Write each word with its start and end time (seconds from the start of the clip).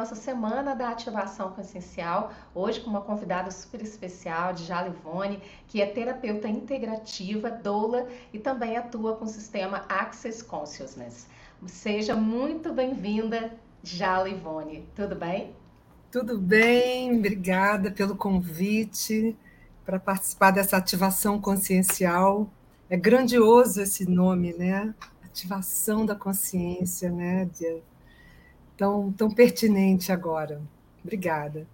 nossa 0.00 0.14
semana 0.14 0.74
da 0.74 0.88
ativação 0.88 1.50
consciencial. 1.52 2.32
Hoje 2.54 2.80
com 2.80 2.88
uma 2.88 3.02
convidada 3.02 3.50
super 3.50 3.82
especial, 3.82 4.54
de 4.54 4.64
Jalivone, 4.64 5.42
que 5.68 5.82
é 5.82 5.86
terapeuta 5.86 6.48
integrativa, 6.48 7.50
doula 7.50 8.08
e 8.32 8.38
também 8.38 8.78
atua 8.78 9.16
com 9.16 9.26
o 9.26 9.28
sistema 9.28 9.84
Access 9.90 10.42
Consciousness. 10.42 11.26
Seja 11.66 12.16
muito 12.16 12.72
bem-vinda, 12.72 13.52
Jalivone. 13.82 14.88
Tudo 14.96 15.14
bem? 15.14 15.54
Tudo 16.10 16.38
bem, 16.38 17.18
obrigada 17.18 17.90
pelo 17.90 18.16
convite 18.16 19.36
para 19.84 20.00
participar 20.00 20.50
dessa 20.50 20.78
ativação 20.78 21.38
consciencial. 21.38 22.48
É 22.88 22.96
grandioso 22.96 23.82
esse 23.82 24.08
nome, 24.08 24.54
né? 24.54 24.94
Ativação 25.22 26.06
da 26.06 26.14
consciência, 26.14 27.10
né? 27.10 27.44
De 27.44 27.82
tão, 28.80 29.12
tão 29.12 29.30
pertinente 29.30 30.10
agora. 30.10 30.62
Obrigada. 31.04 31.66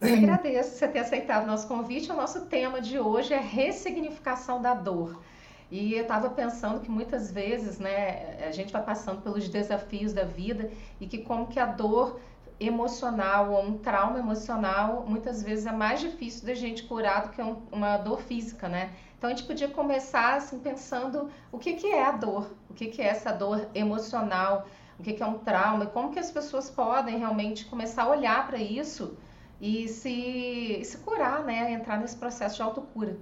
Eu 0.00 0.14
agradeço 0.14 0.70
você 0.70 0.88
ter 0.88 1.00
aceitado 1.00 1.44
o 1.44 1.46
nosso 1.46 1.68
convite. 1.68 2.10
O 2.10 2.16
nosso 2.16 2.46
tema 2.46 2.80
de 2.80 2.98
hoje 2.98 3.34
é 3.34 3.38
ressignificação 3.38 4.62
da 4.62 4.72
dor. 4.72 5.22
E 5.70 5.92
eu 5.92 6.00
estava 6.00 6.30
pensando 6.30 6.80
que 6.80 6.90
muitas 6.90 7.30
vezes, 7.30 7.78
né, 7.78 8.46
a 8.46 8.50
gente 8.50 8.72
vai 8.72 8.82
passando 8.82 9.20
pelos 9.20 9.46
desafios 9.46 10.14
da 10.14 10.24
vida 10.24 10.70
e 10.98 11.06
que 11.06 11.18
como 11.18 11.48
que 11.48 11.60
a 11.60 11.66
dor 11.66 12.18
emocional 12.58 13.52
ou 13.52 13.62
um 13.62 13.76
trauma 13.76 14.18
emocional 14.18 15.04
muitas 15.06 15.42
vezes 15.42 15.66
é 15.66 15.72
mais 15.72 16.00
difícil 16.00 16.46
da 16.46 16.54
gente 16.54 16.84
curar 16.84 17.24
do 17.24 17.28
que 17.30 17.42
um, 17.42 17.60
uma 17.70 17.98
dor 17.98 18.22
física, 18.22 18.68
né? 18.68 18.90
Então 19.18 19.28
a 19.28 19.34
gente 19.34 19.46
podia 19.46 19.68
começar 19.68 20.36
assim 20.36 20.58
pensando 20.58 21.30
o 21.50 21.58
que, 21.58 21.74
que 21.74 21.88
é 21.88 22.04
a 22.04 22.12
dor, 22.12 22.50
o 22.70 22.74
que, 22.74 22.86
que 22.86 23.02
é 23.02 23.06
essa 23.06 23.32
dor 23.32 23.68
emocional, 23.74 24.66
o 24.98 25.02
que, 25.02 25.22
é 25.22 25.26
um 25.26 25.38
trauma, 25.38 25.84
e 25.84 25.88
como 25.88 26.12
que 26.12 26.18
as 26.18 26.30
pessoas 26.30 26.70
podem 26.70 27.18
realmente 27.18 27.64
começar 27.64 28.04
a 28.04 28.10
olhar 28.10 28.46
para 28.46 28.58
isso 28.58 29.16
e 29.60 29.88
se, 29.88 30.82
se 30.84 30.98
curar, 30.98 31.44
né? 31.44 31.72
Entrar 31.72 32.00
nesse 32.00 32.16
processo 32.16 32.56
de 32.56 32.62
autocura. 32.62 33.16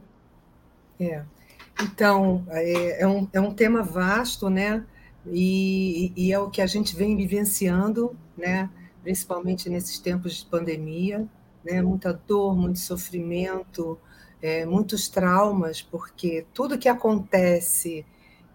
É. 0.98 1.22
Então, 1.82 2.44
é, 2.48 3.02
é, 3.02 3.06
um, 3.06 3.28
é 3.32 3.40
um 3.40 3.54
tema 3.54 3.82
vasto, 3.82 4.50
né? 4.50 4.84
E, 5.26 6.12
e 6.16 6.32
é 6.32 6.38
o 6.38 6.50
que 6.50 6.62
a 6.62 6.66
gente 6.66 6.96
vem 6.96 7.16
vivenciando, 7.16 8.16
né? 8.36 8.70
Principalmente 9.02 9.68
nesses 9.68 9.98
tempos 9.98 10.36
de 10.36 10.46
pandemia, 10.46 11.26
né? 11.64 11.82
Muita 11.82 12.12
dor, 12.12 12.56
muito 12.56 12.78
sofrimento, 12.78 13.98
é, 14.42 14.64
muitos 14.64 15.08
traumas, 15.08 15.82
porque 15.82 16.46
tudo 16.54 16.78
que 16.78 16.88
acontece 16.88 18.04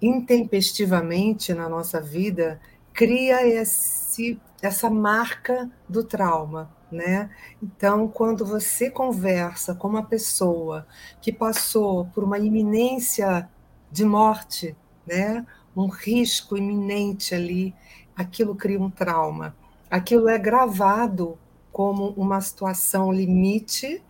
intempestivamente 0.02 1.54
na 1.54 1.70
nossa 1.70 2.02
vida 2.02 2.60
cria 2.96 3.46
esse, 3.46 4.42
essa 4.62 4.90
marca 4.90 5.70
do 5.88 6.04
trauma. 6.04 6.74
Né? 6.92 7.30
Então, 7.62 8.08
quando 8.08 8.46
você 8.46 8.90
conversa 8.90 9.76
com 9.76 9.88
uma 9.88 10.04
pessoa 10.04 10.88
que 11.22 11.32
passou 11.32 12.06
por 12.06 12.24
uma 12.24 12.40
iminência 12.40 13.50
de 13.92 14.06
morte, 14.06 14.76
né? 15.06 15.46
um 15.76 15.88
risco 15.88 16.56
iminente 16.56 17.36
ali, 17.36 17.76
aquilo 18.16 18.56
cria 18.56 18.80
um 18.80 18.90
trauma. 18.90 19.56
Aquilo 19.92 20.30
é 20.30 20.38
gravado 20.38 21.38
como 21.72 22.12
uma 22.12 22.40
situação 22.40 23.12
limite, 23.12 24.02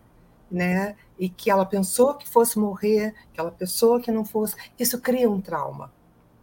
né? 0.48 0.94
E 1.18 1.28
que 1.28 1.50
ela 1.50 1.66
pensou 1.66 2.14
que 2.14 2.28
fosse 2.28 2.58
morrer, 2.58 3.12
que 3.32 3.40
ela 3.40 3.50
pensou 3.50 4.00
que 4.00 4.12
não 4.12 4.24
fosse. 4.24 4.54
Isso 4.78 5.00
cria 5.00 5.28
um 5.28 5.40
trauma. 5.40 5.92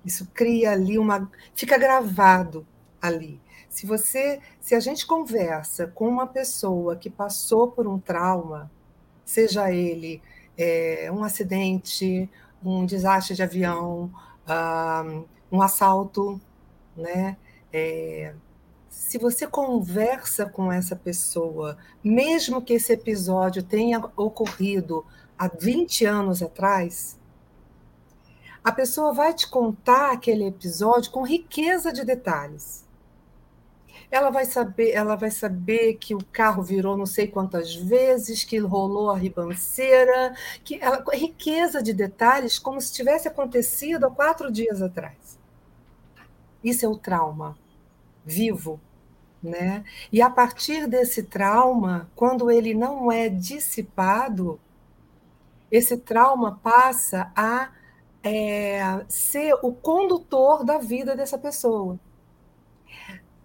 Isso 0.06 0.28
cria 0.34 0.72
ali 0.72 0.98
uma. 0.98 1.30
fica 1.56 1.78
gravado 1.78 2.66
ali. 3.02 3.40
Se 3.70 3.86
você, 3.86 4.40
se 4.62 4.76
a 4.76 4.80
gente 4.80 5.06
conversa 5.06 5.88
com 5.88 6.08
uma 6.08 6.28
pessoa 6.28 6.96
que 6.96 7.10
passou 7.10 7.72
por 7.72 7.88
um 7.88 7.98
trauma, 8.00 8.72
seja 9.26 9.72
ele 9.72 10.22
é, 10.58 11.10
um 11.12 11.24
acidente, 11.24 12.30
um 12.64 12.86
desastre 12.86 13.36
de 13.36 13.42
avião, 13.42 14.12
um 15.52 15.62
assalto, 15.62 16.40
né? 16.96 17.38
É, 17.72 18.34
se 18.90 19.18
você 19.18 19.48
conversa 19.48 20.46
com 20.46 20.72
essa 20.72 20.96
pessoa, 20.96 21.78
mesmo 22.04 22.62
que 22.62 22.74
esse 22.74 22.94
episódio 22.94 23.64
tenha 23.64 24.00
ocorrido 24.16 25.04
há 25.38 25.48
20 25.48 26.06
anos 26.06 26.44
atrás, 26.44 27.20
a 28.64 28.72
pessoa 28.72 29.14
vai 29.14 29.34
te 29.34 29.48
contar 29.48 30.12
aquele 30.12 30.46
episódio 30.46 31.12
com 31.12 31.24
riqueza 31.24 31.92
de 31.92 32.06
detalhes. 32.06 32.84
Ela 34.10 34.30
vai 34.30 34.46
saber, 34.46 34.92
ela 34.92 35.16
vai 35.16 35.32
saber 35.32 35.96
que 35.96 36.14
o 36.14 36.24
carro 36.32 36.62
virou 36.62 36.96
não 36.96 37.06
sei 37.06 37.28
quantas 37.28 37.76
vezes, 37.76 38.44
que 38.44 38.60
rolou 38.60 39.10
a 39.10 39.18
ribanceira, 39.18 40.36
que 40.64 40.80
ela, 40.80 41.04
riqueza 41.14 41.82
de 41.82 41.94
detalhes 41.94 42.60
como 42.60 42.80
se 42.80 42.94
tivesse 42.94 43.28
acontecido 43.28 44.06
há 44.06 44.12
quatro 44.12 44.52
dias 44.52 44.82
atrás. 44.82 45.40
Isso 46.64 46.86
é 46.86 46.90
o 46.90 46.96
trauma 46.96 47.58
vivo, 48.24 48.80
né? 49.42 49.84
E 50.12 50.22
a 50.22 50.30
partir 50.30 50.88
desse 50.88 51.24
trauma, 51.24 52.10
quando 52.16 52.50
ele 52.50 52.74
não 52.74 53.12
é 53.12 53.28
dissipado, 53.28 54.60
esse 55.72 55.98
trauma 55.98 56.60
passa 56.64 57.32
a 57.36 57.72
é, 58.24 59.04
ser 59.10 59.54
o 59.62 59.74
condutor 59.74 60.64
da 60.64 60.78
vida 60.78 61.16
dessa 61.16 61.38
pessoa. 61.38 62.00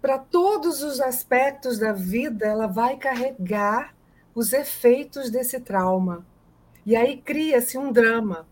Para 0.01 0.17
todos 0.17 0.81
os 0.81 1.01
aspectos 1.01 1.77
da 1.77 1.91
vida, 1.91 2.45
ela 2.45 2.67
vai 2.67 2.95
carregar 2.95 3.93
os 4.33 4.53
efeitos 4.53 5.29
desse 5.29 5.59
trauma. 5.59 6.25
E 6.85 6.95
aí 6.95 7.17
cria-se 7.17 7.77
um 7.77 7.91
drama. 7.91 8.47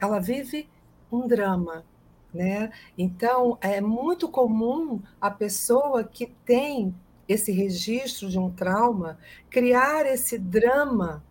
Ela 0.00 0.18
vive 0.18 0.68
um 1.12 1.28
drama. 1.28 1.84
Né? 2.34 2.72
Então, 2.98 3.56
é 3.60 3.80
muito 3.80 4.28
comum 4.28 5.00
a 5.20 5.30
pessoa 5.30 6.02
que 6.02 6.26
tem 6.44 6.94
esse 7.28 7.52
registro 7.52 8.28
de 8.28 8.38
um 8.38 8.50
trauma 8.50 9.18
criar 9.48 10.04
esse 10.06 10.36
drama, 10.36 11.22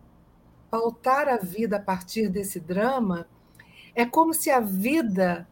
pautar 0.70 1.28
a 1.28 1.36
vida 1.36 1.76
a 1.76 1.80
partir 1.80 2.30
desse 2.30 2.58
drama 2.58 3.26
é 3.94 4.04
como 4.04 4.32
se 4.34 4.50
a 4.50 4.60
vida 4.60 5.48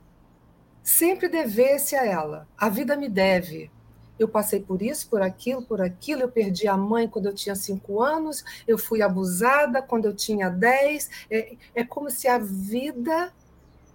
sempre 0.83 1.29
devesse 1.29 1.95
a 1.95 2.05
ela. 2.05 2.49
A 2.57 2.69
vida 2.69 2.97
me 2.97 3.09
deve. 3.09 3.71
Eu 4.19 4.27
passei 4.27 4.61
por 4.61 4.83
isso, 4.83 5.09
por 5.09 5.23
aquilo, 5.23 5.63
por 5.63 5.81
aquilo. 5.81 6.23
Eu 6.23 6.31
perdi 6.31 6.67
a 6.67 6.77
mãe 6.77 7.07
quando 7.07 7.27
eu 7.27 7.35
tinha 7.35 7.55
cinco 7.55 8.03
anos. 8.03 8.45
Eu 8.67 8.79
fui 8.79 9.03
abusada 9.03 9.81
quando 9.81 10.07
eu 10.07 10.15
tinha 10.15 10.49
dez. 10.49 11.09
É, 11.31 11.57
é 11.75 11.85
como 11.85 12.11
se 12.11 12.27
a 12.27 12.39
vida 12.39 13.33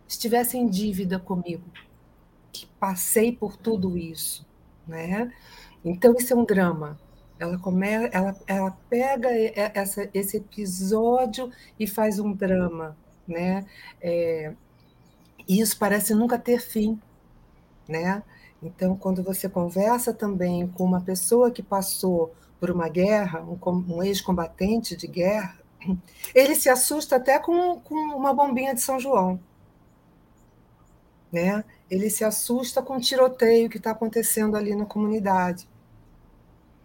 estivesse 0.07 0.57
em 0.57 0.67
dívida 0.67 1.19
comigo. 1.19 1.65
Que 2.51 2.67
passei 2.79 3.35
por 3.35 3.57
tudo 3.57 3.97
isso, 3.97 4.45
né? 4.87 5.33
Então 5.83 6.15
isso 6.17 6.33
é 6.33 6.35
um 6.35 6.45
drama. 6.45 6.99
Ela 7.39 7.59
ela, 8.11 8.35
ela 8.47 8.77
pega 8.89 9.29
essa, 9.73 10.09
esse 10.13 10.37
episódio 10.37 11.51
e 11.77 11.85
faz 11.85 12.19
um 12.19 12.31
drama 12.31 12.95
né? 13.28 13.66
É, 14.01 14.53
isso 15.47 15.78
parece 15.78 16.13
nunca 16.13 16.37
ter 16.37 16.59
fim, 16.59 16.99
né? 17.87 18.23
Então, 18.61 18.96
quando 18.96 19.22
você 19.22 19.49
conversa 19.49 20.14
também 20.14 20.67
com 20.67 20.85
uma 20.85 21.02
pessoa 21.02 21.52
que 21.52 21.61
passou 21.61 22.34
por 22.59 22.72
uma 22.72 22.87
guerra, 22.87 23.41
um, 23.41 23.58
um 23.96 24.02
ex-combatente 24.02 24.96
de 24.96 25.05
guerra, 25.05 25.59
ele 26.34 26.55
se 26.55 26.70
assusta 26.70 27.17
até 27.17 27.37
com, 27.40 27.79
com 27.81 27.96
uma 28.16 28.34
bombinha 28.34 28.73
de 28.73 28.81
São 28.81 28.99
João. 28.99 29.40
Né? 31.29 31.64
Ele 31.90 32.09
se 32.09 32.23
assusta 32.23 32.81
com 32.81 32.96
o 32.96 33.02
tiroteio 33.02 33.70
que 33.70 33.78
está 33.78 33.91
acontecendo 33.91 34.55
ali 34.55 34.75
na 34.75 34.85
comunidade. 34.85 35.67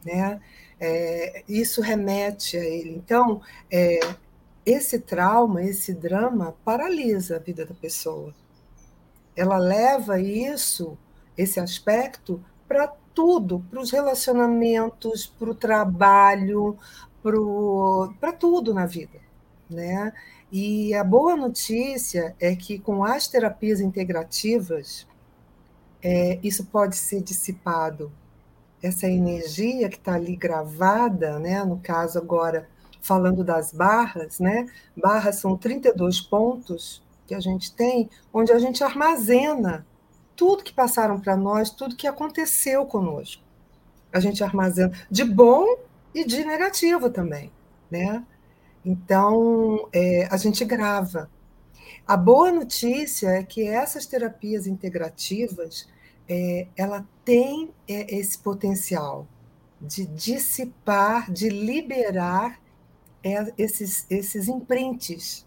Né? 0.05 0.41
É, 0.81 1.45
isso 1.49 1.81
remete 1.81 2.57
a 2.57 2.65
ele. 2.65 2.91
Então, 2.97 3.41
é, 3.71 4.01
esse 4.65 4.99
trauma, 4.99 5.63
esse 5.63 5.95
drama, 5.95 6.55
paralisa 6.65 7.37
a 7.37 7.39
vida 7.39 7.65
da 7.65 7.75
pessoa. 7.75 8.35
Ela 9.35 9.57
leva 9.57 10.21
isso, 10.21 10.99
esse 11.37 11.61
aspecto, 11.61 12.45
para 12.67 12.89
tudo, 13.15 13.65
para 13.71 13.81
os 13.81 13.91
relacionamentos, 13.91 15.27
para 15.27 15.51
o 15.51 15.55
trabalho, 15.55 16.77
para 18.21 18.33
tudo 18.33 18.75
na 18.75 18.87
vida. 18.87 19.19
Né? 19.69 20.13
E 20.51 20.95
a 20.95 21.05
boa 21.05 21.37
notícia 21.37 22.35
é 22.41 22.55
que 22.55 22.79
com 22.79 23.05
as 23.05 23.29
terapias 23.29 23.81
integrativas, 23.81 25.07
é, 26.03 26.39
isso 26.43 26.67
pode 26.67 26.97
ser 26.97 27.23
dissipado. 27.23 28.13
Essa 28.83 29.09
energia 29.09 29.89
que 29.89 29.97
está 29.97 30.15
ali 30.15 30.37
gravada, 30.37 31.39
né? 31.39 31.65
no 31.65 31.79
caso 31.79 32.19
agora 32.19 32.69
falando 33.01 33.45
das 33.45 33.73
barras, 33.73 34.39
né? 34.39 34.67
Barras 34.97 35.37
são 35.37 35.57
32 35.57 36.21
pontos 36.21 37.03
que 37.27 37.35
a 37.35 37.41
gente 37.41 37.73
tem, 37.75 38.09
onde 38.33 38.53
a 38.53 38.59
gente 38.59 38.83
armazena 38.83 39.87
tudo 40.35 40.63
que 40.63 40.73
passaram 40.73 41.19
para 41.19 41.37
nós, 41.37 41.71
tudo 41.71 41.97
que 41.97 42.07
aconteceu 42.07 42.87
conosco. 42.87 43.43
a 44.11 44.21
gente 44.21 44.43
armazena 44.43 44.93
de 45.11 45.23
bom 45.23 45.67
e 46.15 46.25
de 46.25 46.43
negativo 46.45 47.11
também, 47.11 47.53
né? 47.91 48.25
Então, 48.85 49.89
é, 49.93 50.27
a 50.31 50.37
gente 50.39 50.65
grava. 50.65 51.29
A 52.07 52.17
boa 52.17 52.51
notícia 52.51 53.29
é 53.29 53.43
que 53.43 53.67
essas 53.67 54.07
terapias 54.07 54.67
integrativas, 54.67 55.87
é, 56.27 56.67
ela 56.75 57.07
tem 57.25 57.71
é, 57.87 58.15
esse 58.17 58.39
potencial 58.39 59.27
de 59.81 60.07
dissipar, 60.07 61.31
de 61.31 61.51
liberar 61.51 62.59
é, 63.23 63.53
esses, 63.59 64.07
esses 64.09 64.49
imprints 64.49 65.47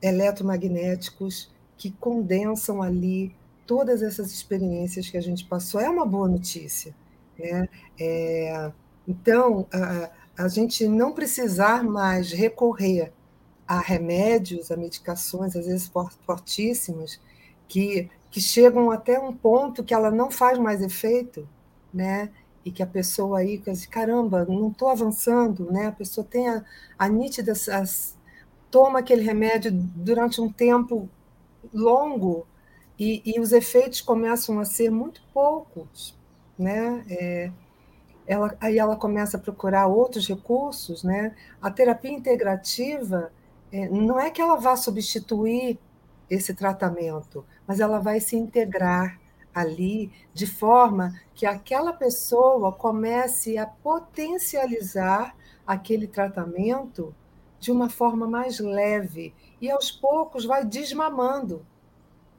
eletromagnéticos 0.00 1.50
que 1.76 1.90
condensam 1.92 2.82
ali 2.82 3.34
todas 3.66 4.02
essas 4.02 4.32
experiências 4.32 5.08
que 5.08 5.16
a 5.16 5.20
gente 5.20 5.44
passou. 5.44 5.80
É 5.80 5.88
uma 5.88 6.06
boa 6.06 6.28
notícia. 6.28 6.94
Né? 7.38 7.68
É, 7.98 8.72
então, 9.06 9.66
a, 9.72 10.10
a 10.44 10.48
gente 10.48 10.86
não 10.86 11.12
precisar 11.12 11.82
mais 11.82 12.32
recorrer 12.32 13.12
a 13.66 13.78
remédios, 13.80 14.70
a 14.70 14.76
medicações, 14.76 15.56
às 15.56 15.66
vezes 15.66 15.90
fortíssimas, 16.26 17.20
que, 17.68 18.10
que 18.30 18.40
chegam 18.40 18.90
até 18.90 19.18
um 19.18 19.32
ponto 19.32 19.84
que 19.84 19.94
ela 19.94 20.10
não 20.10 20.30
faz 20.30 20.58
mais 20.58 20.82
efeito, 20.82 21.48
né? 21.92 22.30
E 22.64 22.70
que 22.70 22.82
a 22.82 22.86
pessoa 22.86 23.40
aí, 23.40 23.60
caramba, 23.90 24.44
não 24.44 24.68
estou 24.68 24.88
avançando, 24.88 25.70
né? 25.70 25.86
A 25.86 25.92
pessoa 25.92 26.26
tem 26.28 26.48
a, 26.48 26.64
a 26.98 27.08
nítida, 27.08 27.52
as, 27.52 28.16
toma 28.70 29.00
aquele 29.00 29.22
remédio 29.22 29.70
durante 29.72 30.40
um 30.40 30.50
tempo 30.50 31.08
longo 31.72 32.46
e, 32.98 33.22
e 33.24 33.40
os 33.40 33.52
efeitos 33.52 34.00
começam 34.00 34.58
a 34.60 34.64
ser 34.64 34.90
muito 34.90 35.22
poucos, 35.32 36.16
né? 36.58 37.04
É, 37.08 37.50
ela, 38.26 38.56
aí 38.60 38.78
ela 38.78 38.96
começa 38.96 39.36
a 39.36 39.40
procurar 39.40 39.86
outros 39.86 40.28
recursos, 40.28 41.02
né? 41.02 41.34
A 41.60 41.70
terapia 41.70 42.12
integrativa 42.12 43.32
é, 43.70 43.88
não 43.88 44.20
é 44.20 44.30
que 44.30 44.40
ela 44.40 44.56
vá 44.56 44.76
substituir 44.76 45.78
esse 46.30 46.54
tratamento, 46.54 47.44
mas 47.66 47.80
ela 47.80 47.98
vai 47.98 48.20
se 48.20 48.36
integrar 48.36 49.20
ali 49.54 50.10
de 50.32 50.46
forma 50.46 51.18
que 51.34 51.46
aquela 51.46 51.92
pessoa 51.92 52.72
comece 52.72 53.58
a 53.58 53.66
potencializar 53.66 55.34
aquele 55.66 56.06
tratamento 56.06 57.14
de 57.60 57.70
uma 57.70 57.88
forma 57.88 58.26
mais 58.26 58.58
leve 58.58 59.34
e 59.60 59.70
aos 59.70 59.90
poucos 59.90 60.44
vai 60.44 60.64
desmamando, 60.64 61.64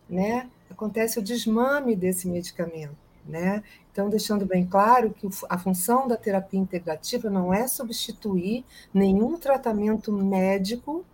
né? 0.09 0.49
Acontece 0.69 1.19
o 1.19 1.23
desmame 1.23 1.95
desse 1.95 2.27
medicamento, 2.27 2.97
né? 3.25 3.63
Então, 3.91 4.09
deixando 4.09 4.45
bem 4.45 4.65
claro 4.65 5.11
que 5.11 5.29
a 5.47 5.57
função 5.57 6.07
da 6.07 6.17
terapia 6.17 6.59
integrativa 6.59 7.29
não 7.29 7.53
é 7.53 7.67
substituir 7.67 8.65
nenhum 8.93 9.37
tratamento 9.37 10.11
médico 10.11 11.05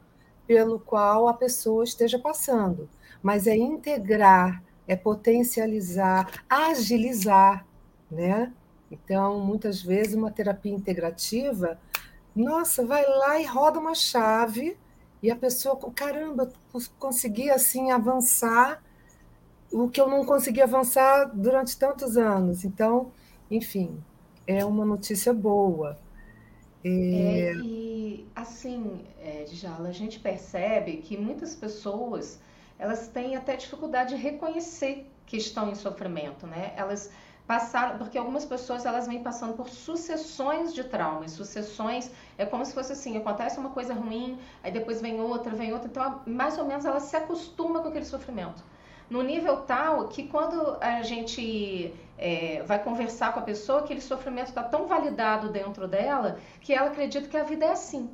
pelo 0.47 0.79
qual 0.79 1.27
a 1.27 1.33
pessoa 1.33 1.83
esteja 1.83 2.17
passando, 2.17 2.89
mas 3.21 3.45
é 3.45 3.55
integrar, 3.55 4.63
é 4.89 4.95
potencializar, 4.95 6.43
agilizar, 6.49 7.63
né? 8.09 8.51
Então, 8.89 9.39
muitas 9.39 9.83
vezes, 9.83 10.15
uma 10.15 10.31
terapia 10.31 10.73
integrativa, 10.73 11.79
nossa, 12.35 12.83
vai 12.83 13.05
lá 13.05 13.39
e 13.39 13.45
roda 13.45 13.79
uma 13.79 13.93
chave 13.93 14.75
e 15.21 15.29
a 15.29 15.35
pessoa, 15.35 15.77
caramba, 15.93 16.51
consegui 16.97 17.51
assim 17.51 17.91
avançar 17.91 18.83
o 19.71 19.87
que 19.87 20.01
eu 20.01 20.09
não 20.09 20.25
consegui 20.25 20.59
avançar 20.59 21.25
durante 21.35 21.77
tantos 21.77 22.17
anos. 22.17 22.65
Então, 22.65 23.11
enfim, 23.51 23.95
é 24.47 24.65
uma 24.65 24.83
notícia 24.83 25.31
boa. 25.31 25.99
É, 26.83 27.53
e 27.57 28.25
assim, 28.35 29.05
é, 29.21 29.45
a 29.85 29.91
gente 29.91 30.19
percebe 30.19 30.97
que 30.97 31.15
muitas 31.15 31.53
pessoas 31.53 32.39
elas 32.79 33.07
têm 33.09 33.35
até 33.35 33.55
dificuldade 33.55 34.15
de 34.15 34.21
reconhecer 34.21 35.11
que 35.25 35.37
estão 35.37 35.69
em 35.69 35.75
sofrimento, 35.75 36.47
né? 36.47 36.73
Elas 36.75 37.11
passaram, 37.45 37.97
porque 37.97 38.17
algumas 38.17 38.45
pessoas 38.45 38.85
elas 38.85 39.07
vêm 39.07 39.21
passando 39.21 39.53
por 39.53 39.69
sucessões 39.69 40.73
de 40.73 40.83
traumas, 40.83 41.31
sucessões, 41.31 42.09
é 42.37 42.45
como 42.45 42.65
se 42.65 42.73
fosse 42.73 42.93
assim, 42.93 43.17
acontece 43.17 43.59
uma 43.59 43.71
coisa 43.71 43.93
ruim, 43.93 44.39
aí 44.63 44.71
depois 44.71 45.01
vem 45.01 45.19
outra, 45.19 45.53
vem 45.55 45.73
outra, 45.73 45.87
então 45.87 46.21
mais 46.25 46.57
ou 46.57 46.65
menos 46.65 46.85
ela 46.85 46.99
se 46.99 47.15
acostuma 47.15 47.81
com 47.81 47.89
aquele 47.89 48.05
sofrimento 48.05 48.63
no 49.09 49.23
nível 49.23 49.57
tal 49.57 50.07
que 50.07 50.27
quando 50.27 50.77
a 50.79 51.01
gente 51.01 51.93
é, 52.17 52.61
vai 52.63 52.81
conversar 52.81 53.33
com 53.33 53.39
a 53.39 53.43
pessoa, 53.43 53.79
aquele 53.79 54.01
sofrimento 54.01 54.49
está 54.49 54.63
tão 54.63 54.87
validado 54.87 55.49
dentro 55.49 55.87
dela 55.87 56.37
que 56.61 56.73
ela 56.73 56.87
acredita 56.87 57.27
que 57.27 57.35
a 57.35 57.43
vida 57.43 57.65
é 57.65 57.71
assim. 57.71 58.09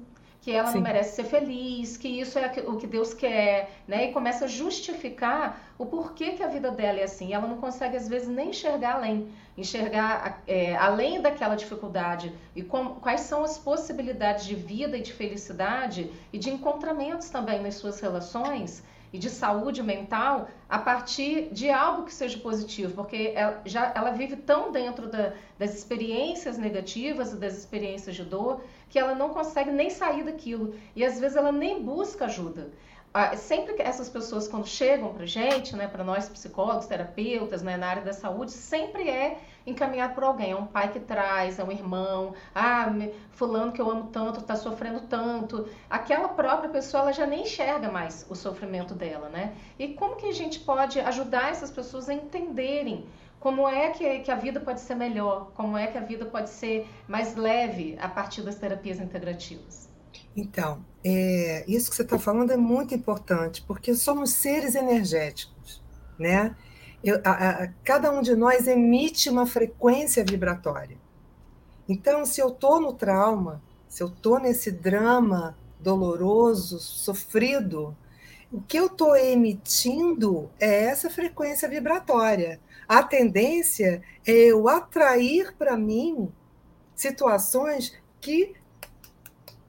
Que 0.46 0.52
ela 0.52 0.68
Sim. 0.68 0.76
não 0.76 0.84
merece 0.84 1.16
ser 1.16 1.24
feliz, 1.24 1.98
que 1.98 2.08
isso 2.08 2.38
é 2.38 2.54
o 2.68 2.78
que 2.78 2.86
Deus 2.86 3.16
quer, 3.16 3.82
né? 3.88 4.10
E 4.10 4.12
começa 4.12 4.46
a 4.46 4.48
justificar 4.48 5.60
o 5.76 5.88
porquê 5.88 6.34
que 6.34 6.44
a 6.44 6.48
vida 6.48 6.70
dela 6.70 7.00
é 7.00 7.04
assim. 7.06 7.34
Ela 7.34 7.48
não 7.48 7.58
consegue, 7.58 7.98
às 7.98 8.08
vezes, 8.08 8.28
nem 8.28 8.52
enxergar 8.52 8.98
além. 8.98 9.28
Enxergar 9.58 10.44
é, 10.46 10.76
além 10.76 11.20
daquela 11.20 11.56
dificuldade 11.56 12.32
e 12.56 12.62
com, 12.62 12.90
quais 12.90 13.22
são 13.22 13.44
as 13.44 13.58
possibilidades 13.58 14.46
de 14.46 14.54
vida 14.54 14.96
e 14.96 15.02
de 15.02 15.14
felicidade 15.14 16.12
e 16.32 16.38
de 16.38 16.52
encontramentos 16.52 17.28
também 17.32 17.60
nas 17.64 17.74
suas 17.74 18.00
relações 18.00 18.84
e 19.16 19.18
de 19.18 19.30
saúde 19.30 19.82
mental 19.82 20.50
a 20.70 20.78
partir 20.78 21.50
de 21.54 21.70
algo 21.70 22.04
que 22.04 22.14
seja 22.14 22.38
positivo, 22.38 22.94
porque 22.94 23.32
ela, 23.34 23.62
já, 23.66 23.94
ela 23.96 24.12
vive 24.12 24.36
tão 24.36 24.72
dentro 24.74 25.08
da, 25.08 25.32
das 25.58 25.74
experiências 25.74 26.58
negativas 26.58 27.32
e 27.32 27.38
das 27.38 27.58
experiências 27.58 28.16
de 28.16 28.24
dor 28.24 28.62
que 28.90 29.00
ela 29.00 29.16
não 29.16 29.30
consegue 29.30 29.72
nem 29.72 29.90
sair 29.90 30.24
daquilo 30.24 30.76
e 30.96 31.06
às 31.06 31.18
vezes 31.20 31.38
ela 31.38 31.52
nem 31.52 31.82
busca 31.82 32.26
ajuda. 32.26 32.72
Ah, 33.14 33.38
sempre 33.38 33.76
que 33.76 33.82
essas 33.82 34.10
pessoas 34.10 34.46
quando 34.46 34.68
chegam 34.68 35.14
para 35.14 35.26
gente, 35.26 35.74
né, 35.74 35.88
para 35.88 36.04
nós 36.04 36.28
psicólogos, 36.28 36.86
terapeutas, 36.86 37.62
né, 37.62 37.78
na 37.78 37.88
área 37.88 38.02
da 38.02 38.12
saúde, 38.12 38.52
sempre 38.52 39.10
é 39.10 39.40
encaminhado 39.66 40.14
por 40.14 40.24
alguém. 40.24 40.52
É 40.52 40.56
um 40.56 40.66
pai 40.66 40.92
que 40.92 41.00
traz, 41.00 41.60
é 41.60 41.64
um 41.64 41.72
irmão. 41.72 42.34
Ah, 42.54 42.88
fulano 43.32 43.72
que 43.72 43.82
eu 43.82 43.90
amo 43.90 44.10
tanto 44.12 44.40
está 44.40 44.56
sofrendo 44.56 45.02
tanto. 45.02 45.68
Aquela 45.90 46.30
própria 46.30 46.70
pessoa 46.70 47.04
ela 47.04 47.12
já 47.12 47.26
nem 47.26 47.44
enxerga 47.44 47.92
mais 47.92 48.26
o 48.30 48.36
sofrimento 48.36 48.94
dela, 48.94 49.30
né? 49.30 49.56
E 49.78 49.90
como 49.90 50.16
que 50.16 50.28
a 50.28 50.34
gente 50.34 50.60
pode 50.60 51.00
ajudar 51.00 51.50
essas 51.50 51.72
pessoas 51.72 52.10
a 52.10 52.14
entenderem 52.14 53.06
como 53.40 53.68
é 53.68 53.92
que, 53.92 54.22
que 54.22 54.32
a 54.32 54.36
vida 54.36 54.60
pode 54.60 54.82
ser 54.82 54.96
melhor, 54.96 55.52
como 55.54 55.78
é 55.78 55.86
que 55.86 55.98
a 56.00 56.02
vida 56.02 56.26
pode 56.26 56.50
ser 56.50 56.88
mais 57.08 57.36
leve 57.36 57.96
a 58.02 58.08
partir 58.08 58.42
das 58.42 58.56
terapias 58.56 59.00
integrativas? 59.00 59.88
Então, 60.36 60.84
é, 61.04 61.64
isso 61.68 61.90
que 61.90 61.96
você 61.96 62.02
está 62.02 62.18
falando 62.18 62.52
é 62.52 62.58
muito 62.58 62.96
importante, 62.96 63.62
porque 63.62 63.94
somos 63.94 64.32
seres 64.32 64.74
energéticos, 64.74 65.84
né? 66.18 66.56
Eu, 67.06 67.22
a, 67.24 67.50
a, 67.50 67.68
cada 67.84 68.10
um 68.12 68.20
de 68.20 68.36
nós 68.36 68.68
emite 68.68 69.30
uma 69.30 69.46
frequência 69.46 70.26
vibratória. 70.26 70.98
Então, 71.88 72.26
se 72.26 72.42
eu 72.42 72.48
estou 72.48 72.82
no 72.82 72.94
trauma, 72.94 73.62
se 73.88 74.02
eu 74.02 74.08
estou 74.08 74.40
nesse 74.40 74.72
drama 74.72 75.56
doloroso, 75.80 76.80
sofrido, 76.80 77.96
o 78.52 78.60
que 78.60 78.78
eu 78.78 78.88
estou 78.88 79.16
emitindo 79.16 80.50
é 80.60 80.86
essa 80.86 81.08
frequência 81.08 81.70
vibratória. 81.70 82.60
A 82.88 83.04
tendência 83.04 84.02
é 84.26 84.32
eu 84.32 84.68
atrair 84.68 85.54
para 85.56 85.78
mim 85.78 86.32
situações 86.96 87.94
que 88.20 88.56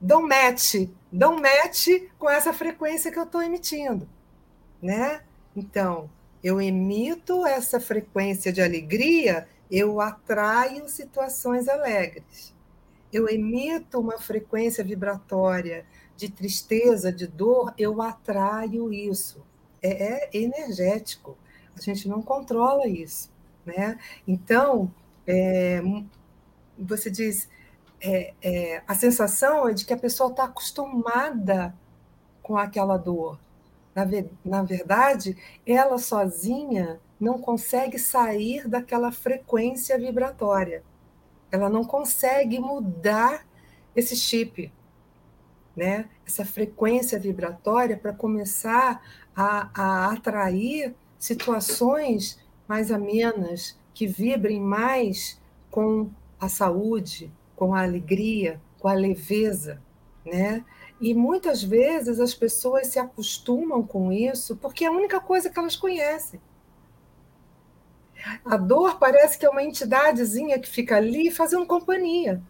dão 0.01 0.27
match, 0.27 0.89
dão 1.11 1.35
match 1.35 1.87
com 2.17 2.27
essa 2.27 2.51
frequência 2.51 3.11
que 3.11 3.19
eu 3.19 3.25
estou 3.25 3.43
emitindo, 3.43 4.09
né? 4.81 5.21
Então, 5.55 6.09
eu 6.47 6.61
emito 6.61 7.45
essa 7.45 7.77
frequência 7.77 8.53
de 8.53 8.61
alegria, 8.61 9.45
eu 9.69 9.99
atraio 9.99 10.87
situações 10.87 11.67
alegres. 11.67 12.55
Eu 13.11 13.27
emito 13.27 13.99
uma 13.99 14.17
frequência 14.17 14.81
vibratória 14.81 15.85
de 16.15 16.29
tristeza, 16.29 17.11
de 17.11 17.27
dor, 17.27 17.73
eu 17.77 18.01
atraio 18.01 18.93
isso. 18.93 19.45
É, 19.81 20.29
é 20.35 20.37
energético. 20.37 21.37
A 21.75 21.81
gente 21.81 22.07
não 22.07 22.21
controla 22.21 22.87
isso, 22.87 23.29
né? 23.65 23.99
Então, 24.25 24.89
é, 25.27 25.81
você 26.79 27.11
diz, 27.11 27.49
é, 27.99 28.33
é, 28.41 28.83
a 28.87 28.95
sensação 28.95 29.67
é 29.67 29.73
de 29.73 29.85
que 29.85 29.93
a 29.93 29.97
pessoa 29.97 30.29
está 30.29 30.45
acostumada 30.45 31.75
com 32.41 32.57
aquela 32.57 32.95
dor. 32.95 33.37
Na, 33.97 34.05
na 34.45 34.61
verdade, 34.61 35.35
ela 35.65 35.97
sozinha 35.97 36.99
não 37.19 37.39
consegue 37.39 37.97
sair 37.97 38.67
daquela 38.67 39.11
frequência 39.11 39.97
vibratória. 39.97 40.83
Ela 41.51 41.67
não 41.67 41.83
consegue 41.83 42.59
mudar 42.59 43.43
esse 43.95 44.15
chip, 44.15 44.71
né? 45.75 46.07
essa 46.27 46.45
frequência 46.45 47.17
vibratória 47.17 47.97
para 47.97 48.13
começar 48.13 49.01
a, 49.35 49.71
a 49.73 50.13
atrair 50.13 50.93
situações 51.17 52.39
mais 52.67 52.91
amenas, 52.91 53.79
que 53.95 54.05
vibrem 54.05 54.61
mais 54.61 55.41
com 55.71 56.11
a 56.39 56.47
saúde, 56.47 57.33
com 57.55 57.73
a 57.73 57.81
alegria, 57.81 58.61
com 58.77 58.87
a 58.87 58.93
leveza, 58.93 59.81
né? 60.23 60.63
E 60.99 61.13
muitas 61.13 61.61
vezes 61.61 62.19
as 62.19 62.33
pessoas 62.33 62.87
se 62.87 62.97
acostumam 62.99 63.83
com 63.83 64.11
isso 64.11 64.55
porque 64.55 64.83
é 64.83 64.87
a 64.87 64.91
única 64.91 65.19
coisa 65.19 65.49
que 65.49 65.59
elas 65.59 65.75
conhecem. 65.75 66.39
A 68.43 68.57
dor 68.57 68.97
parece 68.97 69.37
que 69.37 69.45
é 69.45 69.49
uma 69.49 69.63
entidadezinha 69.63 70.59
que 70.59 70.67
fica 70.67 70.97
ali 70.97 71.29
fazendo 71.29 71.65
companhia. 71.65 72.41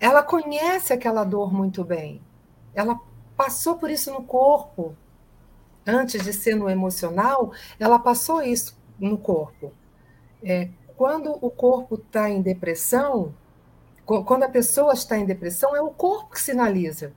Ela 0.00 0.22
conhece 0.22 0.92
aquela 0.92 1.24
dor 1.24 1.52
muito 1.52 1.84
bem. 1.84 2.22
Ela 2.74 2.98
passou 3.36 3.76
por 3.76 3.90
isso 3.90 4.12
no 4.12 4.22
corpo. 4.22 4.96
Antes 5.86 6.22
de 6.22 6.32
ser 6.32 6.54
no 6.54 6.68
emocional, 6.68 7.52
ela 7.78 7.98
passou 7.98 8.42
isso 8.42 8.76
no 8.98 9.18
corpo. 9.18 9.72
É, 10.42 10.68
quando 10.96 11.32
o 11.40 11.50
corpo 11.50 11.94
está 11.96 12.28
em 12.30 12.42
depressão, 12.42 13.34
quando 14.24 14.44
a 14.44 14.48
pessoa 14.48 14.94
está 14.94 15.18
em 15.18 15.26
depressão, 15.26 15.76
é 15.76 15.82
o 15.82 15.90
corpo 15.90 16.30
que 16.30 16.40
sinaliza 16.40 17.12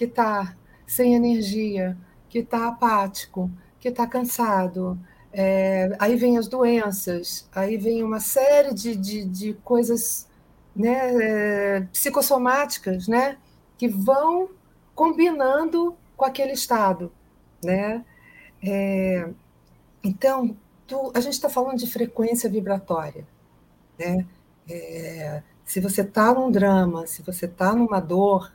que 0.00 0.04
está 0.06 0.56
sem 0.86 1.14
energia, 1.14 1.94
que 2.30 2.38
está 2.38 2.68
apático, 2.68 3.50
que 3.78 3.88
está 3.88 4.06
cansado. 4.06 4.98
É, 5.30 5.94
aí 5.98 6.16
vem 6.16 6.38
as 6.38 6.48
doenças, 6.48 7.46
aí 7.54 7.76
vem 7.76 8.02
uma 8.02 8.18
série 8.18 8.72
de, 8.72 8.96
de, 8.96 9.24
de 9.26 9.52
coisas 9.62 10.26
né, 10.74 11.76
é, 11.76 11.80
psicossomáticas 11.92 13.08
né, 13.08 13.36
que 13.76 13.88
vão 13.88 14.48
combinando 14.94 15.94
com 16.16 16.24
aquele 16.24 16.52
estado. 16.52 17.12
Né? 17.62 18.02
É, 18.64 19.28
então, 20.02 20.56
tu, 20.86 21.12
a 21.14 21.20
gente 21.20 21.34
está 21.34 21.50
falando 21.50 21.76
de 21.76 21.86
frequência 21.86 22.48
vibratória. 22.48 23.26
Né? 23.98 24.26
É, 24.66 25.42
se 25.70 25.78
você 25.78 26.00
está 26.00 26.34
num 26.34 26.50
drama, 26.50 27.06
se 27.06 27.22
você 27.22 27.46
está 27.46 27.72
numa 27.72 28.00
dor 28.00 28.52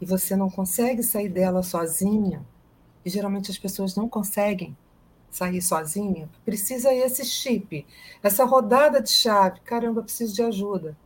e 0.00 0.06
você 0.06 0.34
não 0.34 0.48
consegue 0.48 1.02
sair 1.02 1.28
dela 1.28 1.62
sozinha, 1.62 2.42
e 3.04 3.10
geralmente 3.10 3.50
as 3.50 3.58
pessoas 3.58 3.94
não 3.94 4.08
conseguem 4.08 4.74
sair 5.30 5.60
sozinha, 5.60 6.30
precisa 6.42 6.94
esse 6.94 7.26
chip, 7.26 7.86
essa 8.22 8.46
rodada 8.46 9.02
de 9.02 9.10
chave. 9.10 9.60
Caramba, 9.60 10.02
preciso 10.02 10.34
de 10.34 10.42
ajuda. 10.42 10.96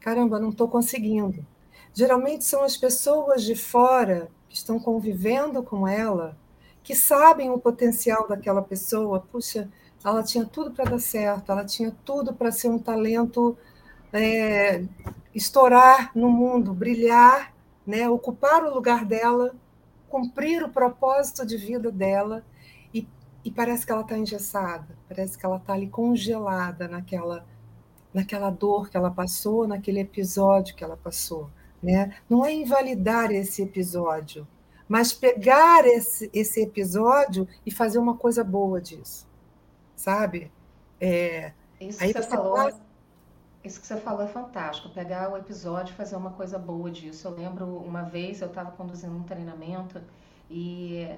Caramba, 0.00 0.40
não 0.40 0.50
estou 0.50 0.66
conseguindo. 0.66 1.46
Geralmente 1.94 2.44
são 2.44 2.64
as 2.64 2.76
pessoas 2.76 3.44
de 3.44 3.54
fora 3.54 4.28
que 4.48 4.56
estão 4.56 4.80
convivendo 4.80 5.62
com 5.62 5.86
ela, 5.86 6.36
que 6.82 6.96
sabem 6.96 7.50
o 7.50 7.58
potencial 7.60 8.26
daquela 8.26 8.62
pessoa. 8.62 9.20
Puxa, 9.30 9.70
ela 10.04 10.24
tinha 10.24 10.44
tudo 10.44 10.72
para 10.72 10.90
dar 10.90 10.98
certo, 10.98 11.52
ela 11.52 11.64
tinha 11.64 11.94
tudo 12.04 12.34
para 12.34 12.50
ser 12.50 12.68
um 12.68 12.80
talento 12.80 13.56
é, 14.12 14.84
estourar 15.34 16.10
no 16.14 16.30
mundo, 16.30 16.72
brilhar, 16.72 17.54
né, 17.86 18.08
ocupar 18.08 18.64
o 18.64 18.74
lugar 18.74 19.04
dela, 19.04 19.54
cumprir 20.08 20.62
o 20.62 20.68
propósito 20.68 21.44
de 21.44 21.56
vida 21.56 21.90
dela, 21.90 22.44
e, 22.92 23.06
e 23.44 23.50
parece 23.50 23.84
que 23.84 23.92
ela 23.92 24.02
está 24.02 24.16
engessada, 24.16 24.96
parece 25.08 25.36
que 25.36 25.44
ela 25.44 25.56
está 25.56 25.74
ali 25.74 25.88
congelada 25.88 26.88
naquela, 26.88 27.46
naquela 28.12 28.50
dor 28.50 28.88
que 28.88 28.96
ela 28.96 29.10
passou, 29.10 29.66
naquele 29.66 30.00
episódio 30.00 30.74
que 30.74 30.82
ela 30.82 30.96
passou. 30.96 31.50
Né? 31.82 32.16
Não 32.28 32.44
é 32.44 32.52
invalidar 32.52 33.30
esse 33.30 33.62
episódio, 33.62 34.48
mas 34.88 35.12
pegar 35.12 35.86
esse, 35.86 36.30
esse 36.32 36.62
episódio 36.62 37.46
e 37.64 37.70
fazer 37.70 37.98
uma 37.98 38.16
coisa 38.16 38.42
boa 38.42 38.80
disso, 38.80 39.28
sabe? 39.94 40.50
É, 41.00 41.52
Isso 41.80 42.02
aí 42.02 42.12
você 42.12 42.22
falou. 42.22 42.54
Passa 42.54 42.85
isso 43.66 43.80
que 43.80 43.86
você 43.86 43.96
falou 43.96 44.22
é 44.22 44.28
fantástico, 44.28 44.88
pegar 44.90 45.30
o 45.32 45.36
episódio 45.36 45.92
e 45.92 45.96
fazer 45.96 46.16
uma 46.16 46.30
coisa 46.30 46.58
boa 46.58 46.90
disso. 46.90 47.26
Eu 47.26 47.32
lembro 47.32 47.66
uma 47.78 48.02
vez 48.02 48.40
eu 48.40 48.48
estava 48.48 48.70
conduzindo 48.70 49.14
um 49.14 49.24
treinamento 49.24 50.00
e, 50.50 51.08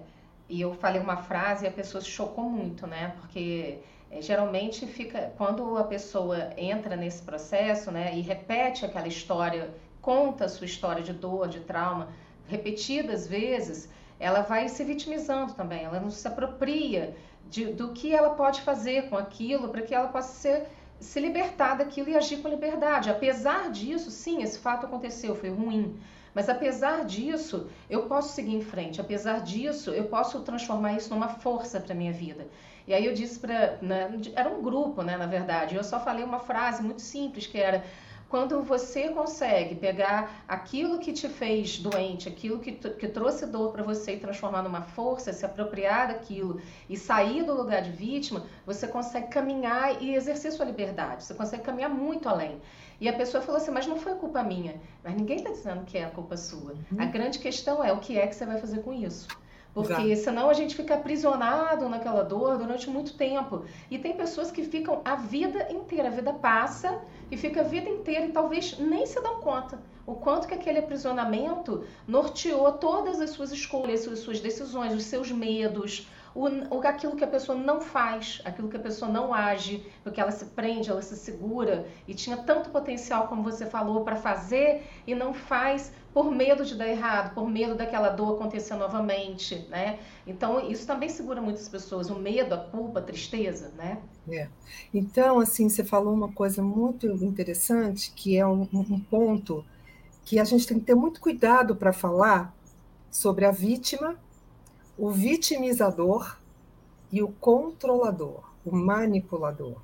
e 0.48 0.60
eu 0.60 0.74
falei 0.74 1.00
uma 1.00 1.18
frase 1.18 1.64
e 1.64 1.68
a 1.68 1.70
pessoa 1.70 2.00
se 2.00 2.08
chocou 2.08 2.48
muito, 2.48 2.86
né? 2.86 3.14
Porque 3.20 3.80
é, 4.10 4.22
geralmente 4.22 4.86
fica 4.86 5.32
quando 5.36 5.76
a 5.76 5.84
pessoa 5.84 6.50
entra 6.56 6.96
nesse 6.96 7.22
processo, 7.22 7.90
né, 7.90 8.16
e 8.16 8.22
repete 8.22 8.84
aquela 8.84 9.06
história, 9.06 9.74
conta 10.00 10.46
a 10.46 10.48
sua 10.48 10.64
história 10.64 11.02
de 11.02 11.12
dor, 11.12 11.48
de 11.48 11.60
trauma, 11.60 12.08
repetidas 12.46 13.26
vezes, 13.26 13.90
ela 14.18 14.40
vai 14.40 14.68
se 14.68 14.82
vitimizando 14.82 15.52
também. 15.52 15.84
Ela 15.84 16.00
não 16.00 16.10
se 16.10 16.26
apropria 16.26 17.14
de, 17.48 17.66
do 17.66 17.92
que 17.92 18.14
ela 18.14 18.30
pode 18.30 18.62
fazer 18.62 19.08
com 19.08 19.16
aquilo 19.16 19.68
para 19.68 19.82
que 19.82 19.94
ela 19.94 20.08
possa 20.08 20.32
ser 20.32 20.66
se 21.00 21.20
libertar 21.20 21.76
daquilo 21.76 22.10
e 22.10 22.16
agir 22.16 22.38
com 22.38 22.48
liberdade. 22.48 23.10
Apesar 23.10 23.70
disso, 23.70 24.10
sim, 24.10 24.42
esse 24.42 24.58
fato 24.58 24.86
aconteceu, 24.86 25.34
foi 25.34 25.50
ruim. 25.50 25.98
Mas 26.34 26.48
apesar 26.48 27.04
disso, 27.04 27.68
eu 27.88 28.02
posso 28.06 28.34
seguir 28.34 28.54
em 28.54 28.60
frente. 28.60 29.00
Apesar 29.00 29.40
disso, 29.42 29.90
eu 29.90 30.04
posso 30.04 30.40
transformar 30.40 30.92
isso 30.94 31.10
numa 31.10 31.28
força 31.28 31.80
para 31.80 31.94
minha 31.94 32.12
vida. 32.12 32.46
E 32.86 32.94
aí 32.94 33.04
eu 33.04 33.12
disse 33.12 33.38
para, 33.38 33.78
né, 33.82 34.10
era 34.34 34.48
um 34.48 34.62
grupo, 34.62 35.02
né, 35.02 35.16
na 35.16 35.26
verdade. 35.26 35.74
Eu 35.74 35.84
só 35.84 36.00
falei 36.00 36.24
uma 36.24 36.38
frase 36.38 36.82
muito 36.82 37.02
simples 37.02 37.46
que 37.46 37.58
era 37.58 37.84
quando 38.28 38.62
você 38.62 39.08
consegue 39.08 39.74
pegar 39.74 40.44
aquilo 40.46 40.98
que 40.98 41.12
te 41.12 41.28
fez 41.28 41.78
doente, 41.78 42.28
aquilo 42.28 42.58
que, 42.58 42.72
que 42.72 43.08
trouxe 43.08 43.46
dor 43.46 43.72
para 43.72 43.82
você 43.82 44.14
e 44.14 44.20
transformar 44.20 44.62
numa 44.62 44.82
força, 44.82 45.32
se 45.32 45.46
apropriar 45.46 46.08
daquilo 46.08 46.60
e 46.88 46.96
sair 46.96 47.42
do 47.42 47.54
lugar 47.54 47.82
de 47.82 47.90
vítima, 47.90 48.44
você 48.66 48.86
consegue 48.86 49.28
caminhar 49.28 50.02
e 50.02 50.14
exercer 50.14 50.52
sua 50.52 50.66
liberdade. 50.66 51.24
Você 51.24 51.34
consegue 51.34 51.62
caminhar 51.62 51.90
muito 51.90 52.28
além. 52.28 52.60
E 53.00 53.08
a 53.08 53.12
pessoa 53.12 53.42
falou 53.42 53.60
assim: 53.60 53.70
Mas 53.70 53.86
não 53.86 53.96
foi 53.96 54.14
culpa 54.16 54.42
minha. 54.42 54.74
Mas 55.02 55.14
ninguém 55.14 55.38
está 55.38 55.50
dizendo 55.50 55.84
que 55.84 55.96
é 55.96 56.04
a 56.04 56.10
culpa 56.10 56.36
sua. 56.36 56.72
Uhum. 56.72 57.00
A 57.00 57.06
grande 57.06 57.38
questão 57.38 57.82
é 57.82 57.92
o 57.92 57.98
que 57.98 58.18
é 58.18 58.26
que 58.26 58.34
você 58.34 58.44
vai 58.44 58.58
fazer 58.58 58.82
com 58.82 58.92
isso. 58.92 59.28
Porque 59.74 59.92
Exato. 59.92 60.16
senão 60.16 60.50
a 60.50 60.54
gente 60.54 60.74
fica 60.74 60.94
aprisionado 60.94 61.88
naquela 61.88 62.22
dor 62.22 62.58
durante 62.58 62.88
muito 62.90 63.14
tempo. 63.14 63.64
E 63.90 63.98
tem 63.98 64.16
pessoas 64.16 64.50
que 64.50 64.64
ficam 64.64 65.00
a 65.04 65.14
vida 65.14 65.70
inteira, 65.70 66.08
a 66.08 66.10
vida 66.10 66.32
passa 66.32 66.98
e 67.30 67.36
fica 67.36 67.60
a 67.60 67.64
vida 67.64 67.88
inteira 67.88 68.26
e 68.26 68.32
talvez 68.32 68.78
nem 68.78 69.06
se 69.06 69.20
dão 69.20 69.40
conta 69.40 69.78
o 70.08 70.14
quanto 70.14 70.48
que 70.48 70.54
aquele 70.54 70.78
aprisionamento 70.78 71.84
norteou 72.06 72.72
todas 72.72 73.20
as 73.20 73.28
suas 73.28 73.52
escolhas, 73.52 74.08
as 74.08 74.20
suas 74.20 74.40
decisões, 74.40 74.94
os 74.94 75.02
seus 75.02 75.30
medos, 75.30 76.08
o, 76.34 76.46
aquilo 76.86 77.16
que 77.16 77.24
a 77.24 77.28
pessoa 77.28 77.56
não 77.56 77.80
faz, 77.80 78.40
aquilo 78.44 78.68
que 78.68 78.76
a 78.76 78.80
pessoa 78.80 79.10
não 79.10 79.32
age, 79.32 79.84
porque 80.02 80.20
ela 80.20 80.30
se 80.30 80.44
prende, 80.46 80.90
ela 80.90 81.02
se 81.02 81.16
segura 81.16 81.86
e 82.06 82.14
tinha 82.14 82.36
tanto 82.36 82.70
potencial, 82.70 83.28
como 83.28 83.42
você 83.42 83.66
falou, 83.66 84.04
para 84.04 84.16
fazer 84.16 84.86
e 85.06 85.14
não 85.14 85.34
faz 85.34 85.92
por 86.12 86.30
medo 86.30 86.64
de 86.64 86.74
dar 86.74 86.88
errado, 86.88 87.34
por 87.34 87.48
medo 87.48 87.74
daquela 87.74 88.08
dor 88.08 88.34
acontecer 88.34 88.74
novamente, 88.74 89.66
né? 89.68 89.98
Então 90.26 90.68
isso 90.68 90.86
também 90.86 91.08
segura 91.08 91.40
muitas 91.40 91.68
pessoas, 91.68 92.10
o 92.10 92.18
medo, 92.18 92.54
a 92.54 92.58
culpa, 92.58 92.98
a 92.98 93.02
tristeza, 93.02 93.72
né? 93.76 93.98
É. 94.28 94.48
Então, 94.92 95.38
assim, 95.38 95.68
você 95.68 95.84
falou 95.84 96.12
uma 96.12 96.32
coisa 96.32 96.62
muito 96.62 97.06
interessante, 97.06 98.12
que 98.14 98.36
é 98.36 98.46
um, 98.46 98.68
um 98.72 99.00
ponto 99.00 99.64
que 100.24 100.38
a 100.38 100.44
gente 100.44 100.66
tem 100.66 100.78
que 100.78 100.84
ter 100.84 100.94
muito 100.94 101.20
cuidado 101.20 101.74
para 101.74 101.92
falar 101.92 102.54
sobre 103.10 103.44
a 103.44 103.50
vítima 103.50 104.16
o 104.98 105.10
vitimizador 105.10 106.38
e 107.10 107.22
o 107.22 107.28
controlador, 107.28 108.42
o 108.64 108.74
manipulador, 108.74 109.80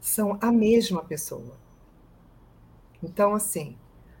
são 0.00 0.36
a 0.40 0.50
mesma 0.50 1.02
pessoa. 1.02 1.56
Então, 3.02 3.34
assim, 3.34 3.76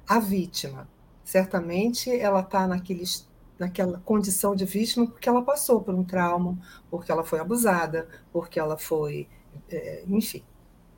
a 0.08 0.18
vítima, 0.18 0.88
certamente 1.24 2.10
ela 2.10 2.40
está 2.40 2.66
naquela 2.66 3.98
condição 4.04 4.54
de 4.54 4.64
vítima 4.64 5.06
porque 5.06 5.28
ela 5.28 5.42
passou 5.42 5.80
por 5.82 5.94
um 5.94 6.04
trauma, 6.04 6.56
porque 6.90 7.10
ela 7.10 7.24
foi 7.24 7.40
abusada, 7.40 8.08
porque 8.32 8.60
ela 8.60 8.78
foi, 8.78 9.28
é, 9.68 10.04
enfim, 10.06 10.44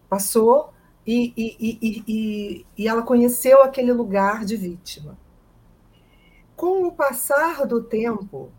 passou 0.08 0.72
e, 1.06 1.32
e, 1.36 2.04
e, 2.06 2.66
e, 2.76 2.88
ela 2.88 3.02
conheceu 3.02 3.62
aquele 3.62 3.92
lugar 3.92 4.44
de 4.44 4.56
vítima. 4.56 5.16
Com 6.56 6.86
o 6.86 6.92
passar 6.92 7.64
do 7.66 7.82
tempo, 7.82 8.50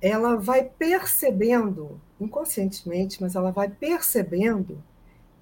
ela 0.00 0.36
vai 0.36 0.64
percebendo, 0.64 2.00
inconscientemente, 2.20 3.20
mas 3.20 3.34
ela 3.34 3.50
vai 3.50 3.68
percebendo 3.68 4.82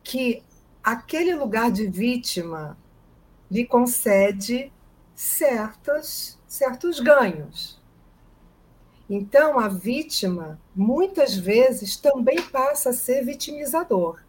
que 0.02 0.42
aquele 0.82 1.34
lugar 1.34 1.70
de 1.70 1.86
vítima 1.86 2.76
lhe 3.50 3.64
concede 3.64 4.72
certos, 5.14 6.38
certos 6.46 7.00
ganhos. 7.00 7.80
Então, 9.08 9.58
a 9.58 9.68
vítima, 9.68 10.60
muitas 10.74 11.34
vezes, 11.34 11.96
também 11.96 12.42
passa 12.42 12.90
a 12.90 12.92
ser 12.92 13.24
vitimizador 13.24 14.20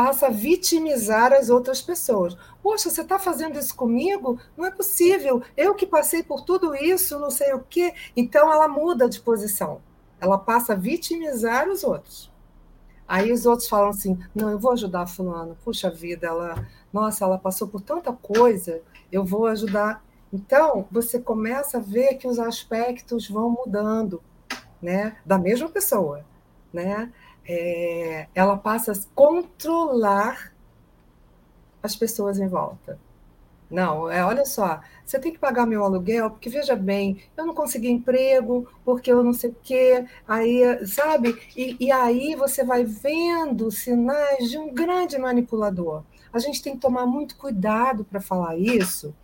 passa 0.00 0.28
a 0.28 0.30
vitimizar 0.30 1.30
as 1.30 1.50
outras 1.50 1.82
pessoas. 1.82 2.34
Poxa, 2.62 2.88
você 2.88 3.02
está 3.02 3.18
fazendo 3.18 3.58
isso 3.58 3.76
comigo? 3.76 4.40
Não 4.56 4.64
é 4.64 4.70
possível. 4.70 5.42
Eu 5.54 5.74
que 5.74 5.86
passei 5.86 6.22
por 6.22 6.40
tudo 6.40 6.74
isso, 6.74 7.18
não 7.18 7.30
sei 7.30 7.52
o 7.52 7.60
quê. 7.60 7.92
Então 8.16 8.50
ela 8.50 8.66
muda 8.66 9.10
de 9.10 9.20
posição. 9.20 9.82
Ela 10.18 10.38
passa 10.38 10.72
a 10.72 10.76
vitimizar 10.76 11.68
os 11.68 11.84
outros. 11.84 12.32
Aí 13.06 13.30
os 13.30 13.44
outros 13.44 13.68
falam 13.68 13.90
assim: 13.90 14.18
não, 14.34 14.48
eu 14.48 14.58
vou 14.58 14.72
ajudar 14.72 15.02
a 15.02 15.06
fulano. 15.06 15.54
Puxa 15.62 15.90
vida, 15.90 16.28
ela, 16.28 16.66
nossa, 16.90 17.22
ela 17.26 17.36
passou 17.36 17.68
por 17.68 17.82
tanta 17.82 18.10
coisa, 18.10 18.80
eu 19.12 19.22
vou 19.22 19.44
ajudar. 19.48 20.02
Então, 20.32 20.88
você 20.90 21.18
começa 21.18 21.76
a 21.76 21.80
ver 21.82 22.14
que 22.14 22.26
os 22.26 22.38
aspectos 22.38 23.28
vão 23.28 23.50
mudando, 23.50 24.22
né? 24.80 25.18
Da 25.26 25.36
mesma 25.36 25.68
pessoa, 25.68 26.24
né? 26.72 27.12
É, 27.46 28.28
ela 28.34 28.56
passa 28.56 28.92
a 28.92 28.96
controlar 29.14 30.52
as 31.82 31.96
pessoas 31.96 32.38
em 32.38 32.48
volta. 32.48 32.98
Não, 33.70 34.10
é, 34.10 34.24
olha 34.24 34.44
só, 34.44 34.80
você 35.06 35.18
tem 35.18 35.32
que 35.32 35.38
pagar 35.38 35.64
meu 35.64 35.84
aluguel, 35.84 36.30
porque 36.30 36.50
veja 36.50 36.74
bem, 36.74 37.22
eu 37.36 37.46
não 37.46 37.54
consegui 37.54 37.88
emprego, 37.88 38.68
porque 38.84 39.12
eu 39.12 39.22
não 39.22 39.32
sei 39.32 39.50
o 39.50 39.56
quê, 39.62 40.04
aí, 40.26 40.84
sabe? 40.86 41.40
E, 41.56 41.76
e 41.78 41.92
aí 41.92 42.34
você 42.34 42.64
vai 42.64 42.84
vendo 42.84 43.70
sinais 43.70 44.50
de 44.50 44.58
um 44.58 44.74
grande 44.74 45.16
manipulador. 45.18 46.02
A 46.32 46.38
gente 46.40 46.62
tem 46.62 46.74
que 46.74 46.80
tomar 46.80 47.06
muito 47.06 47.36
cuidado 47.36 48.04
para 48.04 48.20
falar 48.20 48.56
isso, 48.56 49.14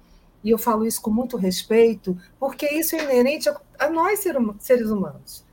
e 0.45 0.51
eu 0.51 0.59
falo 0.59 0.87
isso 0.87 1.03
com 1.03 1.11
muito 1.11 1.37
respeito, 1.37 2.17
porque 2.39 2.67
isso 2.67 2.95
é 2.95 3.03
inerente 3.03 3.49
a, 3.49 3.61
a 3.81 3.91
nós, 3.91 4.21
seres 4.61 4.91
humanos. 4.91 5.45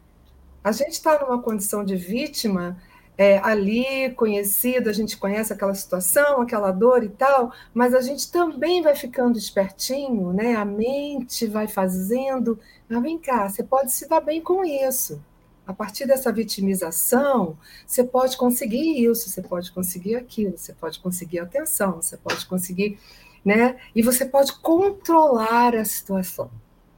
A 0.63 0.71
gente 0.71 0.93
está 0.93 1.19
numa 1.19 1.41
condição 1.41 1.83
de 1.83 1.97
vítima 1.97 2.81
é, 3.17 3.37
ali 3.39 4.11
conhecido, 4.15 4.89
a 4.89 4.93
gente 4.93 5.17
conhece 5.17 5.51
aquela 5.51 5.75
situação, 5.75 6.41
aquela 6.41 6.71
dor 6.71 7.03
e 7.03 7.09
tal, 7.09 7.51
mas 7.73 7.93
a 7.93 7.99
gente 7.99 8.31
também 8.31 8.81
vai 8.81 8.95
ficando 8.95 9.37
espertinho, 9.37 10.31
né? 10.31 10.55
A 10.55 10.63
mente 10.63 11.45
vai 11.47 11.67
fazendo. 11.67 12.57
Mas 12.87 13.03
vem 13.03 13.19
cá, 13.19 13.49
você 13.49 13.61
pode 13.61 13.91
se 13.91 14.07
dar 14.07 14.21
bem 14.21 14.41
com 14.41 14.63
isso. 14.63 15.21
A 15.67 15.73
partir 15.73 16.05
dessa 16.05 16.31
vitimização, 16.31 17.57
você 17.85 18.03
pode 18.03 18.37
conseguir 18.37 19.03
isso, 19.03 19.29
você 19.29 19.41
pode 19.41 19.71
conseguir 19.71 20.15
aquilo, 20.15 20.57
você 20.57 20.73
pode 20.73 20.99
conseguir 20.99 21.39
atenção, 21.39 22.01
você 22.01 22.15
pode 22.17 22.45
conseguir, 22.45 22.97
né? 23.43 23.77
E 23.93 24.01
você 24.01 24.25
pode 24.25 24.53
controlar 24.61 25.75
a 25.75 25.83
situação 25.85 26.49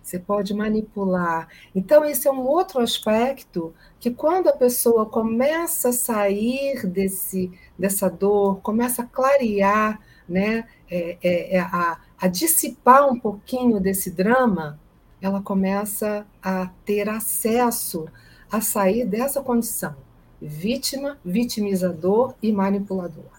você 0.05 0.19
pode 0.19 0.53
manipular. 0.53 1.47
Então, 1.73 2.05
esse 2.05 2.27
é 2.27 2.31
um 2.31 2.45
outro 2.45 2.79
aspecto 2.79 3.73
que, 3.99 4.11
quando 4.11 4.47
a 4.47 4.53
pessoa 4.53 5.07
começa 5.07 5.89
a 5.89 5.93
sair 5.93 6.85
desse, 6.85 7.51
dessa 7.77 8.07
dor, 8.07 8.61
começa 8.61 9.01
a 9.01 9.05
clarear, 9.05 9.99
né, 10.29 10.65
é, 10.89 11.17
é, 11.23 11.55
é 11.55 11.59
a, 11.59 11.99
a 12.21 12.27
dissipar 12.27 13.11
um 13.11 13.19
pouquinho 13.19 13.79
desse 13.79 14.11
drama, 14.11 14.79
ela 15.19 15.41
começa 15.41 16.23
a 16.41 16.69
ter 16.85 17.09
acesso 17.09 18.05
a 18.51 18.61
sair 18.61 19.05
dessa 19.05 19.41
condição 19.41 19.95
vítima, 20.39 21.17
vitimizador 21.25 22.35
e 22.43 22.51
manipulador. 22.51 23.31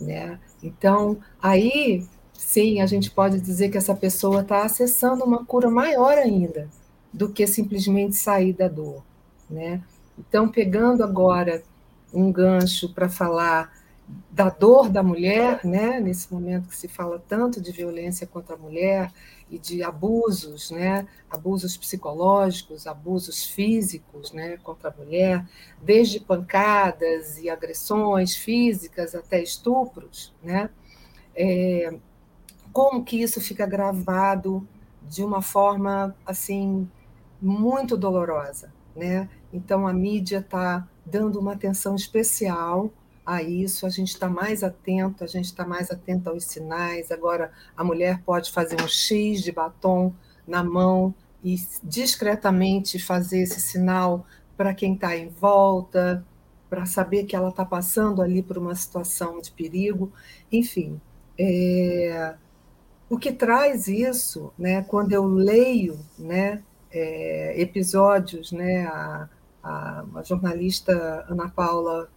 Né? 0.00 0.38
Então, 0.62 1.18
aí 1.42 2.06
sim, 2.42 2.80
a 2.80 2.86
gente 2.86 3.10
pode 3.10 3.40
dizer 3.40 3.70
que 3.70 3.78
essa 3.78 3.94
pessoa 3.94 4.42
está 4.42 4.64
acessando 4.64 5.24
uma 5.24 5.44
cura 5.44 5.70
maior 5.70 6.18
ainda 6.18 6.68
do 7.12 7.28
que 7.28 7.46
simplesmente 7.46 8.16
sair 8.16 8.52
da 8.52 8.68
dor, 8.68 9.02
né? 9.48 9.80
Então, 10.18 10.48
pegando 10.48 11.04
agora 11.04 11.62
um 12.12 12.32
gancho 12.32 12.92
para 12.92 13.08
falar 13.08 13.72
da 14.30 14.50
dor 14.50 14.88
da 14.90 15.02
mulher, 15.02 15.64
né? 15.64 16.00
Nesse 16.00 16.32
momento 16.32 16.68
que 16.68 16.76
se 16.76 16.88
fala 16.88 17.22
tanto 17.28 17.60
de 17.60 17.70
violência 17.70 18.26
contra 18.26 18.56
a 18.56 18.58
mulher 18.58 19.10
e 19.48 19.56
de 19.56 19.82
abusos, 19.82 20.70
né? 20.72 21.06
Abusos 21.30 21.76
psicológicos, 21.76 22.86
abusos 22.88 23.44
físicos, 23.44 24.32
né? 24.32 24.58
Contra 24.62 24.90
a 24.90 24.96
mulher, 24.96 25.46
desde 25.80 26.18
pancadas 26.18 27.38
e 27.38 27.48
agressões 27.48 28.34
físicas 28.34 29.14
até 29.14 29.40
estupros, 29.40 30.34
né? 30.42 30.68
É, 31.34 31.94
como 32.72 33.04
que 33.04 33.20
isso 33.20 33.40
fica 33.40 33.66
gravado 33.66 34.66
de 35.08 35.22
uma 35.22 35.42
forma 35.42 36.16
assim 36.24 36.88
muito 37.40 37.96
dolorosa, 37.96 38.72
né? 38.94 39.28
Então 39.52 39.86
a 39.86 39.92
mídia 39.92 40.38
está 40.38 40.86
dando 41.04 41.38
uma 41.38 41.52
atenção 41.52 41.94
especial 41.94 42.90
a 43.24 43.42
isso, 43.42 43.86
a 43.86 43.88
gente 43.88 44.08
está 44.08 44.28
mais 44.28 44.62
atento, 44.62 45.22
a 45.22 45.26
gente 45.26 45.46
está 45.46 45.64
mais 45.64 45.90
atento 45.90 46.30
aos 46.30 46.44
sinais. 46.44 47.10
Agora 47.10 47.52
a 47.76 47.84
mulher 47.84 48.22
pode 48.22 48.50
fazer 48.50 48.80
um 48.80 48.88
X 48.88 49.42
de 49.42 49.52
batom 49.52 50.12
na 50.46 50.62
mão 50.62 51.14
e 51.42 51.56
discretamente 51.82 52.98
fazer 52.98 53.42
esse 53.42 53.60
sinal 53.60 54.26
para 54.56 54.74
quem 54.74 54.94
está 54.94 55.16
em 55.16 55.28
volta, 55.28 56.24
para 56.70 56.86
saber 56.86 57.24
que 57.24 57.36
ela 57.36 57.50
está 57.50 57.64
passando 57.64 58.22
ali 58.22 58.42
por 58.42 58.56
uma 58.56 58.74
situação 58.74 59.40
de 59.40 59.50
perigo. 59.50 60.12
Enfim, 60.50 61.00
é, 61.38 62.34
o 63.12 63.18
que 63.18 63.30
traz 63.30 63.88
isso, 63.88 64.50
né, 64.58 64.80
quando 64.84 65.12
eu 65.12 65.26
leio 65.26 66.00
né, 66.18 66.62
é, 66.90 67.60
episódios, 67.60 68.52
né, 68.52 68.86
a, 68.86 69.28
a, 69.62 70.04
a, 70.14 70.22
jornalista 70.22 71.26
Ana 71.28 71.46
Paula 71.50 72.08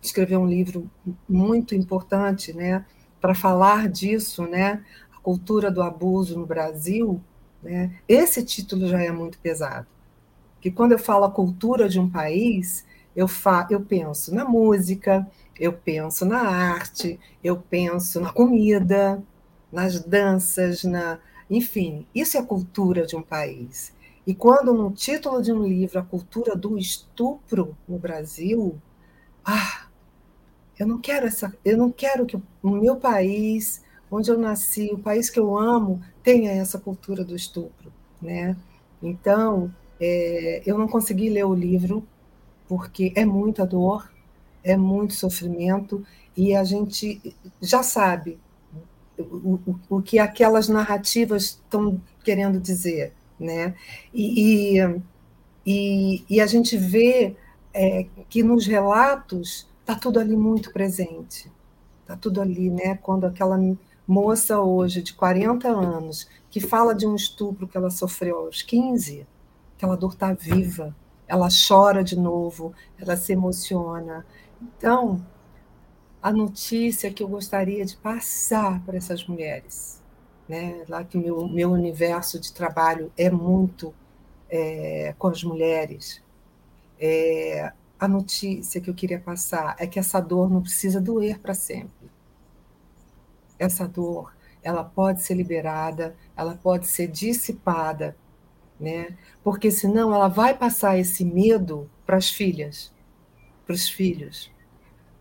escreveu 0.00 0.40
um 0.40 0.46
livro 0.46 0.90
muito 1.28 1.74
importante 1.74 2.54
né, 2.54 2.86
para 3.20 3.34
falar 3.34 3.90
disso, 3.90 4.46
né, 4.46 4.82
a 5.14 5.20
cultura 5.20 5.70
do 5.70 5.82
abuso 5.82 6.38
no 6.38 6.46
Brasil. 6.46 7.20
Né, 7.62 7.94
esse 8.08 8.42
título 8.42 8.88
já 8.88 9.02
é 9.02 9.12
muito 9.12 9.38
pesado. 9.38 9.86
Que 10.62 10.70
quando 10.70 10.92
eu 10.92 10.98
falo 10.98 11.26
a 11.26 11.30
cultura 11.30 11.90
de 11.90 12.00
um 12.00 12.08
país, 12.08 12.86
eu, 13.14 13.28
fa 13.28 13.68
eu 13.68 13.82
penso 13.82 14.34
na 14.34 14.46
música, 14.46 15.30
eu 15.58 15.74
penso 15.74 16.24
na 16.24 16.40
arte, 16.40 17.20
eu 17.44 17.58
penso 17.58 18.18
na 18.18 18.32
comida, 18.32 19.22
nas 19.72 20.00
danças, 20.00 20.84
na, 20.84 21.18
enfim, 21.48 22.06
isso 22.14 22.36
é 22.36 22.40
a 22.40 22.46
cultura 22.46 23.06
de 23.06 23.16
um 23.16 23.22
país. 23.22 23.92
E 24.26 24.34
quando 24.34 24.72
no 24.74 24.90
título 24.90 25.42
de 25.42 25.52
um 25.52 25.66
livro 25.66 25.98
a 25.98 26.04
cultura 26.04 26.54
do 26.54 26.78
estupro 26.78 27.76
no 27.88 27.98
Brasil, 27.98 28.80
ah, 29.44 29.86
eu 30.78 30.86
não 30.86 30.98
quero 31.00 31.26
essa, 31.26 31.54
eu 31.64 31.76
não 31.76 31.90
quero 31.90 32.26
que 32.26 32.36
o 32.62 32.70
meu 32.70 32.96
país, 32.96 33.82
onde 34.10 34.30
eu 34.30 34.38
nasci, 34.38 34.90
o 34.92 34.98
país 34.98 35.28
que 35.30 35.38
eu 35.38 35.58
amo, 35.58 36.02
tenha 36.22 36.50
essa 36.52 36.78
cultura 36.78 37.24
do 37.24 37.34
estupro, 37.34 37.92
né? 38.20 38.56
Então, 39.02 39.74
é, 40.00 40.62
eu 40.66 40.78
não 40.78 40.88
consegui 40.88 41.28
ler 41.30 41.44
o 41.44 41.54
livro 41.54 42.06
porque 42.68 43.12
é 43.16 43.24
muita 43.24 43.66
dor, 43.66 44.10
é 44.62 44.76
muito 44.76 45.14
sofrimento 45.14 46.04
e 46.36 46.54
a 46.54 46.62
gente 46.64 47.20
já 47.60 47.82
sabe 47.82 48.38
o, 49.20 49.60
o, 49.88 50.02
que 50.02 50.18
aquelas 50.18 50.68
narrativas 50.68 51.42
estão 51.42 52.00
querendo 52.24 52.60
dizer. 52.60 53.12
Né? 53.38 53.74
E, 54.12 54.80
e, 55.66 56.24
e 56.28 56.40
a 56.40 56.46
gente 56.46 56.76
vê 56.76 57.36
é, 57.72 58.06
que 58.28 58.42
nos 58.42 58.66
relatos 58.66 59.68
está 59.80 59.94
tudo 59.94 60.20
ali 60.20 60.36
muito 60.36 60.72
presente. 60.72 61.50
Está 62.02 62.16
tudo 62.16 62.40
ali, 62.40 62.70
né? 62.70 62.98
Quando 63.02 63.24
aquela 63.24 63.58
moça 64.06 64.60
hoje, 64.60 65.02
de 65.02 65.14
40 65.14 65.68
anos, 65.68 66.28
que 66.50 66.60
fala 66.60 66.94
de 66.94 67.06
um 67.06 67.14
estupro 67.14 67.68
que 67.68 67.76
ela 67.76 67.90
sofreu 67.90 68.38
aos 68.46 68.62
15, 68.62 69.26
aquela 69.76 69.96
dor 69.96 70.12
está 70.12 70.32
viva, 70.32 70.94
ela 71.28 71.48
chora 71.68 72.02
de 72.02 72.18
novo, 72.18 72.74
ela 72.98 73.16
se 73.16 73.32
emociona. 73.32 74.26
Então, 74.60 75.24
a 76.22 76.30
notícia 76.32 77.12
que 77.12 77.22
eu 77.22 77.28
gostaria 77.28 77.84
de 77.84 77.96
passar 77.96 78.80
para 78.84 78.96
essas 78.96 79.26
mulheres. 79.26 80.00
Né? 80.48 80.84
Lá 80.88 81.04
que 81.04 81.16
meu, 81.16 81.48
meu 81.48 81.70
universo 81.70 82.38
de 82.38 82.52
trabalho 82.52 83.12
é 83.16 83.30
muito 83.30 83.94
é, 84.48 85.14
com 85.18 85.28
as 85.28 85.42
mulheres. 85.42 86.22
É, 86.98 87.72
a 87.98 88.08
notícia 88.08 88.80
que 88.80 88.90
eu 88.90 88.94
queria 88.94 89.20
passar 89.20 89.76
é 89.78 89.86
que 89.86 89.98
essa 89.98 90.20
dor 90.20 90.50
não 90.50 90.62
precisa 90.62 91.00
doer 91.00 91.38
para 91.38 91.54
sempre. 91.54 92.10
Essa 93.58 93.86
dor, 93.86 94.34
ela 94.62 94.82
pode 94.82 95.22
ser 95.22 95.34
liberada, 95.34 96.16
ela 96.36 96.54
pode 96.54 96.86
ser 96.86 97.06
dissipada, 97.08 98.16
né? 98.78 99.16
Porque 99.44 99.70
senão 99.70 100.14
ela 100.14 100.28
vai 100.28 100.56
passar 100.56 100.98
esse 100.98 101.24
medo 101.24 101.90
para 102.06 102.16
as 102.16 102.30
filhas, 102.30 102.92
para 103.66 103.74
os 103.74 103.88
filhos, 103.88 104.50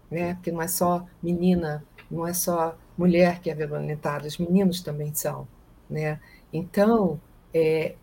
né? 0.10 0.34
Porque 0.36 0.52
não 0.52 0.62
é 0.62 0.68
só 0.68 1.06
menina, 1.22 1.84
não 2.10 2.26
é 2.26 2.34
só 2.34 2.78
mulher 2.98 3.40
que 3.40 3.50
é 3.50 3.56
violentada, 3.56 4.28
os 4.28 4.38
meninos 4.38 4.82
também 4.82 5.14
são, 5.14 5.48
né? 5.90 6.20
Então, 6.52 7.20
é, 7.54 7.96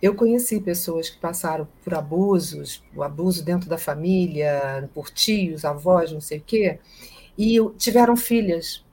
eu 0.00 0.14
conheci 0.14 0.60
pessoas 0.60 1.10
que 1.10 1.18
passaram 1.18 1.66
por 1.82 1.94
abusos, 1.94 2.82
o 2.94 3.02
abuso 3.02 3.44
dentro 3.44 3.68
da 3.68 3.78
família, 3.78 4.88
por 4.94 5.10
tios, 5.10 5.64
avós, 5.64 6.12
não 6.12 6.20
sei 6.20 6.38
o 6.38 6.42
quê, 6.42 6.78
e 7.36 7.58
tiveram 7.76 8.16
filhas. 8.16 8.84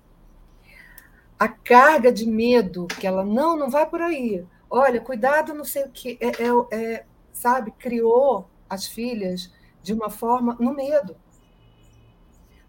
A 1.39 1.47
carga 1.47 2.11
de 2.11 2.25
medo 2.25 2.87
que 2.87 3.05
ela 3.05 3.23
não, 3.23 3.55
não 3.55 3.69
vai 3.69 3.85
por 3.87 4.01
aí. 4.01 4.43
Olha, 4.69 4.99
cuidado, 4.99 5.53
não 5.53 5.63
sei 5.63 5.83
o 5.83 5.89
quê, 5.89 6.17
é, 6.19 6.27
é, 6.27 6.95
é 6.95 7.05
sabe, 7.31 7.71
criou 7.71 8.49
as 8.69 8.87
filhas 8.87 9.53
de 9.83 9.93
uma 9.93 10.09
forma 10.09 10.57
no 10.59 10.73
medo 10.73 11.15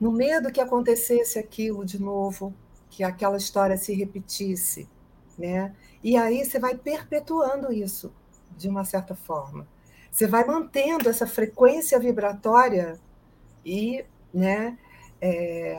no 0.00 0.12
medo 0.12 0.52
que 0.52 0.60
acontecesse 0.60 1.38
aquilo 1.38 1.84
de 1.84 2.00
novo, 2.00 2.54
que 2.90 3.02
aquela 3.02 3.36
história 3.36 3.76
se 3.76 3.92
repetisse, 3.92 4.88
né? 5.36 5.74
E 6.02 6.16
aí 6.16 6.44
você 6.44 6.58
vai 6.58 6.76
perpetuando 6.76 7.72
isso 7.72 8.12
de 8.56 8.68
uma 8.68 8.84
certa 8.84 9.14
forma. 9.14 9.66
Você 10.10 10.26
vai 10.26 10.44
mantendo 10.44 11.08
essa 11.08 11.26
frequência 11.26 11.98
vibratória 11.98 12.98
e, 13.64 14.04
né? 14.32 14.78
É... 15.20 15.76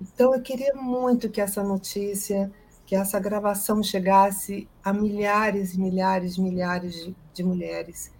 Então 0.00 0.34
eu 0.34 0.40
queria 0.40 0.74
muito 0.74 1.28
que 1.28 1.40
essa 1.40 1.62
notícia, 1.62 2.50
que 2.86 2.94
essa 2.96 3.20
gravação 3.20 3.82
chegasse 3.82 4.68
a 4.82 4.92
milhares 4.92 5.74
e 5.74 5.80
milhares 5.80 6.36
e 6.36 6.40
milhares 6.40 6.94
de, 6.94 7.16
de 7.34 7.44
mulheres 7.44 8.10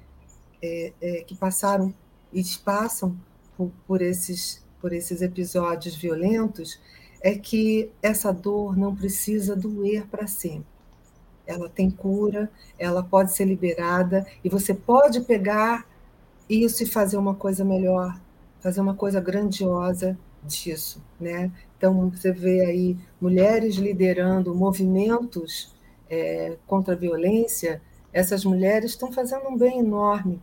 é, 0.62 0.92
é, 1.00 1.24
que 1.24 1.34
passaram 1.34 1.94
e 2.32 2.44
passam 2.64 3.16
por, 3.56 3.72
por 3.86 4.02
esses 4.02 4.62
por 4.80 4.92
esses 4.92 5.22
episódios 5.22 5.94
violentos 5.94 6.80
é 7.20 7.36
que 7.36 7.90
essa 8.02 8.32
dor 8.32 8.76
não 8.76 8.94
precisa 8.94 9.54
doer 9.54 10.06
para 10.06 10.26
sempre. 10.26 10.66
Ela 11.46 11.68
tem 11.68 11.90
cura, 11.90 12.50
ela 12.78 13.02
pode 13.02 13.32
ser 13.32 13.44
liberada 13.44 14.26
e 14.42 14.48
você 14.48 14.72
pode 14.72 15.20
pegar 15.20 15.86
isso 16.48 16.82
e 16.82 16.86
fazer 16.86 17.16
uma 17.16 17.34
coisa 17.34 17.64
melhor, 17.64 18.18
fazer 18.60 18.80
uma 18.80 18.94
coisa 18.94 19.20
grandiosa 19.20 20.18
disso, 20.42 21.02
né? 21.20 21.50
Então 21.76 22.10
você 22.10 22.32
vê 22.32 22.64
aí 22.64 22.96
mulheres 23.20 23.76
liderando 23.76 24.54
movimentos 24.54 25.74
é, 26.08 26.56
contra 26.66 26.94
a 26.94 26.96
violência. 26.96 27.82
Essas 28.12 28.44
mulheres 28.44 28.92
estão 28.92 29.12
fazendo 29.12 29.48
um 29.48 29.56
bem 29.56 29.80
enorme, 29.80 30.40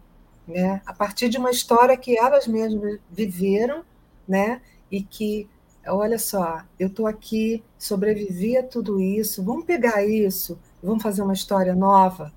né? 0.47 0.81
A 0.85 0.93
partir 0.93 1.29
de 1.29 1.37
uma 1.37 1.51
história 1.51 1.97
que 1.97 2.17
elas 2.17 2.47
mesmas 2.47 2.99
viveram 3.09 3.83
né? 4.27 4.61
E 4.91 5.01
que, 5.01 5.49
olha 5.87 6.19
só, 6.19 6.63
eu 6.79 6.87
estou 6.87 7.07
aqui, 7.07 7.63
sobrevivi 7.77 8.57
a 8.57 8.63
tudo 8.63 8.99
isso, 8.99 9.43
vamos 9.43 9.65
pegar 9.65 10.03
isso, 10.03 10.59
vamos 10.81 11.01
fazer 11.01 11.21
uma 11.21 11.33
história 11.33 11.75
nova, 11.75 12.33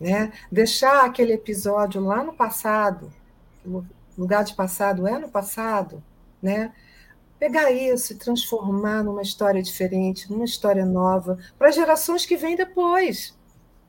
né? 0.00 0.32
Deixar 0.50 1.04
aquele 1.04 1.32
episódio 1.32 2.02
lá 2.02 2.22
no 2.22 2.32
passado, 2.32 3.12
o 3.64 3.84
lugar 4.16 4.44
de 4.44 4.54
passado 4.54 5.06
é 5.06 5.18
no 5.18 5.28
passado, 5.28 6.02
né? 6.42 6.72
Pegar 7.38 7.70
isso 7.70 8.12
e 8.12 8.16
transformar 8.16 9.02
numa 9.02 9.22
história 9.22 9.62
diferente, 9.62 10.30
numa 10.30 10.44
história 10.44 10.84
nova, 10.84 11.38
para 11.58 11.70
gerações 11.70 12.26
que 12.26 12.36
vêm 12.36 12.54
depois. 12.54 13.34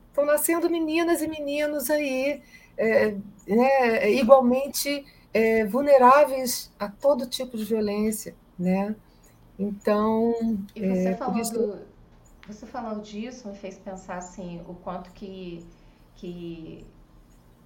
Estão 0.08 0.24
nascendo 0.24 0.70
meninas 0.70 1.22
e 1.22 1.28
meninos 1.28 1.90
aí, 1.90 2.42
é, 2.76 3.14
né, 3.46 4.10
igualmente 4.12 5.04
é, 5.32 5.64
vulneráveis 5.64 6.70
a 6.78 6.88
todo 6.88 7.26
tipo 7.26 7.56
de 7.56 7.64
violência, 7.64 8.34
né? 8.58 8.94
Então, 9.58 10.34
e 10.74 10.80
você 10.80 11.08
é, 11.08 11.14
falando, 11.14 11.78
você 12.46 12.66
falando 12.66 13.02
disso 13.02 13.48
me 13.48 13.56
fez 13.56 13.78
pensar 13.78 14.16
assim 14.16 14.60
o 14.66 14.74
quanto 14.74 15.10
que 15.12 15.64
que 16.16 16.86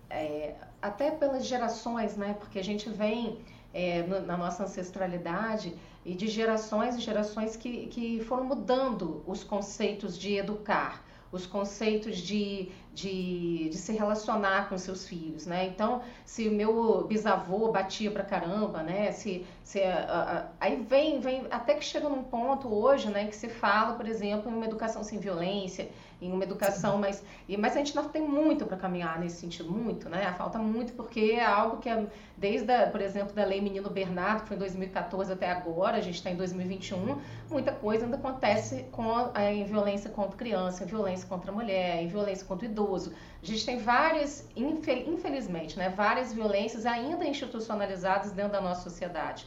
é, 0.08 0.54
até 0.80 1.10
pelas 1.10 1.46
gerações, 1.46 2.16
né? 2.16 2.34
Porque 2.38 2.58
a 2.58 2.64
gente 2.64 2.88
vem 2.88 3.38
é, 3.74 4.02
no, 4.02 4.20
na 4.20 4.36
nossa 4.36 4.64
ancestralidade 4.64 5.74
e 6.04 6.14
de 6.14 6.28
gerações 6.28 6.96
e 6.96 7.00
gerações 7.00 7.56
que, 7.56 7.86
que 7.88 8.20
foram 8.20 8.44
mudando 8.44 9.22
os 9.26 9.42
conceitos 9.42 10.18
de 10.18 10.36
educar 10.36 11.04
os 11.32 11.46
conceitos 11.46 12.18
de, 12.18 12.70
de, 12.96 13.68
de, 13.68 13.76
se 13.76 13.92
relacionar 13.92 14.70
com 14.70 14.78
seus 14.78 15.06
filhos, 15.06 15.44
né? 15.44 15.66
Então, 15.66 16.00
se 16.24 16.48
o 16.48 16.50
meu 16.50 17.04
bisavô 17.06 17.70
batia 17.70 18.10
pra 18.10 18.24
caramba, 18.24 18.82
né? 18.82 19.12
Se, 19.12 19.44
se 19.62 19.82
aí 20.58 20.76
vem, 20.76 21.20
vem 21.20 21.46
até 21.50 21.74
que 21.74 21.84
chega 21.84 22.08
num 22.08 22.22
ponto 22.22 22.72
hoje, 22.72 23.10
né, 23.10 23.26
que 23.26 23.36
se 23.36 23.50
fala, 23.50 23.94
por 23.94 24.06
exemplo, 24.08 24.50
em 24.50 24.54
uma 24.54 24.64
educação 24.64 25.04
sem 25.04 25.18
violência, 25.18 25.90
em 26.22 26.32
uma 26.32 26.42
educação 26.44 26.96
mais. 26.96 27.22
Mas 27.58 27.74
a 27.74 27.78
gente 27.78 27.94
não 27.94 28.08
tem 28.08 28.22
muito 28.22 28.64
para 28.64 28.76
caminhar 28.76 29.18
nesse 29.20 29.36
sentido, 29.36 29.70
muito, 29.70 30.08
né? 30.08 30.32
Falta 30.38 30.58
muito, 30.58 30.94
porque 30.94 31.32
é 31.32 31.44
algo 31.44 31.76
que, 31.76 31.88
é, 31.88 32.06
desde, 32.36 32.72
a, 32.72 32.86
por 32.86 33.02
exemplo, 33.02 33.34
da 33.34 33.44
Lei 33.44 33.60
Menino 33.60 33.90
Bernardo, 33.90 34.42
que 34.42 34.48
foi 34.48 34.56
em 34.56 34.60
2014 34.60 35.32
até 35.32 35.50
agora, 35.50 35.98
a 35.98 36.00
gente 36.00 36.14
está 36.14 36.30
em 36.30 36.36
2021, 36.36 37.18
muita 37.50 37.72
coisa 37.72 38.04
ainda 38.04 38.16
acontece 38.16 38.86
com 38.90 39.30
a, 39.34 39.52
em 39.52 39.64
violência 39.64 40.08
contra 40.10 40.36
criança, 40.36 40.84
em 40.84 40.86
violência 40.86 41.28
contra 41.28 41.50
a 41.50 41.54
mulher, 41.54 42.02
em 42.02 42.08
violência 42.08 42.46
contra 42.46 42.66
o 42.66 42.70
idoso. 42.70 42.85
A 43.42 43.46
gente 43.46 43.64
tem 43.64 43.78
várias, 43.78 44.46
infelizmente, 44.56 45.78
né, 45.78 45.88
várias 45.90 46.32
violências 46.32 46.86
ainda 46.86 47.24
institucionalizadas 47.24 48.32
dentro 48.32 48.52
da 48.52 48.60
nossa 48.60 48.88
sociedade. 48.88 49.46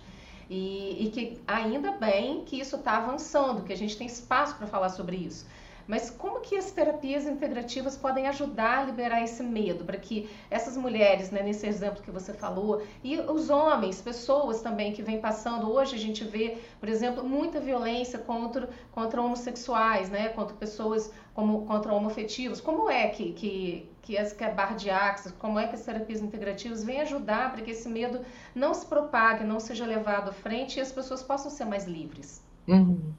E, 0.50 1.06
e 1.06 1.12
que 1.12 1.42
ainda 1.48 1.92
bem 1.92 2.44
que 2.44 2.60
isso 2.60 2.76
está 2.76 2.98
avançando, 2.98 3.64
que 3.64 3.72
a 3.72 3.78
gente 3.78 3.96
tem 3.96 4.08
espaço 4.08 4.56
para 4.56 4.66
falar 4.68 4.90
sobre 4.90 5.16
isso. 5.16 5.46
Mas 5.90 6.12
como 6.12 6.42
que 6.42 6.56
as 6.56 6.70
terapias 6.70 7.26
integrativas 7.26 7.98
podem 7.98 8.28
ajudar 8.28 8.78
a 8.78 8.84
liberar 8.84 9.24
esse 9.24 9.42
medo 9.42 9.84
para 9.84 9.98
que 9.98 10.30
essas 10.52 10.78
mulheres, 10.78 11.32
né, 11.32 11.42
nesse 11.42 11.66
exemplo 11.66 12.04
que 12.04 12.12
você 12.12 12.32
falou, 12.32 12.84
e 13.04 13.20
os 13.20 13.50
homens, 13.50 14.00
pessoas 14.00 14.62
também 14.62 14.94
que 14.94 15.02
vêm 15.02 15.20
passando, 15.20 15.68
hoje 15.68 15.96
a 15.96 15.98
gente 15.98 16.24
vê, 16.24 16.60
por 16.80 16.88
exemplo, 16.88 17.24
muita 17.24 17.60
violência 17.60 18.20
contra, 18.20 18.70
contra 18.92 19.20
homossexuais, 19.20 20.12
né, 20.12 20.30
contra 20.30 20.56
pessoas 20.56 21.12
como 21.34 21.66
contra 21.66 21.92
homofetivos. 21.92 22.62
Como 22.62 22.88
é 22.88 23.08
que, 23.10 23.34
que, 23.34 23.90
que 24.04 24.16
as 24.16 24.32
que 24.32 24.44
a 24.44 24.52
barra 24.52 24.76
de 24.76 24.92
axis, 24.92 25.32
como 25.40 25.58
é 25.58 25.66
que 25.68 25.74
as 25.74 25.84
terapias 25.84 26.22
integrativas 26.22 26.84
vêm 26.84 27.02
ajudar 27.02 27.52
para 27.52 27.64
que 27.64 27.72
esse 27.72 27.90
medo 27.90 28.24
não 28.54 28.76
se 28.76 28.86
propague, 28.86 29.44
não 29.44 29.60
seja 29.60 29.88
levado 29.88 30.30
à 30.30 30.34
frente 30.34 30.78
e 30.78 30.82
as 30.82 30.92
pessoas 30.92 31.24
possam 31.24 31.50
ser 31.50 31.66
mais 31.66 31.86
livres? 31.86 32.44
Uhum. 32.68 33.12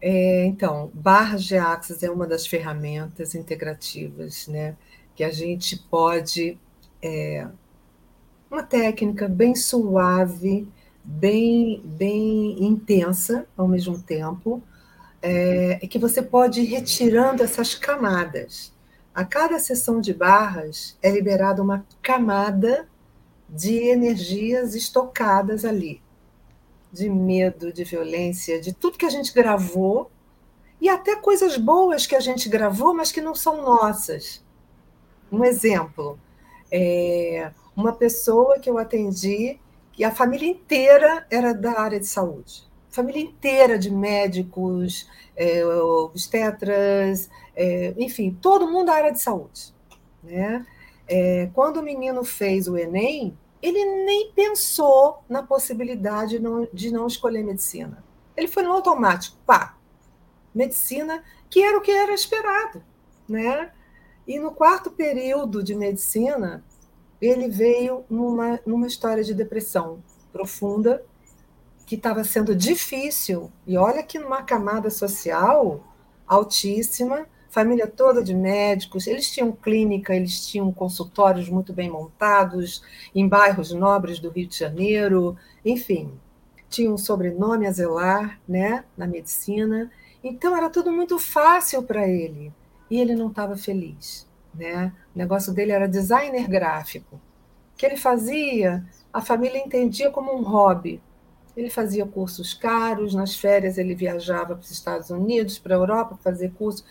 É, 0.00 0.44
então, 0.46 0.90
barras 0.92 1.44
de 1.44 1.56
axis 1.56 2.02
é 2.02 2.10
uma 2.10 2.26
das 2.26 2.46
ferramentas 2.46 3.34
integrativas, 3.34 4.46
né? 4.48 4.76
Que 5.14 5.24
a 5.24 5.30
gente 5.30 5.76
pode. 5.90 6.58
É, 7.02 7.46
uma 8.50 8.62
técnica 8.62 9.28
bem 9.28 9.54
suave, 9.54 10.68
bem, 11.02 11.82
bem 11.84 12.62
intensa 12.64 13.46
ao 13.56 13.66
mesmo 13.66 14.00
tempo, 14.00 14.62
é, 15.20 15.78
que 15.88 15.98
você 15.98 16.22
pode 16.22 16.60
ir 16.60 16.66
retirando 16.66 17.42
essas 17.42 17.74
camadas. 17.74 18.72
A 19.14 19.24
cada 19.24 19.58
sessão 19.58 20.00
de 20.00 20.14
barras 20.14 20.96
é 21.02 21.10
liberada 21.10 21.62
uma 21.62 21.84
camada 22.02 22.88
de 23.48 23.74
energias 23.74 24.74
estocadas 24.74 25.64
ali 25.64 26.03
de 26.94 27.10
medo, 27.10 27.72
de 27.72 27.82
violência, 27.82 28.60
de 28.60 28.72
tudo 28.72 28.96
que 28.96 29.04
a 29.04 29.10
gente 29.10 29.34
gravou 29.34 30.10
e 30.80 30.88
até 30.88 31.16
coisas 31.16 31.56
boas 31.56 32.06
que 32.06 32.14
a 32.14 32.20
gente 32.20 32.48
gravou, 32.48 32.94
mas 32.94 33.10
que 33.10 33.20
não 33.20 33.34
são 33.34 33.62
nossas. 33.62 34.44
Um 35.30 35.44
exemplo, 35.44 36.18
é 36.70 37.50
uma 37.76 37.92
pessoa 37.92 38.60
que 38.60 38.70
eu 38.70 38.78
atendi 38.78 39.58
e 39.98 40.04
a 40.04 40.10
família 40.10 40.48
inteira 40.48 41.26
era 41.30 41.52
da 41.52 41.80
área 41.80 41.98
de 41.98 42.06
saúde. 42.06 42.64
Família 42.90 43.22
inteira 43.22 43.76
de 43.76 43.90
médicos, 43.90 45.08
é, 45.36 45.64
obstetras, 45.66 47.28
é, 47.56 47.92
enfim, 47.98 48.36
todo 48.40 48.70
mundo 48.70 48.86
da 48.86 48.94
área 48.94 49.12
de 49.12 49.20
saúde. 49.20 49.74
Né? 50.22 50.64
É, 51.08 51.50
quando 51.52 51.78
o 51.78 51.82
menino 51.82 52.22
fez 52.24 52.68
o 52.68 52.76
Enem, 52.76 53.36
ele 53.64 53.82
nem 54.04 54.30
pensou 54.32 55.24
na 55.26 55.42
possibilidade 55.42 56.38
de 56.70 56.90
não 56.92 57.06
escolher 57.06 57.42
medicina. 57.42 58.04
Ele 58.36 58.46
foi 58.46 58.62
no 58.62 58.70
automático, 58.72 59.38
pá, 59.46 59.78
medicina, 60.54 61.24
que 61.48 61.62
era 61.62 61.78
o 61.78 61.80
que 61.80 61.90
era 61.90 62.12
esperado, 62.12 62.84
né? 63.26 63.72
E 64.26 64.38
no 64.38 64.50
quarto 64.50 64.90
período 64.90 65.62
de 65.62 65.74
medicina, 65.74 66.62
ele 67.18 67.48
veio 67.48 68.04
numa, 68.10 68.60
numa 68.66 68.86
história 68.86 69.24
de 69.24 69.32
depressão 69.32 70.04
profunda, 70.30 71.02
que 71.86 71.94
estava 71.94 72.22
sendo 72.22 72.54
difícil, 72.54 73.50
e 73.66 73.78
olha 73.78 74.02
que 74.02 74.18
numa 74.18 74.42
camada 74.42 74.90
social 74.90 75.82
altíssima, 76.26 77.26
família 77.54 77.86
toda 77.86 78.20
de 78.20 78.34
médicos, 78.34 79.06
eles 79.06 79.30
tinham 79.30 79.52
clínica, 79.52 80.12
eles 80.12 80.44
tinham 80.44 80.72
consultórios 80.72 81.48
muito 81.48 81.72
bem 81.72 81.88
montados 81.88 82.82
em 83.14 83.28
bairros 83.28 83.70
nobres 83.70 84.18
do 84.18 84.28
Rio 84.28 84.48
de 84.48 84.58
Janeiro, 84.58 85.36
enfim, 85.64 86.12
tinham 86.68 86.94
um 86.94 86.98
sobrenome 86.98 87.68
a 87.68 87.70
zelar, 87.70 88.40
né, 88.48 88.84
na 88.96 89.06
medicina. 89.06 89.88
Então 90.22 90.56
era 90.56 90.68
tudo 90.68 90.90
muito 90.90 91.16
fácil 91.16 91.84
para 91.84 92.08
ele 92.08 92.52
e 92.90 93.00
ele 93.00 93.14
não 93.14 93.28
estava 93.28 93.56
feliz, 93.56 94.26
né? 94.52 94.92
O 95.14 95.18
negócio 95.18 95.52
dele 95.52 95.70
era 95.70 95.86
designer 95.86 96.48
gráfico. 96.48 97.20
Que 97.76 97.86
ele 97.86 97.96
fazia, 97.96 98.84
a 99.12 99.20
família 99.20 99.58
entendia 99.58 100.10
como 100.10 100.36
um 100.36 100.42
hobby, 100.42 101.00
ele 101.56 101.70
fazia 101.70 102.04
cursos 102.06 102.52
caros, 102.54 103.14
nas 103.14 103.36
férias 103.36 103.78
ele 103.78 103.94
viajava 103.94 104.54
para 104.54 104.60
os 104.60 104.70
Estados 104.70 105.10
Unidos, 105.10 105.58
para 105.58 105.74
a 105.74 105.78
Europa 105.78 106.18
fazer 106.22 106.52
curso. 106.52 106.84